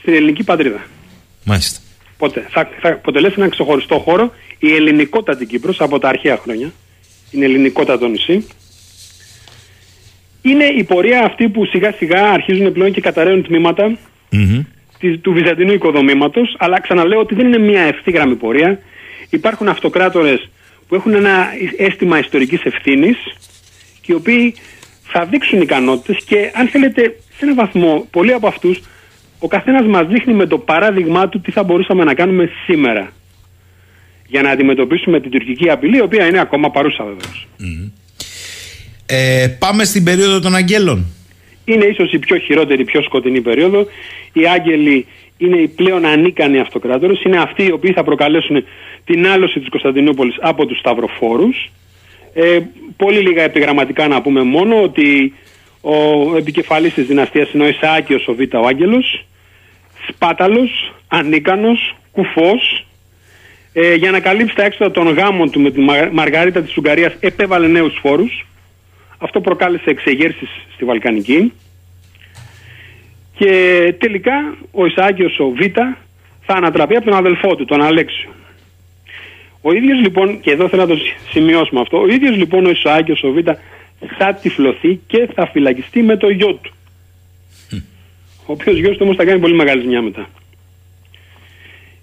[0.00, 0.86] στην ελληνική πατρίδα.
[1.44, 1.80] Μάλιστα.
[2.18, 2.46] Ποτέ.
[2.50, 6.72] Θα, θα αποτελέσει ένα ξεχωριστό χώρο η ελληνικότατη Κύπρος από τα αρχαία χρόνια.
[7.30, 8.46] Είναι ελληνικότατο νησί.
[10.42, 13.98] Είναι η πορεία αυτή που σιγά σιγά αρχίζουν πλέον και καταραίουν τμήματα
[14.30, 14.62] Μμμ.
[14.98, 18.78] της- του βυζαντινού οικοδομήματος αλλά ξαναλέω ότι δεν είναι μια ευθύγραμμη πορεία.
[19.30, 20.48] Υπάρχουν αυτοκράτορες
[20.88, 21.46] που έχουν ένα
[21.76, 23.16] αίσθημα ιστορικής ευθύνης
[24.00, 24.54] και οι οποίοι
[25.02, 27.02] θα δείξουν ικανότητες και αν θέλετε
[27.36, 28.80] σε έναν βαθμό πολλοί από αυτούς
[29.38, 33.12] ο καθένας μας δείχνει με το παράδειγμά του τι θα μπορούσαμε να κάνουμε σήμερα
[34.26, 37.48] για να αντιμετωπίσουμε την τουρκική απειλή η οποία είναι ακόμα παρούσα βεβαίως.
[39.06, 41.06] Ε, πάμε στην περίοδο των Αγγέλων
[41.64, 43.86] Είναι ίσως η πιο χειρότερη, η πιο σκοτεινή περίοδο.
[44.32, 45.06] Οι άγγελοι
[45.36, 47.22] είναι οι πλέον ανίκανοι αυτοκράτορες.
[47.22, 48.64] Είναι αυτοί οι οποίοι θα προκαλέσουν
[49.04, 51.70] την άλωση της Κωνσταντινούπολης από τους Σταυροφόρους.
[52.34, 52.58] Ε,
[52.96, 55.34] πολύ λίγα επιγραμματικά να πούμε μόνο ότι
[55.80, 59.24] ο επικεφαλής της δυναστείας είναι ο Ισαάκιος ο Β' ο Άγγελος.
[60.08, 62.86] Σπάταλος, ανίκανος, κουφός.
[63.72, 65.80] Ε, για να καλύψει τα έξοδα των γάμων του με τη
[66.12, 68.46] Μαργαρίτα της Ουγγαρίας επέβαλε νέους φόρους.
[69.18, 71.52] Αυτό προκάλεσε εξεγέρσεις στη Βαλκανική.
[73.34, 73.52] Και
[73.98, 75.60] τελικά ο Ισαάκιος ο Β
[76.44, 78.30] θα ανατραπεί από τον αδελφό του, τον Αλέξιο.
[79.62, 80.98] Ο ίδιος λοιπόν, και εδώ θέλω να το
[81.30, 83.38] σημειώσουμε αυτό, ο ίδιος λοιπόν ο Ισαάκιος ο Β
[84.18, 86.72] θα τυφλωθεί και θα φυλακιστεί με το γιο του.
[88.46, 90.28] Ο οποίος γιος του όμως θα κάνει πολύ μεγάλη ζημιά μετά.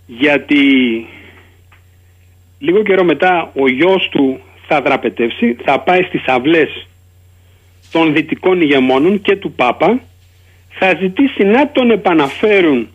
[0.05, 0.63] Γιατί
[2.59, 6.87] λίγο καιρό μετά ο γιος του θα δραπετεύσει, θα πάει στις αυλές
[7.91, 9.99] των δυτικών ηγεμόνων και του Πάπα,
[10.69, 12.87] θα ζητήσει να τον επαναφέρουν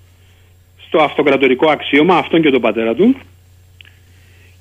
[0.87, 3.17] στο αυτοκρατορικό αξίωμα, αυτόν και τον πατέρα του,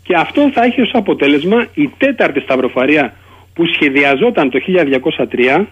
[0.03, 3.13] και αυτό θα έχει ως αποτέλεσμα η τέταρτη σταυροφαρία
[3.59, 4.59] που σχεδιαζόταν το
[5.57, 5.65] 1203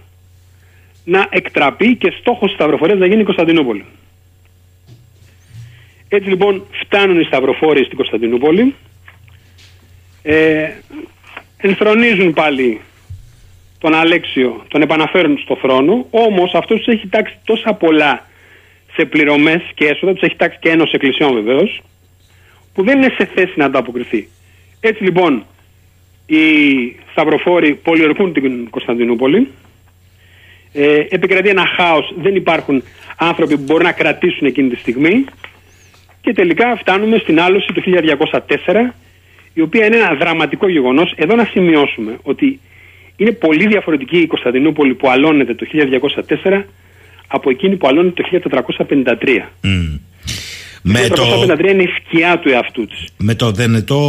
[1.04, 3.86] να εκτραπεί και στόχος της σταυροφορίας να γίνει η Κωνσταντινούπολη.
[6.10, 8.76] Έτσι λοιπόν φτάνουν οι σταυροφόροι στην Κωνσταντινούπολη,
[10.22, 10.70] ε,
[11.58, 12.82] ενθρονίζουν πάλι
[13.80, 18.26] τον Αλέξιο, τον επαναφέρουν στο θρόνο, όμως αυτός τους έχει τάξει τόσα πολλά
[18.96, 21.82] σε πληρωμές και έσοδα, τους έχει τάξει και ένωση εκκλησιών βεβαίως,
[22.74, 24.28] που δεν είναι σε θέση να ανταποκριθεί.
[24.80, 25.46] Έτσι λοιπόν
[26.28, 26.40] οι
[27.12, 29.48] σταυροφόροι πολιορκούν την Κωνσταντινούπολη,
[30.74, 32.84] ε, επικρατεί ένα χάος, δεν υπάρχουν
[33.18, 35.26] άνθρωποι που μπορούν να κρατήσουν εκείνη τη στιγμή
[36.22, 38.94] και τελικά φτάνουμε στην άλωση του 1204
[39.54, 41.14] η οποία είναι ένα δραματικό γεγονός.
[41.16, 42.60] Εδώ να σημειώσουμε ότι
[43.16, 45.66] είναι πολύ διαφορετική η Κωνσταντινούπολη που αλώνεται το
[46.46, 46.64] 1204
[47.28, 48.42] από εκείνη που αλώνεται το
[48.90, 49.50] 1453.
[50.82, 53.08] Με το 1453 είναι η σκιά του εαυτού της.
[53.18, 54.00] Με το δενετό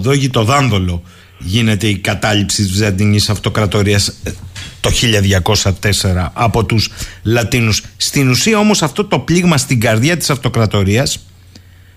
[0.00, 1.02] δόγι το δάνδολο
[1.38, 4.32] γίνεται η κατάληψη της Βυζαντινής Αυτοκρατορίας ε,
[4.80, 4.90] το
[5.82, 6.90] 1204 από τους
[7.22, 7.84] Λατίνους.
[7.96, 11.26] Στην ουσία όμως αυτό το πλήγμα στην καρδιά της Αυτοκρατορίας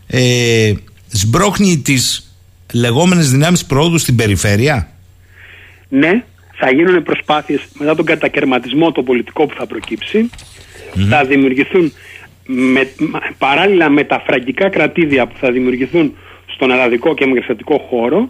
[0.07, 0.73] ε,
[1.07, 2.35] σμπρώχνει τις
[2.73, 4.89] λεγόμενες δυνάμεις προόδου στην περιφέρεια.
[5.89, 6.23] Ναι,
[6.55, 10.29] θα γίνουν προσπάθειες μετά τον κατακαιρματισμό το πολιτικό που θα προκύψει.
[11.09, 11.93] Θα δημιουργηθούν
[12.45, 12.87] με,
[13.37, 16.13] παράλληλα με τα φραγκικά κρατήδια που θα δημιουργηθούν
[16.45, 18.29] στον ελλαδικό και μεγεθυντικό χώρο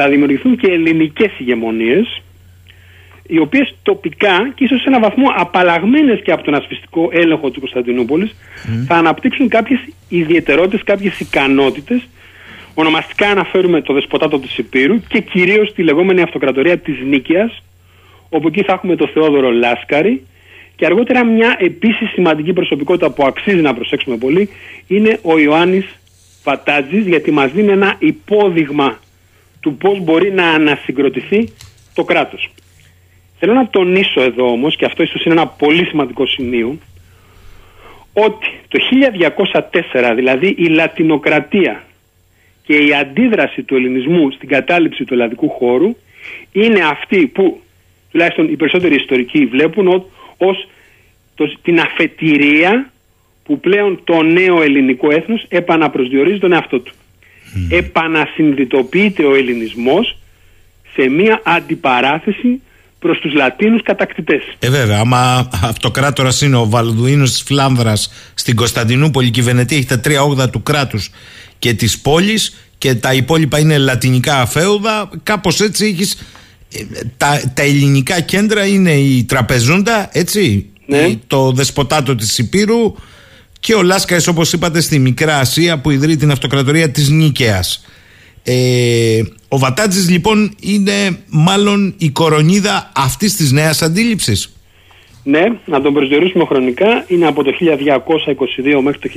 [0.00, 2.22] θα δημιουργηθούν και ελληνικές ηγεμονίες
[3.26, 7.60] οι οποίες τοπικά και ίσως σε έναν βαθμό απαλλαγμένες και από τον ασφιστικό έλεγχο του
[7.60, 8.34] Κωνσταντινούπολης
[8.86, 12.08] θα αναπτύξουν κάποιες ιδιαιτερότητες, κάποιες ικανότητες.
[12.74, 17.62] Ονομαστικά αναφέρουμε το δεσποτάτο της Υπήρου και κυρίως τη λεγόμενη αυτοκρατορία της Νίκαιας
[18.28, 20.26] όπου εκεί θα έχουμε το Θεόδωρο Λάσκαρη.
[20.76, 24.48] Και αργότερα μια επίσης σημαντική προσωπικότητα που αξίζει να προσέξουμε πολύ
[24.86, 25.86] είναι ο Ιωάννης
[26.44, 28.98] Βατάτζης γιατί μας δίνει ένα υπόδειγμα
[29.60, 31.52] του πώς μπορεί να ανασυγκροτηθεί
[31.94, 32.50] το κράτος.
[33.38, 36.78] Θέλω να τονίσω εδώ όμως και αυτό ίσως είναι ένα πολύ σημαντικό σημείο
[38.12, 38.78] ότι το
[39.92, 41.82] 1204 δηλαδή η λατινοκρατία
[42.62, 45.96] και η αντίδραση του ελληνισμού στην κατάληψη του ελλαδικού χώρου
[46.52, 47.60] είναι αυτή που
[48.10, 50.04] τουλάχιστον οι περισσότεροι ιστορικοί βλέπουν
[50.36, 50.68] ως
[51.34, 52.90] το, την αφετηρία
[53.44, 56.92] που πλέον το νέο ελληνικό έθνος επαναπροσδιορίζει τον εαυτό του.
[57.54, 57.66] Mm.
[57.70, 60.18] Επανασυνδυτοποιείται ο ελληνισμός
[60.94, 62.60] σε μια αντιπαράθεση
[62.98, 64.42] προς τους Λατίνους κατακτητές.
[64.58, 69.86] Ε βέβαια, άμα αυτοκράτορας είναι ο Βαλδουίνος της Φλάνδρας στην Κωνσταντινούπολη και η Βενετία έχει
[69.86, 71.10] τα τρία όγδα του κράτους
[71.58, 76.16] και της πόλης και τα υπόλοιπα είναι λατινικά αφέουδα, κάπως έτσι έχεις
[77.16, 81.14] τα, τα ελληνικά κέντρα είναι η Τραπεζούντα, έτσι, ναι.
[81.26, 82.94] το Δεσποτάτο της Υπήρου
[83.60, 87.84] και ο Λάσκαρης όπως είπατε στη Μικρά Ασία που ιδρύει την αυτοκρατορία της Νίκαιας.
[88.42, 94.52] Ε, ο Βατάτζης λοιπόν είναι μάλλον η κορονίδα αυτής της νέας αντίληψης.
[95.22, 99.08] Ναι, να τον προσδιορίσουμε χρονικά, είναι από το 1222 μέχρι το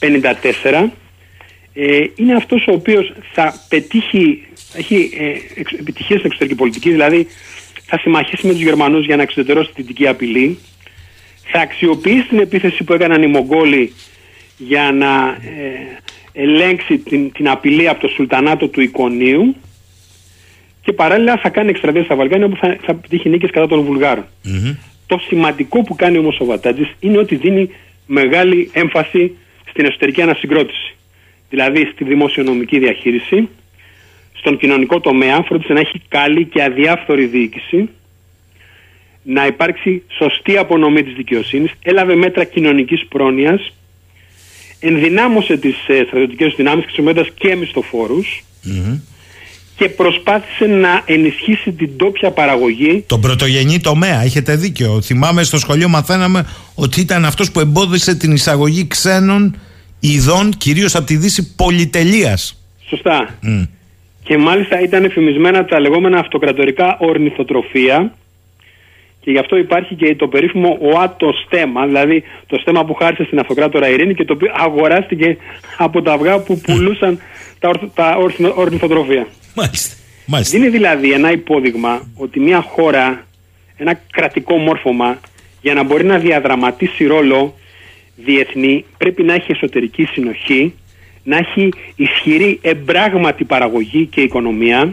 [0.00, 0.90] 1254
[1.74, 4.42] ε, είναι αυτός ο οποίος θα πετύχει,
[4.74, 7.26] έχει ε, επιτυχία στην εξωτερική πολιτική, δηλαδή
[7.84, 10.58] θα συμμαχίσει με τους Γερμανούς για να εξωτερώσει την δυτική απειλή,
[11.44, 13.92] θα αξιοποιήσει την επίθεση που έκαναν οι Μογγόλοι
[14.58, 15.98] για να ε,
[16.32, 19.54] ελέγξει την, την απειλή από το Σουλτανάτο του Ικονίου
[20.82, 24.24] και παράλληλα θα κάνει εξτρατεία στα Βαλκάνια όπου θα, θα πετύχει νίκες κατά των βουλγαρων
[25.06, 27.70] Το σημαντικό που κάνει όμως ο Βατάτζης είναι ότι δίνει
[28.06, 29.36] μεγάλη έμφαση
[29.70, 30.94] στην εσωτερική ανασυγκρότηση.
[31.50, 33.48] Δηλαδή στη δημοσιονομική διαχείριση,
[34.32, 37.88] στον κοινωνικό τομέα, φρόντισε να έχει καλή και αδιάφθορη διοίκηση,
[39.24, 43.72] να υπάρξει σωστή απονομή της δικαιοσύνης, έλαβε μέτρα κοινωνικής πρόνοιας,
[44.80, 48.44] ενδυνάμωσε τις ε, στρατιωτικές δυνάμεις χρησιμοποιώντας και μισθοφόρους
[49.76, 53.04] και προσπάθησε να ενισχύσει την τόπια παραγωγή.
[53.06, 55.00] Τον πρωτογενή τομέα, έχετε δίκιο.
[55.00, 59.56] Θυμάμαι στο σχολείο μαθαίναμε ότι ήταν αυτός που εμπόδισε την εισαγωγή ξένων
[60.00, 62.62] ειδών κυρίως από τη Δύση πολυτελείας.
[62.88, 63.38] Σωστά.
[64.22, 68.14] Και μάλιστα ήταν εφημισμένα τα λεγόμενα αυτοκρατορικά ορνηθοτροφία
[69.24, 73.38] και γι' αυτό υπάρχει και το περίφημο ΟΑΤΟ στέμα, δηλαδή το στέμα που χάρισε στην
[73.38, 75.36] αυτοκράτορα Ειρήνη και το οποίο αγοράστηκε
[75.78, 77.18] από τα αυγά που πουλούσαν
[77.58, 78.16] τα, ορθ, τα
[78.54, 79.26] ορνηθοτροφία.
[79.54, 79.94] Μάλιστα.
[80.26, 80.56] Μάλιστα.
[80.56, 83.26] Είναι δηλαδή ένα υπόδειγμα ότι μια χώρα,
[83.76, 85.20] ένα κρατικό μόρφωμα,
[85.60, 87.54] για να μπορεί να διαδραματίσει ρόλο
[88.16, 90.74] διεθνή, πρέπει να έχει εσωτερική συνοχή,
[91.22, 94.90] να έχει ισχυρή εμπράγματη παραγωγή και οικονομία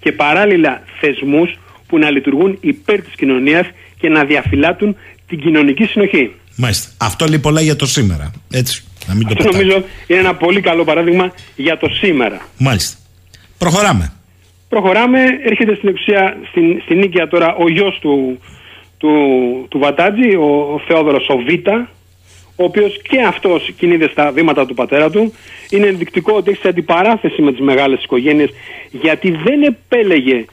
[0.00, 1.58] και παράλληλα θεσμούς
[1.88, 3.66] που να λειτουργούν υπέρ της κοινωνίας
[4.00, 4.96] και να διαφυλάτουν
[5.28, 6.30] την κοινωνική συνοχή.
[6.56, 6.90] Μάλιστα.
[6.98, 8.32] Αυτό λέει πολλά για το σήμερα.
[8.50, 8.84] Έτσι.
[9.06, 9.62] Να μην το Αυτό πετάμε.
[9.64, 12.40] νομίζω είναι ένα πολύ καλό παράδειγμα για το σήμερα.
[12.58, 12.96] Μάλιστα.
[13.58, 14.12] Προχωράμε.
[14.68, 18.40] Προχωράμε, έρχεται στην εξουσία, στην, στην Νίκαια τώρα ο γιος του,
[18.98, 19.10] του,
[19.68, 21.68] του Βατάτζη, ο, ο Θεόδωρος ο Β,
[22.56, 25.32] ο οποίος και αυτός κινείται στα βήματα του πατέρα του.
[25.70, 28.50] Είναι ενδεικτικό ότι έχει σε αντιπαράθεση με τις μεγάλες οικογένειες
[28.90, 30.44] γιατί δεν επέλεγε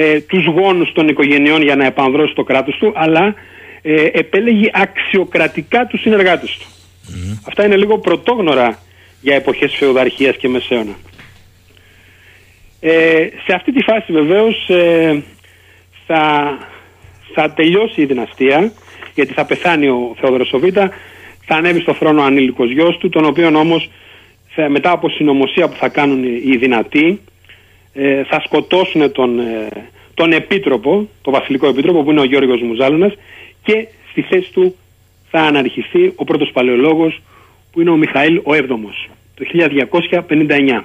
[0.00, 3.34] ε, τους γόνους των οικογενειών για να επανδρώσει το κράτος του, αλλά
[3.82, 6.66] ε, επέλεγε αξιοκρατικά τους συνεργάτες του.
[7.48, 8.78] Αυτά είναι λίγο πρωτόγνωρα
[9.20, 10.96] για εποχές φεουδαρχίας και μεσαίωνα.
[12.80, 15.22] Ε, σε αυτή τη φάση βεβαίως ε,
[16.06, 16.52] θα,
[17.34, 18.72] θα τελειώσει η δυναστεία
[19.14, 20.64] γιατί θα πεθάνει ο Θεόδωρος ο Β,
[21.46, 23.90] θα ανέβει στο θρόνο ο ανήλικος γιος του τον οποίον όμως
[24.48, 27.20] θα- μετά από συνωμοσία που θα κάνουν οι, οι δυνατοί
[27.98, 29.68] ε, θα σκοτώσουν τον, ε,
[30.14, 33.12] τον επίτροπο, τον βασιλικό επίτροπο που είναι ο Γιώργος Μουζάλωνας
[33.62, 34.76] και στη θέση του
[35.30, 37.22] θα αναρχιστεί ο πρώτος παλαιολόγος
[37.72, 39.44] που είναι ο Μιχαήλ ο Έβδομος το
[40.28, 40.84] 1259.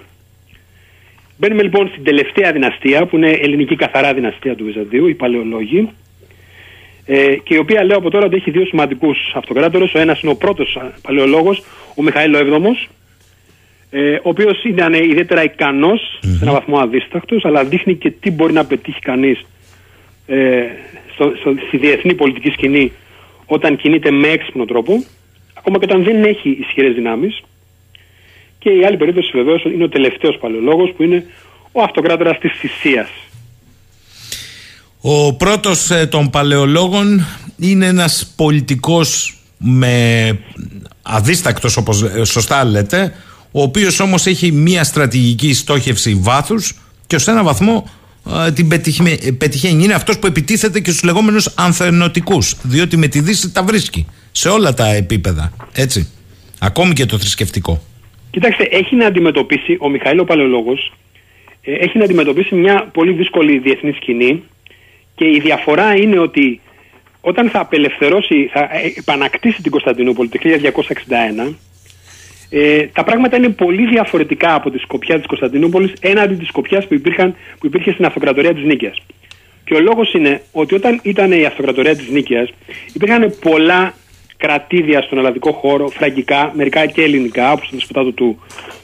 [1.38, 5.90] Μπαίνουμε λοιπόν στην τελευταία δυναστεία που είναι ελληνική καθαρά δυναστεία του Βυζαντίου, οι παλαιολόγοι
[7.06, 9.94] ε, και η οποία λέω από τώρα ότι έχει δύο σημαντικούς αυτοκράτορες.
[9.94, 11.64] Ο ένας είναι ο πρώτος α, παλαιολόγος,
[11.96, 12.90] ο Μιχαήλ ο Έβδομος
[13.96, 18.54] ε, ο οποίος ήταν ιδιαίτερα ικανός, σε έναν βαθμό αδίστακτος, αλλά δείχνει και τι μπορεί
[18.54, 19.46] να πετύχει κανείς
[20.26, 20.64] ε,
[21.14, 22.92] στο, στο, στη διεθνή πολιτική σκηνή
[23.46, 25.04] όταν κινείται με έξυπνο τρόπο,
[25.54, 27.42] ακόμα και όταν δεν έχει ισχυρές δυνάμεις.
[28.60, 31.26] Και η άλλη περίπτωση βεβαίως είναι ο τελευταίος παλαιολόγος που είναι
[31.72, 33.10] ο αυτοκράτορας της Θησίας.
[35.02, 37.26] Ο πρώτος ε, των παλαιολόγων
[37.58, 40.28] είναι ένας πολιτικός με
[41.02, 43.14] αδίστακτος όπως ε, σωστά λέτε
[43.56, 46.74] ο οποίος όμως έχει μια στρατηγική στόχευση βάθους
[47.08, 47.90] και ως ένα βαθμό
[48.48, 49.84] ε, την πετυχη- ε, πετυχαίνει.
[49.84, 54.50] Είναι αυτός που επιτίθεται και στους λεγόμενους ανθενωτικούς διότι με τη Δύση τα βρίσκει σε
[54.50, 55.54] όλα τα επίπεδα.
[55.74, 56.10] Έτσι.
[56.60, 57.82] Ακόμη και το θρησκευτικό.
[58.32, 60.94] Κοιτάξτε, έχει να αντιμετωπίσει, ο Μιχαήλ ο Παλαιολόγος,
[61.62, 64.44] ε, έχει να αντιμετωπίσει μια πολύ δύσκολη διεθνή σκηνή
[65.16, 66.62] και η διαφορά είναι ότι
[67.22, 70.40] όταν θα απελευθερώσει, θα ε, επανακτήσει την Κωνσταντινούπολη το
[71.50, 71.54] 1261,
[72.56, 76.94] ε, τα πράγματα είναι πολύ διαφορετικά από τη σκοπιά της Κωνσταντινούπολης έναντι της σκοπιάς που,
[76.94, 79.02] υπήρχαν, που υπήρχε στην αυτοκρατορία της Νίκαιας.
[79.66, 82.50] Και ο λόγος είναι ότι όταν ήταν η αυτοκρατορία της Νίκαιας
[82.94, 83.94] υπήρχαν πολλά
[84.38, 88.40] κρατήδια στον ελλαδικό χώρο, φραγκικά, μερικά και ελληνικά, όπως το δεσποτάτο του,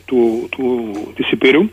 [0.05, 1.69] του, του, της Υπήρου,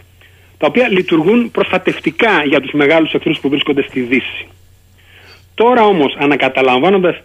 [0.59, 4.47] τα οποία λειτουργούν προστατευτικά για τους μεγάλους εχθρούς που βρίσκονται στη Δύση.
[5.55, 7.17] Τώρα όμως ανακαταλαμβάνοντας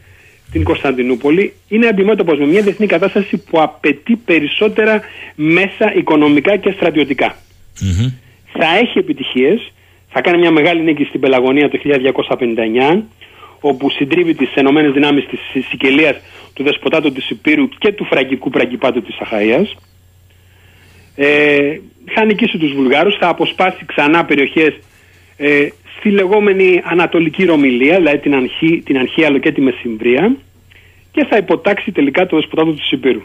[0.51, 5.01] την Κωνσταντινούπολη είναι αντιμέτωπος με μια διεθνή κατάσταση που απαιτεί περισσότερα
[5.35, 7.35] μέσα οικονομικά και στρατιωτικά.
[8.51, 9.71] Θα έχει επιτυχίες,
[10.09, 11.79] θα κάνει μια μεγάλη νίκη στην Πελαγωνία το
[12.97, 13.01] 1259
[13.59, 16.15] όπου συντρίβει τις ενωμένες δυνάμεις της Σικελίας
[16.53, 19.67] του Δεσποτάτου της Υπήρου και του Φραγκικού Πραγκυπάτου της Αχαΐας
[21.15, 21.79] ε,
[22.13, 24.73] θα νικήσει τους Βουλγάρους, θα αποσπάσει ξανά περιοχές
[25.43, 30.35] ε, στη λεγόμενη Ανατολική Ρωμιλία, δηλαδή την, Αρχή, την Αρχαία αλλά και τη Μεσημβρία
[31.11, 33.21] και θα υποτάξει τελικά το δεσποτάτο της Υπήρου.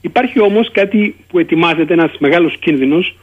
[0.00, 3.16] Υπάρχει όμως κάτι που ετοιμάζεται, ένας μεγάλος κίνδυνος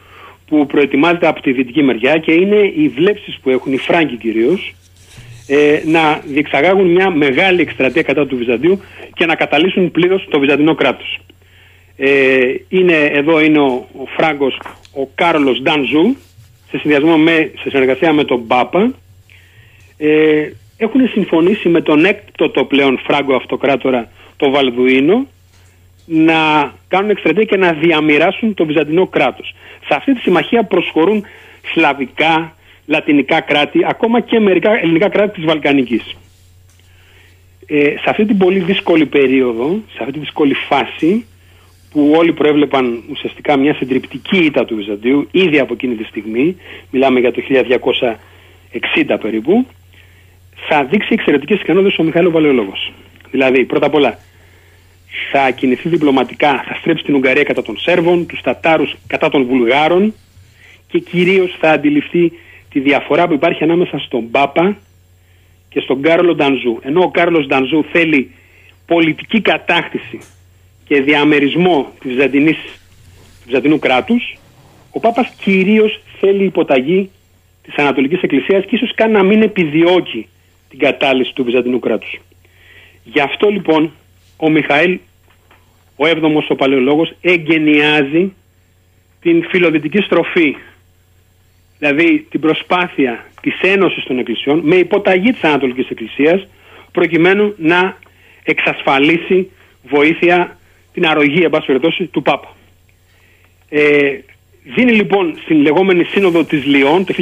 [0.46, 4.74] που προετοιμάζεται από τη δυτική μεριά και είναι οι βλέψεις που έχουν οι Φράγκοι κυρίως
[5.46, 8.80] ε, να διεξαγάγουν μια μεγάλη εκστρατεία κατά του Βυζαντίου
[9.14, 11.20] και να καταλύσουν πλήρως το Βυζαντινό κράτος.
[11.96, 14.60] Ε, είναι, εδώ είναι ο, ο Φράγκος
[14.94, 16.16] ο Κάρολος Ντανζού
[16.70, 18.94] σε συνδυασμό με, σε συνεργασία με τον Πάπα
[19.96, 25.26] ε, έχουν συμφωνήσει με τον έκτοτο πλέον Φράγκο αυτοκράτορα το Βαλδουίνο
[26.06, 29.54] να κάνουν εκστρατεία και να διαμοιράσουν το Βυζαντινό κράτος.
[29.86, 31.24] Σε αυτή τη συμμαχία προσχωρούν
[31.72, 32.56] σλαβικά,
[32.86, 36.16] λατινικά κράτη, ακόμα και μερικά ελληνικά κράτη της Βαλκανικής.
[37.66, 41.26] Ε, σε αυτή την πολύ δύσκολη περίοδο, σε αυτή τη δύσκολη φάση,
[41.90, 46.56] που όλοι προέβλεπαν ουσιαστικά μια συντριπτική ήττα του Βυζαντίου, ήδη από εκείνη τη στιγμή,
[46.90, 47.42] μιλάμε για το
[49.06, 49.66] 1260 περίπου,
[50.68, 52.92] θα δείξει εξαιρετικές ικανότητες ο Μιχαήλ Βαλαιολόγος.
[53.30, 54.18] Δηλαδή, πρώτα απ' όλα,
[55.30, 60.14] θα κινηθεί διπλωματικά, θα στρέψει την Ουγγαρία κατά των Σέρβων, τους Τατάρους κατά των Βουλγάρων
[60.88, 62.32] και κυρίως θα αντιληφθεί
[62.70, 64.76] τη διαφορά που υπάρχει ανάμεσα στον Πάπα
[65.68, 66.78] και στον Κάρλο Ντανζού.
[66.82, 68.30] Ενώ ο Κάρλος Ντανζού θέλει
[68.86, 70.18] πολιτική κατάκτηση
[70.90, 74.38] και διαμερισμό της Βυζαντινής, του Βυζαντινού κράτους,
[74.90, 77.10] ο Πάπας κυρίως θέλει υποταγή
[77.62, 80.28] της Ανατολικής Εκκλησίας και ίσως καν να μην επιδιώκει
[80.68, 82.20] την κατάλυση του Βυζαντινού κράτους.
[83.04, 83.92] Γι' αυτό λοιπόν
[84.36, 84.98] ο Μιχαήλ,
[85.96, 88.32] ο έβδομος ο παλαιολόγος, εγκαινιάζει
[89.20, 90.56] την φιλοδυτική στροφή.
[91.78, 96.46] Δηλαδή την προσπάθεια της ένωσης των εκκλησιών με υποταγή της Ανατολικής Εκκλησίας
[96.92, 97.96] προκειμένου να
[98.42, 99.50] εξασφαλίσει
[99.82, 100.58] βοήθεια
[101.00, 102.56] την αρρωγή εν περιπτώσει του Πάπα.
[103.68, 104.18] Ε,
[104.62, 107.14] δίνει λοιπόν στην λεγόμενη σύνοδο της Λιών το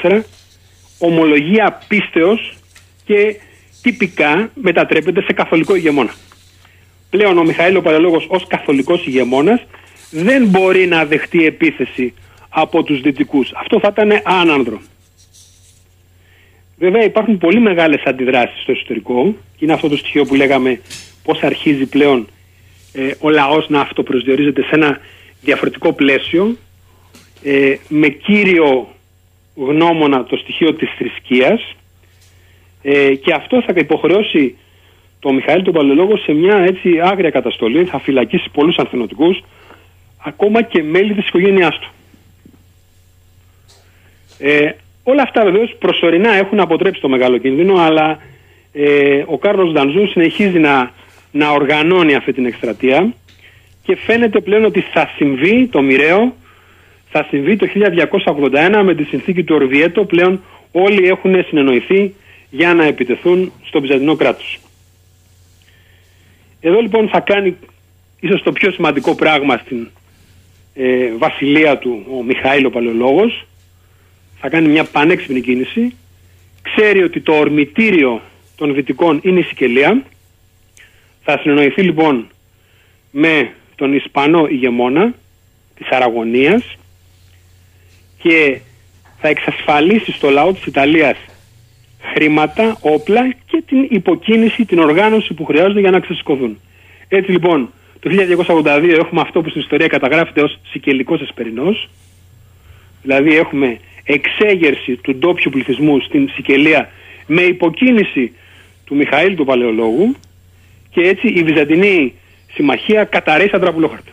[0.00, 0.20] 1274
[0.98, 2.54] ομολογία πίστεως
[3.04, 3.36] και
[3.82, 6.14] τυπικά μετατρέπεται σε καθολικό ηγεμόνα.
[7.10, 9.66] Πλέον ο Μιχαήλ ο Παλαιολόγος ως καθολικός ηγεμόνας
[10.10, 12.14] δεν μπορεί να δεχτεί επίθεση
[12.48, 13.52] από τους δυτικούς.
[13.54, 14.80] Αυτό θα ήταν άνανδρο.
[16.78, 20.80] Βέβαια υπάρχουν πολύ μεγάλες αντιδράσεις στο εσωτερικό και είναι αυτό το στοιχείο που λέγαμε
[21.22, 22.28] πώς αρχίζει πλέον
[22.98, 24.98] ε, ο λαός να αυτοπροσδιορίζεται σε ένα
[25.40, 26.56] διαφορετικό πλαίσιο
[27.42, 28.88] ε, με κύριο
[29.54, 31.76] γνώμονα το στοιχείο της θρησκείας
[32.82, 34.56] ε, και αυτό θα υποχρεώσει
[35.20, 39.42] το Μιχαήλ τον Παλαιολόγο σε μια έτσι άγρια καταστολή, θα φυλακίσει πολλούς ανθενωτικούς,
[40.24, 41.90] ακόμα και μέλη της οικογένειάς του.
[44.38, 44.70] Ε,
[45.02, 48.18] όλα αυτά βεβαίως προσωρινά έχουν αποτρέψει το μεγάλο κίνδυνο, αλλά
[48.72, 50.92] ε, ο Κάρλος Ντανζού συνεχίζει να,
[51.30, 53.14] να οργανώνει αυτή την εκστρατεία
[53.82, 56.36] και φαίνεται πλέον ότι θα συμβεί το μοιραίο,
[57.10, 57.66] θα συμβεί το
[58.26, 60.42] 1281 με τη συνθήκη του Ορβιέτο, πλέον
[60.72, 62.14] όλοι έχουν συνεννοηθεί
[62.50, 64.58] για να επιτεθούν στο Βυζαντινό κράτος.
[66.60, 67.56] Εδώ λοιπόν θα κάνει
[68.20, 69.88] ίσως το πιο σημαντικό πράγμα στην
[70.74, 73.46] ε, βασιλεία του ο Μιχαήλ ο Παλαιολόγος.
[74.40, 75.94] Θα κάνει μια πανέξυπνη κίνηση.
[76.62, 78.20] Ξέρει ότι το ορμητήριο
[78.56, 80.02] των Βυτικών είναι η Σικελία
[81.30, 82.26] θα συνεννοηθεί λοιπόν
[83.10, 85.14] με τον Ισπανό ηγεμόνα
[85.74, 86.76] της Αραγωνίας
[88.22, 88.60] και
[89.20, 91.16] θα εξασφαλίσει στο λαό της Ιταλίας
[92.14, 96.58] χρήματα, όπλα και την υποκίνηση, την οργάνωση που χρειάζονται για να ξεσηκωθούν.
[97.08, 98.10] Έτσι λοιπόν, το
[98.46, 101.88] 1282 έχουμε αυτό που στην ιστορία καταγράφεται ως Σικελικός Εσπερινός,
[103.02, 106.90] δηλαδή έχουμε εξέγερση του ντόπιου πληθυσμού στην Σικελία
[107.26, 108.32] με υποκίνηση
[108.84, 110.16] του Μιχαήλ του Παλαιολόγου
[110.98, 112.14] και έτσι η Βυζαντινή
[112.54, 114.10] Συμμαχία καταρρέει σαν τραπουλόχαρτα.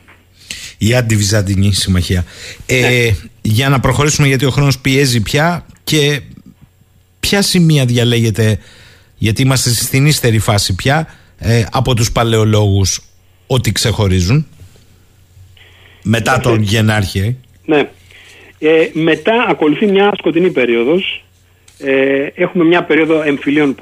[0.78, 2.26] Η Αντιβυζαντινή Συμμαχία.
[2.66, 3.16] Ε, ναι.
[3.42, 6.22] Για να προχωρήσουμε γιατί ο χρόνος πιέζει πια και
[7.20, 8.60] ποια σημεία διαλέγετε,
[9.18, 11.08] γιατί είμαστε στην ύστερη φάση πια,
[11.38, 13.02] ε, από τους παλαιολόγους
[13.48, 14.48] ότι ξεχωρίζουν
[16.04, 17.20] μετά τον Γενάρχη.
[17.20, 17.36] Ε;
[17.66, 17.90] Ναι.
[18.60, 21.24] Ε, μετά ακολουθεί μια σκοτεινή περίοδος.
[21.78, 23.76] Ε, έχουμε μια περίοδο εμφυλίων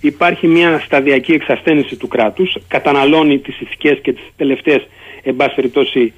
[0.00, 2.56] Υπάρχει μια σταδιακή εξασθένηση του κράτους.
[2.68, 4.88] Καταναλώνει τις ηθικές και τις τελευταίες,
[5.22, 6.12] εν πάση περιπτώσει,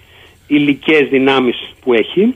[0.47, 2.35] υλικές δυνάμεις που έχει.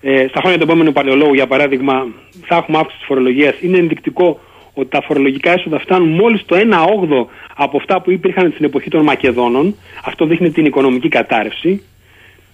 [0.00, 2.06] Ε, στα χρόνια του επόμενου παλαιολόγου, για παράδειγμα,
[2.46, 3.54] θα έχουμε αύξηση της φορολογίας.
[3.60, 4.40] Είναι ενδεικτικό
[4.74, 7.26] ότι τα φορολογικά έσοδα φτάνουν μόλις το 1 8
[7.56, 9.74] από αυτά που υπήρχαν στην εποχή των Μακεδόνων.
[10.04, 11.82] Αυτό δείχνει την οικονομική κατάρρευση.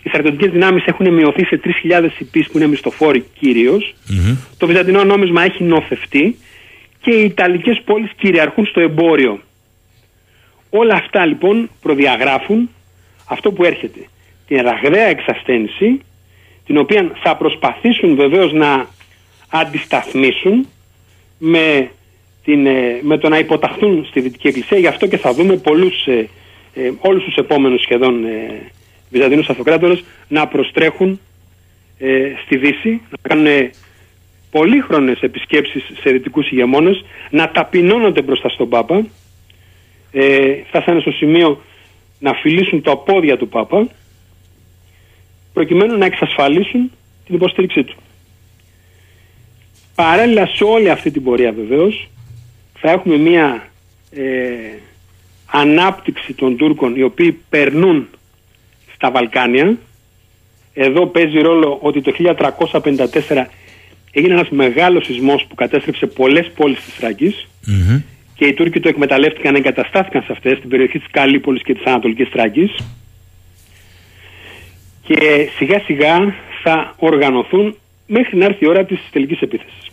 [0.03, 3.25] Οι στρατιωτικές δυνάμεις έχουν μειωθεί σε 3.000 υπεί που είναι μισθοφόροι
[4.59, 6.37] Το βυζαντινό νόμισμα έχει νοθευτεί
[7.05, 9.41] και οι Ιταλικές πόλεις κυριαρχούν στο εμπόριο.
[10.71, 12.71] Όλα αυτά λοιπόν προδιαγράφουν
[13.29, 14.01] αυτό που έρχεται.
[14.47, 16.01] Την ραγδαία εξασθένηση
[16.67, 18.87] την οποία θα προσπαθήσουν βεβαίως να
[19.49, 20.67] αντισταθμίσουν
[21.39, 21.91] με,
[22.45, 24.79] την, ε, με το να υποταχθούν στη Δυτική Εκκλησία.
[24.79, 26.29] Γι' αυτό και θα δούμε πολλούς, ε,
[26.75, 28.71] ε, όλους τους επόμενους σχεδόν ε,
[29.11, 31.21] Βυζαντινούς Αυτοκράτορες να προστρέχουν
[31.99, 33.71] ε, στη Δύση, να κάνουν
[34.55, 39.07] πολύχρονες επισκέψεις σε δυτικούς ηγεμόνες, να ταπεινώνονται μπροστά στον Πάπα.
[40.13, 41.63] Ε, φτάσανε στο σημείο
[42.19, 43.89] να φιλήσουν τα πόδια του Πάπα
[45.53, 46.91] προκειμένου να εξασφαλίσουν
[47.27, 47.95] την υποστήριξή του.
[49.95, 52.09] Παράλληλα σε όλη αυτή την πορεία βεβαίως
[52.79, 53.69] θα έχουμε μια
[54.11, 54.25] ε,
[55.47, 58.09] ανάπτυξη των Τούρκων οι οποίοι περνούν
[58.95, 59.77] στα Βαλκάνια.
[60.75, 63.45] Εδώ παίζει ρόλο ότι το 1354
[64.15, 67.47] έγινε ένας μεγάλος σεισμός που κατέστρεψε πολλές πόλεις της θρακης
[68.35, 72.29] και οι Τούρκοι το εκμεταλλεύτηκαν, εγκαταστάθηκαν σε αυτές στην περιοχή της Καλύπολης και της Ανατολικής
[72.29, 72.75] Θράκης
[75.03, 77.77] και σιγά σιγά θα οργανωθούν
[78.07, 79.91] μέχρι να έρθει η ώρα της τελικής επίθεσης.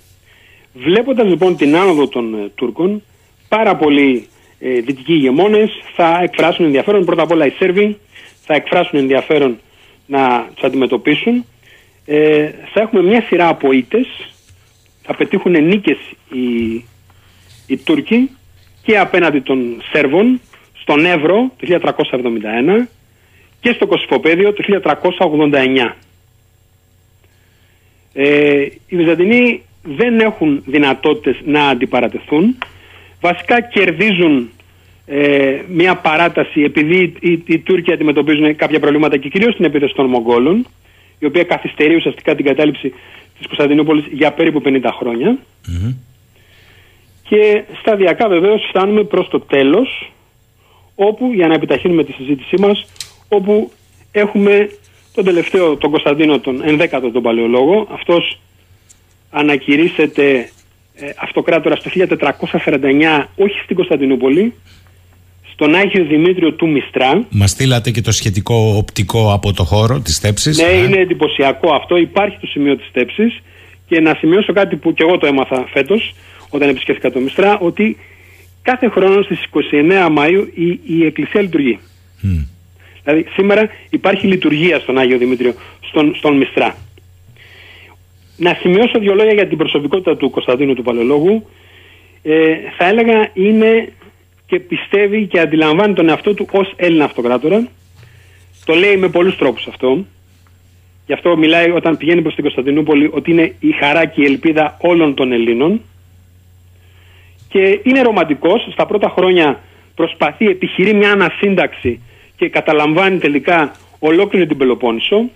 [0.73, 3.03] Βλέποντας λοιπόν την άνοδο των ε, Τούρκων,
[3.48, 4.27] πάρα πολλοί
[4.60, 7.98] ε, δυτικοί ηγεμόνες θα εκφράσουν ενδιαφέρον, πρώτα απ' όλα οι Σέρβοι
[8.45, 9.60] θα εκφράσουν ενδιαφέρον
[10.06, 11.45] να τους αντιμετωπίσουν.
[12.14, 14.08] Ε, θα έχουμε μια σειρά από ήττες,
[15.02, 15.98] θα πετύχουν νίκες
[16.32, 16.74] οι,
[17.68, 18.30] οι Τούρκοι
[18.84, 20.40] και απέναντι των Σέρβων
[20.74, 21.80] στον Εύρο το
[22.82, 22.88] 1371
[23.60, 24.64] και στο Κωσυφοπαίδιο το
[25.20, 25.94] 1389.
[28.14, 32.58] Ε, οι Βυζαντινοί δεν έχουν δυνατότητες να αντιπαρατεθούν.
[33.22, 34.50] Βασικά κερδίζουν
[35.06, 40.06] ε, μια παράταση επειδή οι, οι, Τούρκοι αντιμετωπίζουν κάποια προβλήματα και κυρίως την επίθεση των
[40.06, 40.66] Μογγόλων
[41.22, 42.89] η οποία καθυστερεί ουσιαστικά την κατάληψη
[43.38, 45.38] της Κωνσταντινούπολης για περίπου 50 χρονια
[47.31, 50.11] και σταδιακά βεβαίως φτάνουμε προς το τέλος
[50.95, 52.85] όπου για να επιταχύνουμε τη συζήτησή μας
[53.27, 53.72] όπου
[54.11, 54.69] έχουμε
[55.14, 57.88] τον τελευταίο, τον Κωνσταντίνο, τον 11ο τον Παλαιολόγο.
[57.91, 58.39] Αυτός
[59.30, 60.49] ανακηρύσσεται
[60.95, 61.89] ε, αυτοκράτορα το
[62.65, 64.53] 1449 όχι στην Κωνσταντινούπολη,
[65.62, 67.26] στον Άγιο Δημήτριο του Μιστρά.
[67.30, 70.58] Μα στείλατε και το σχετικό οπτικό από το χώρο της στέψης.
[70.58, 71.98] Ναι, ναι, είναι εντυπωσιακό αυτό.
[71.98, 73.42] Υπάρχει το σημείο της στέψης.
[73.88, 76.14] Και να σημειώσω κάτι που και εγώ το έμαθα φέτος,
[76.50, 77.98] όταν επισκέφθηκα το Μιστρά, ότι
[78.62, 81.80] κάθε χρόνο στις 29 Μαου η, η Εκκλησία λειτουργεί.
[83.04, 85.54] Δηλαδή σήμερα υπάρχει λειτουργία στον Άγιο Δημήτριο,
[85.90, 86.76] στον, στον Μιστρά.
[88.38, 91.46] Να σημειώσω δύο λόγια για την προσωπικότητα του Κωνσταντίνου του Παλαιολόγου.
[92.24, 93.92] Ε, θα έλεγα είναι
[94.52, 97.68] και πιστεύει και αντιλαμβάνει τον εαυτό του ως Έλληνα αυτοκράτορα.
[98.65, 100.06] Το λέει με πολλούς τρόπους αυτό.
[101.06, 104.78] Γι' αυτό μιλάει όταν πηγαίνει προς την Κωνσταντινούπολη ότι είναι η χαρά και η ελπίδα
[104.82, 105.82] όλων των Ελλήνων.
[107.49, 108.68] Και είναι ρομαντικός.
[108.72, 109.60] Στα πρώτα χρόνια
[109.95, 112.02] προσπαθεί, επιχειρεί μια ανασύνταξη
[112.36, 115.30] και καταλαμβάνει τελικά ολόκληρη την Πελοπόννησο.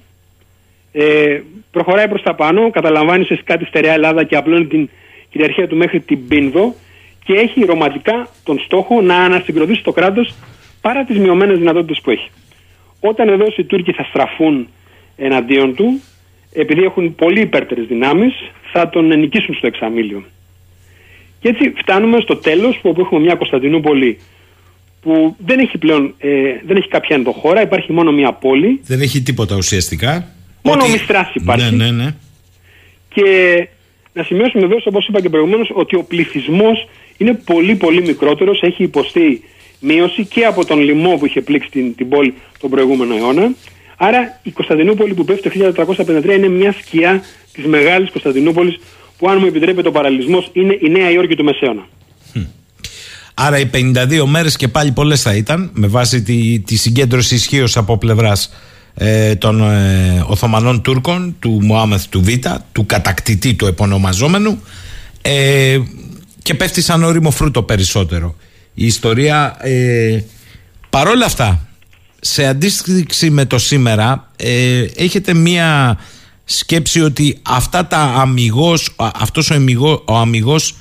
[0.92, 4.90] Ε, προχωράει προς τα πάνω, καταλαμβάνει σε κάτι στερεά Ελλάδα και απλώνει την
[5.30, 6.76] κυριαρχία του μέχρι την Πίνδο
[7.26, 10.34] και έχει ρομαντικά τον στόχο να ανασυγκροτήσει το κράτος
[10.82, 12.30] παρά τις μειωμένες δυνατότητες που έχει.
[13.00, 14.68] Όταν εδώ οι Τούρκοι θα στραφούν
[15.16, 16.02] εναντίον του,
[16.54, 18.34] επειδή έχουν πολύ υπέρτερες δυνάμεις,
[18.72, 20.24] θα τον νικήσουν στο εξαμήλιο.
[21.40, 24.20] Και έτσι φτάνουμε στο τέλος που έχουμε μια Κωνσταντινούπολη
[25.02, 26.30] που δεν έχει πλέον ε,
[26.66, 28.82] δεν έχει κάποια ενδοχώρα, υπάρχει μόνο μια πόλη.
[28.84, 30.28] Δεν έχει τίποτα ουσιαστικά.
[30.64, 30.92] Μόνο Ότι...
[30.92, 31.76] μιστράς υπάρχει.
[31.76, 32.16] Ναι, ναι, ναι.
[33.10, 33.24] Και
[34.14, 38.84] να σημειώσουμε βεβαίω, όπως είπα και προηγουμένως, ότι ο πληθυσμός είναι πολύ πολύ μικρότερος, έχει
[38.84, 39.44] υποστεί
[39.80, 43.54] μείωση και από τον λοιμό που είχε πλήξει την, την πόλη τον προηγούμενο αιώνα.
[43.98, 47.24] Άρα η Κωνσταντινούπολη που πέφτει το 1453 είναι μια σκιά
[47.54, 48.80] της μεγάλης Κωνσταντινούπολης
[49.18, 51.88] που, αν μου επιτρέπεται ο παραλληλισμός, είναι η Νέα Υόρκη του Μεσαίωνα.
[53.34, 57.78] Άρα οι 52 μέρες και πάλι πολλές θα ήταν, με βάση τη, τη συγκέντρωση ισχύως
[57.78, 58.54] από πλευράς
[58.94, 62.30] ε, των ε, Οθωμανών Τούρκων, του Μωάμεθ του Β,
[62.72, 64.62] του κατακτητή του επωνομαζόμενου.
[65.22, 65.78] Ε,
[66.46, 68.36] και πέφτει σαν όριμο φρούτο περισσότερο.
[68.74, 70.20] Η ιστορία ε,
[70.90, 71.68] παρόλα αυτά
[72.20, 75.98] σε αντίστοιξη με το σήμερα ε, έχετε μία
[76.44, 80.76] σκέψη ότι αυτά τα αμυγός, αυτός ο, αμυγό, ο αμυγός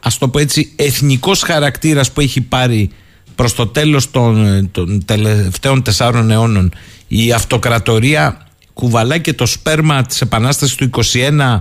[0.00, 2.90] ας το πω έτσι εθνικός χαρακτήρας που έχει πάρει
[3.34, 6.72] προς το τέλος των, των τελευταίων τεσσάρων αιώνων
[7.08, 11.60] η αυτοκρατορία κουβαλάει και το σπέρμα της επανάστασης του 21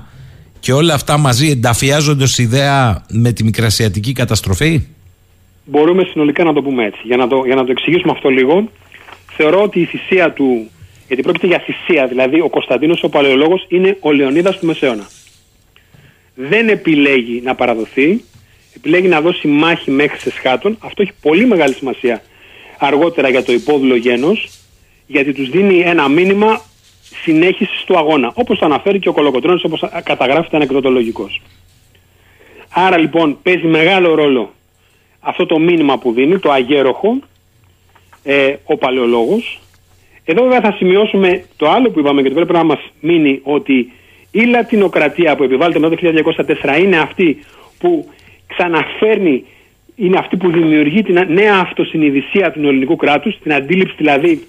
[0.68, 4.81] και όλα αυτά μαζί ενταφιάζονται ως ιδέα με τη μικρασιατική καταστροφή;
[5.65, 6.99] Μπορούμε συνολικά να το πούμε έτσι.
[7.03, 8.69] Για να το, για να το εξηγήσουμε αυτό λίγο,
[9.35, 10.69] θεωρώ ότι η θυσία του,
[11.07, 15.07] γιατί πρόκειται για θυσία, δηλαδή ο Κωνσταντίνος ο Παλαιολόγος είναι ο Λεωνίδας του Μεσαίωνα.
[16.35, 18.23] Δεν επιλέγει να παραδοθεί,
[18.76, 20.77] επιλέγει να δώσει μάχη μέχρι σε σχάτων.
[20.80, 22.22] Αυτό έχει πολύ μεγάλη σημασία
[22.77, 24.49] αργότερα για το υπόδουλο γένος,
[25.07, 26.61] γιατί τους δίνει ένα μήνυμα
[27.23, 28.31] συνέχισης του αγώνα.
[28.34, 31.41] Όπως το αναφέρει και ο Κολοκοτρόνης, όπως καταγράφεται ανεκδοτολογικός.
[32.69, 34.52] Άρα λοιπόν παίζει μεγάλο ρόλο
[35.19, 37.19] αυτό το μήνυμα που δίνει, το αγέροχο,
[38.23, 39.60] ε, ο παλαιολόγος.
[40.26, 43.91] Εδώ βέβαια θα σημειώσουμε το άλλο που είπαμε και το πρέπει να μας μείνει ότι
[44.31, 46.02] η λατινοκρατία που επιβάλλεται μετά το
[46.64, 47.38] 1904 είναι αυτή
[47.80, 48.10] που
[48.48, 49.45] ξαναφέρνει,
[49.95, 54.48] είναι αυτή που δημιουργεί την νέα αυτοσυνειδησία του ελληνικού κράτους, την αντίληψη δηλαδή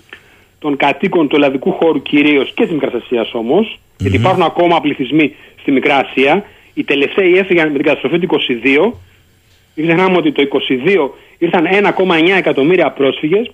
[0.59, 3.97] των κατοίκων του ελλαδικού χώρου κυρίως και της Μικράς Ασίας όμως, mm-hmm.
[3.99, 6.45] γιατί υπάρχουν ακόμα πληθυσμοί στη Μικρά Ασία.
[6.75, 8.93] Οι τελευταίοι έφυγαν με την καταστροφή του 22.
[9.75, 10.43] Μην ξεχνάμε ότι το
[10.87, 11.67] 22 ήρθαν
[11.97, 13.51] 1,9 εκατομμύρια πρόσφυγες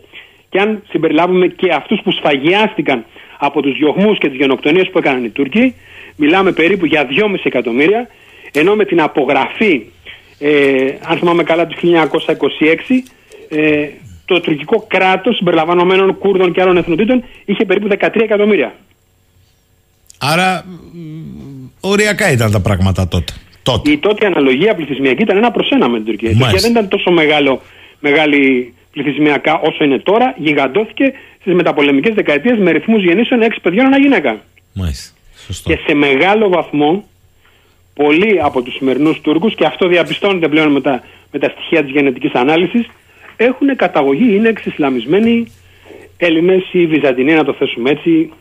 [0.49, 3.05] και αν συμπεριλάβουμε και αυτούς που σφαγιάστηκαν
[3.39, 5.75] από τους διωγμού και τις γενοκτονίες που έκαναν οι Τούρκοι,
[6.17, 8.09] μιλάμε περίπου για 2,5 εκατομμύρια.
[8.53, 9.83] Ενώ με την απογραφή,
[10.39, 13.05] ε, αν θυμάμαι καλά, τους 1926,
[13.49, 13.89] ε,
[14.25, 18.75] το τουρκικό κράτος συμπεριλαμβανομένων Κούρδων και άλλων εθνοτήτων είχε περίπου 13 εκατομμύρια.
[20.19, 20.65] Άρα
[21.81, 23.33] οριακά ήταν τα πράγματα τότε.
[23.63, 23.91] τότε.
[23.91, 26.31] Η τότε αναλογία πληθυσμιακή ήταν ένα προς ένα με την Τουρκία.
[26.31, 27.61] Η Τουρκία δεν ήταν τόσο μεγάλο
[28.01, 33.99] μεγάλη πληθυσμιακά όσο είναι τώρα, γιγαντώθηκε στις μεταπολεμικές δεκαετίες με ρυθμούς γεννήσεων 6 παιδιών ανά
[33.99, 34.41] γυναίκα.
[34.73, 35.15] Μάλιστα.
[35.47, 35.71] Σωστό.
[35.71, 37.05] Και σε μεγάλο βαθμό
[37.95, 41.03] πολλοί από τους σημερινούς Τούρκους, και αυτό διαπιστώνεται πλέον με τα,
[41.33, 42.87] με τα στοιχεία της γενετικής ανάλυσης,
[43.37, 45.53] έχουν καταγωγή, είναι εξισλαμισμένοι.
[46.17, 48.33] Έλληνες ή Βυζαντινοί, να το θέσουμε έτσι,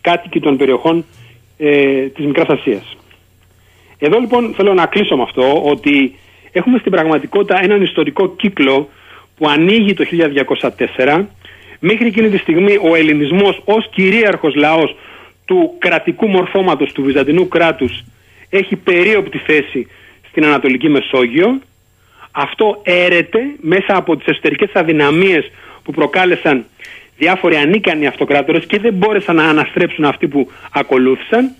[0.00, 1.04] κάτοικοι των περιοχών
[1.58, 2.96] ε, της Μικράς Ασίας.
[3.98, 6.14] Εδώ λοιπόν θέλω να κλείσω με αυτό ότι
[6.52, 8.88] έχουμε στην πραγματικότητα έναν ιστορικό κύκλο
[9.36, 10.04] που ανοίγει το
[11.06, 11.24] 1204
[11.78, 14.96] μέχρι εκείνη τη στιγμή ο ελληνισμός ως κυρίαρχος λαός
[15.44, 18.04] του κρατικού μορφώματος του Βυζαντινού κράτους
[18.48, 19.86] έχει περίοπτη θέση
[20.28, 21.60] στην Ανατολική Μεσόγειο
[22.32, 25.50] αυτό έρεται μέσα από τις εσωτερικές αδυναμίες
[25.82, 26.64] που προκάλεσαν
[27.18, 31.54] διάφοροι ανίκανοι αυτοκράτορες και δεν μπόρεσαν να αναστρέψουν αυτοί που ακολούθησαν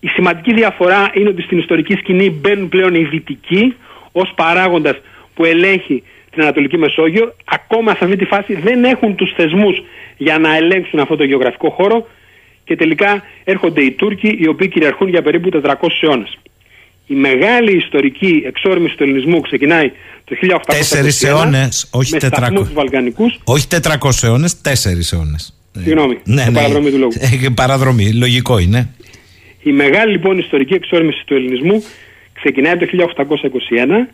[0.00, 3.76] η σημαντική διαφορά είναι ότι στην ιστορική σκηνή μπαίνουν πλέον οι δυτικοί
[4.12, 4.96] ως παράγοντας
[5.34, 7.34] που ελέγχει την Ανατολική Μεσόγειο.
[7.44, 9.82] Ακόμα σε αυτή τη φάση δεν έχουν τους θεσμούς
[10.16, 12.06] για να ελέγξουν αυτό το γεωγραφικό χώρο
[12.64, 16.38] και τελικά έρχονται οι Τούρκοι οι οποίοι κυριαρχούν για περίπου 400 αιώνες.
[17.10, 19.92] Η μεγάλη ιστορική εξόρμηση του ελληνισμού ξεκινάει
[20.24, 22.64] το 1821 Τέσσερι αιώνες, όχι με σταθμούς 400.
[22.64, 23.40] τους Βαλκανικούς.
[23.44, 25.58] Όχι 400 αιώνες, τέσσερις αιώνες.
[25.72, 26.56] Συγγνώμη, Ναι, το ναι.
[26.56, 27.12] παραδρομή του λόγου.
[27.44, 28.88] Ε, παραδρομή, λογικό είναι.
[29.62, 31.82] Η μεγάλη λοιπόν ιστορική εξόρμηση του ελληνισμού
[32.32, 34.08] ξεκινάει το 1821.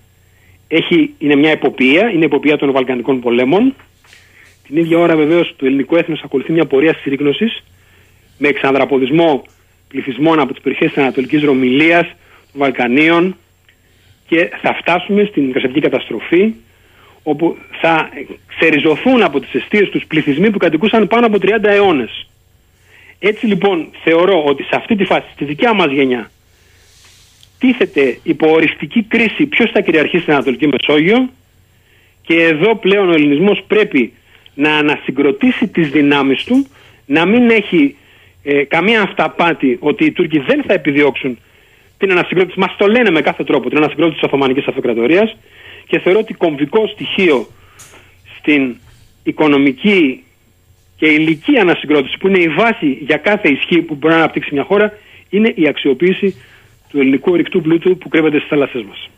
[0.68, 3.74] Έχει, είναι μια εποπία, είναι εποπία των Βαλκανικών πολέμων.
[4.66, 7.44] Την ίδια ώρα βεβαίως το ελληνικό έθνος ακολουθεί μια πορεία συρρήγνωση
[8.38, 9.42] με εξανδραποδισμό
[9.88, 12.14] πληθυσμών από τις περιοχές της Ανατολικής Ρωμιλίας, των
[12.55, 13.36] Βαλκανίων
[14.26, 16.55] και θα φτάσουμε στην μικρασιατική καταστροφή
[17.22, 18.09] όπου θα
[18.47, 22.26] ξεριζωθούν από τις αιστείες τους πληθυσμοί που κατοικούσαν πάνω από 30 αιώνες.
[23.18, 26.31] Έτσι λοιπόν θεωρώ ότι σε αυτή τη φάση, στη δικιά μας γενιά,
[27.59, 31.28] τίθεται υπό οριστική κρίση ποιος θα κυριαρχήσει στην Ανατολική Μεσόγειο
[32.22, 34.12] και εδώ πλέον ο ελληνισμός πρέπει
[34.55, 36.66] να ανασυγκροτήσει τις δυνάμεις του,
[37.06, 37.97] να μην έχει
[38.43, 41.39] ε, καμία αυταπάτη ότι οι Τούρκοι δεν θα επιδιώξουν
[41.98, 45.36] την ανασυγκρότηση, μας το λένε με κάθε τρόπο, την ανασυγκρότηση της Οθωμανικής Αυτοκρατορίας
[45.86, 47.48] και θεωρώ ότι κομβικό στοιχείο
[48.38, 48.76] στην
[49.22, 50.24] οικονομική
[50.96, 54.64] και ηλική ανασυγκρότηση που είναι η βάση για κάθε ισχύ που μπορεί να αναπτύξει μια
[54.64, 54.92] χώρα
[55.28, 56.34] είναι η αξιοποίηση
[56.88, 59.08] του ελληνικού ορυκτού πλούτου που κρύβεται στις θάλασσές μας.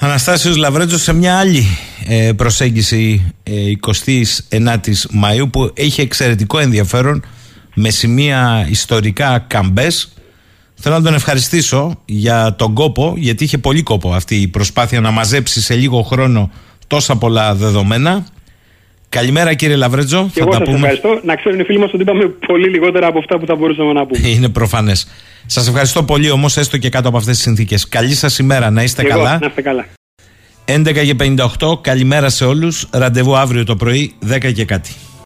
[0.00, 1.62] Αναστάσιος Λαβρέτζος σε μια άλλη
[2.08, 3.52] ε, προσέγγιση ε,
[3.86, 7.24] 29ης Μαΐου που έχει εξαιρετικό ενδιαφέρον
[7.74, 10.17] με σημεία ιστορικά καμπές
[10.80, 15.10] Θέλω να τον ευχαριστήσω για τον κόπο, γιατί είχε πολύ κόπο αυτή η προσπάθεια να
[15.10, 16.50] μαζέψει σε λίγο χρόνο
[16.86, 18.26] τόσα πολλά δεδομένα.
[19.08, 20.30] Καλημέρα κύριε Λαβρέτζο.
[20.32, 21.20] Και εγώ σας ευχαριστώ.
[21.24, 24.06] Να ξέρουν οι φίλοι μας ότι είπαμε πολύ λιγότερα από αυτά που θα μπορούσαμε να
[24.06, 24.28] πούμε.
[24.28, 25.08] Είναι προφανές.
[25.46, 27.88] Σας ευχαριστώ πολύ όμως έστω και κάτω από αυτές τις συνθήκες.
[27.88, 29.38] Καλή σας ημέρα, να είστε Και εγώ, καλά.
[29.40, 29.86] να είστε καλά.
[30.64, 32.86] 11 και 58, καλημέρα σε όλους.
[32.90, 34.90] Ραντεβού αύριο το πρωί, 10 και κάτι.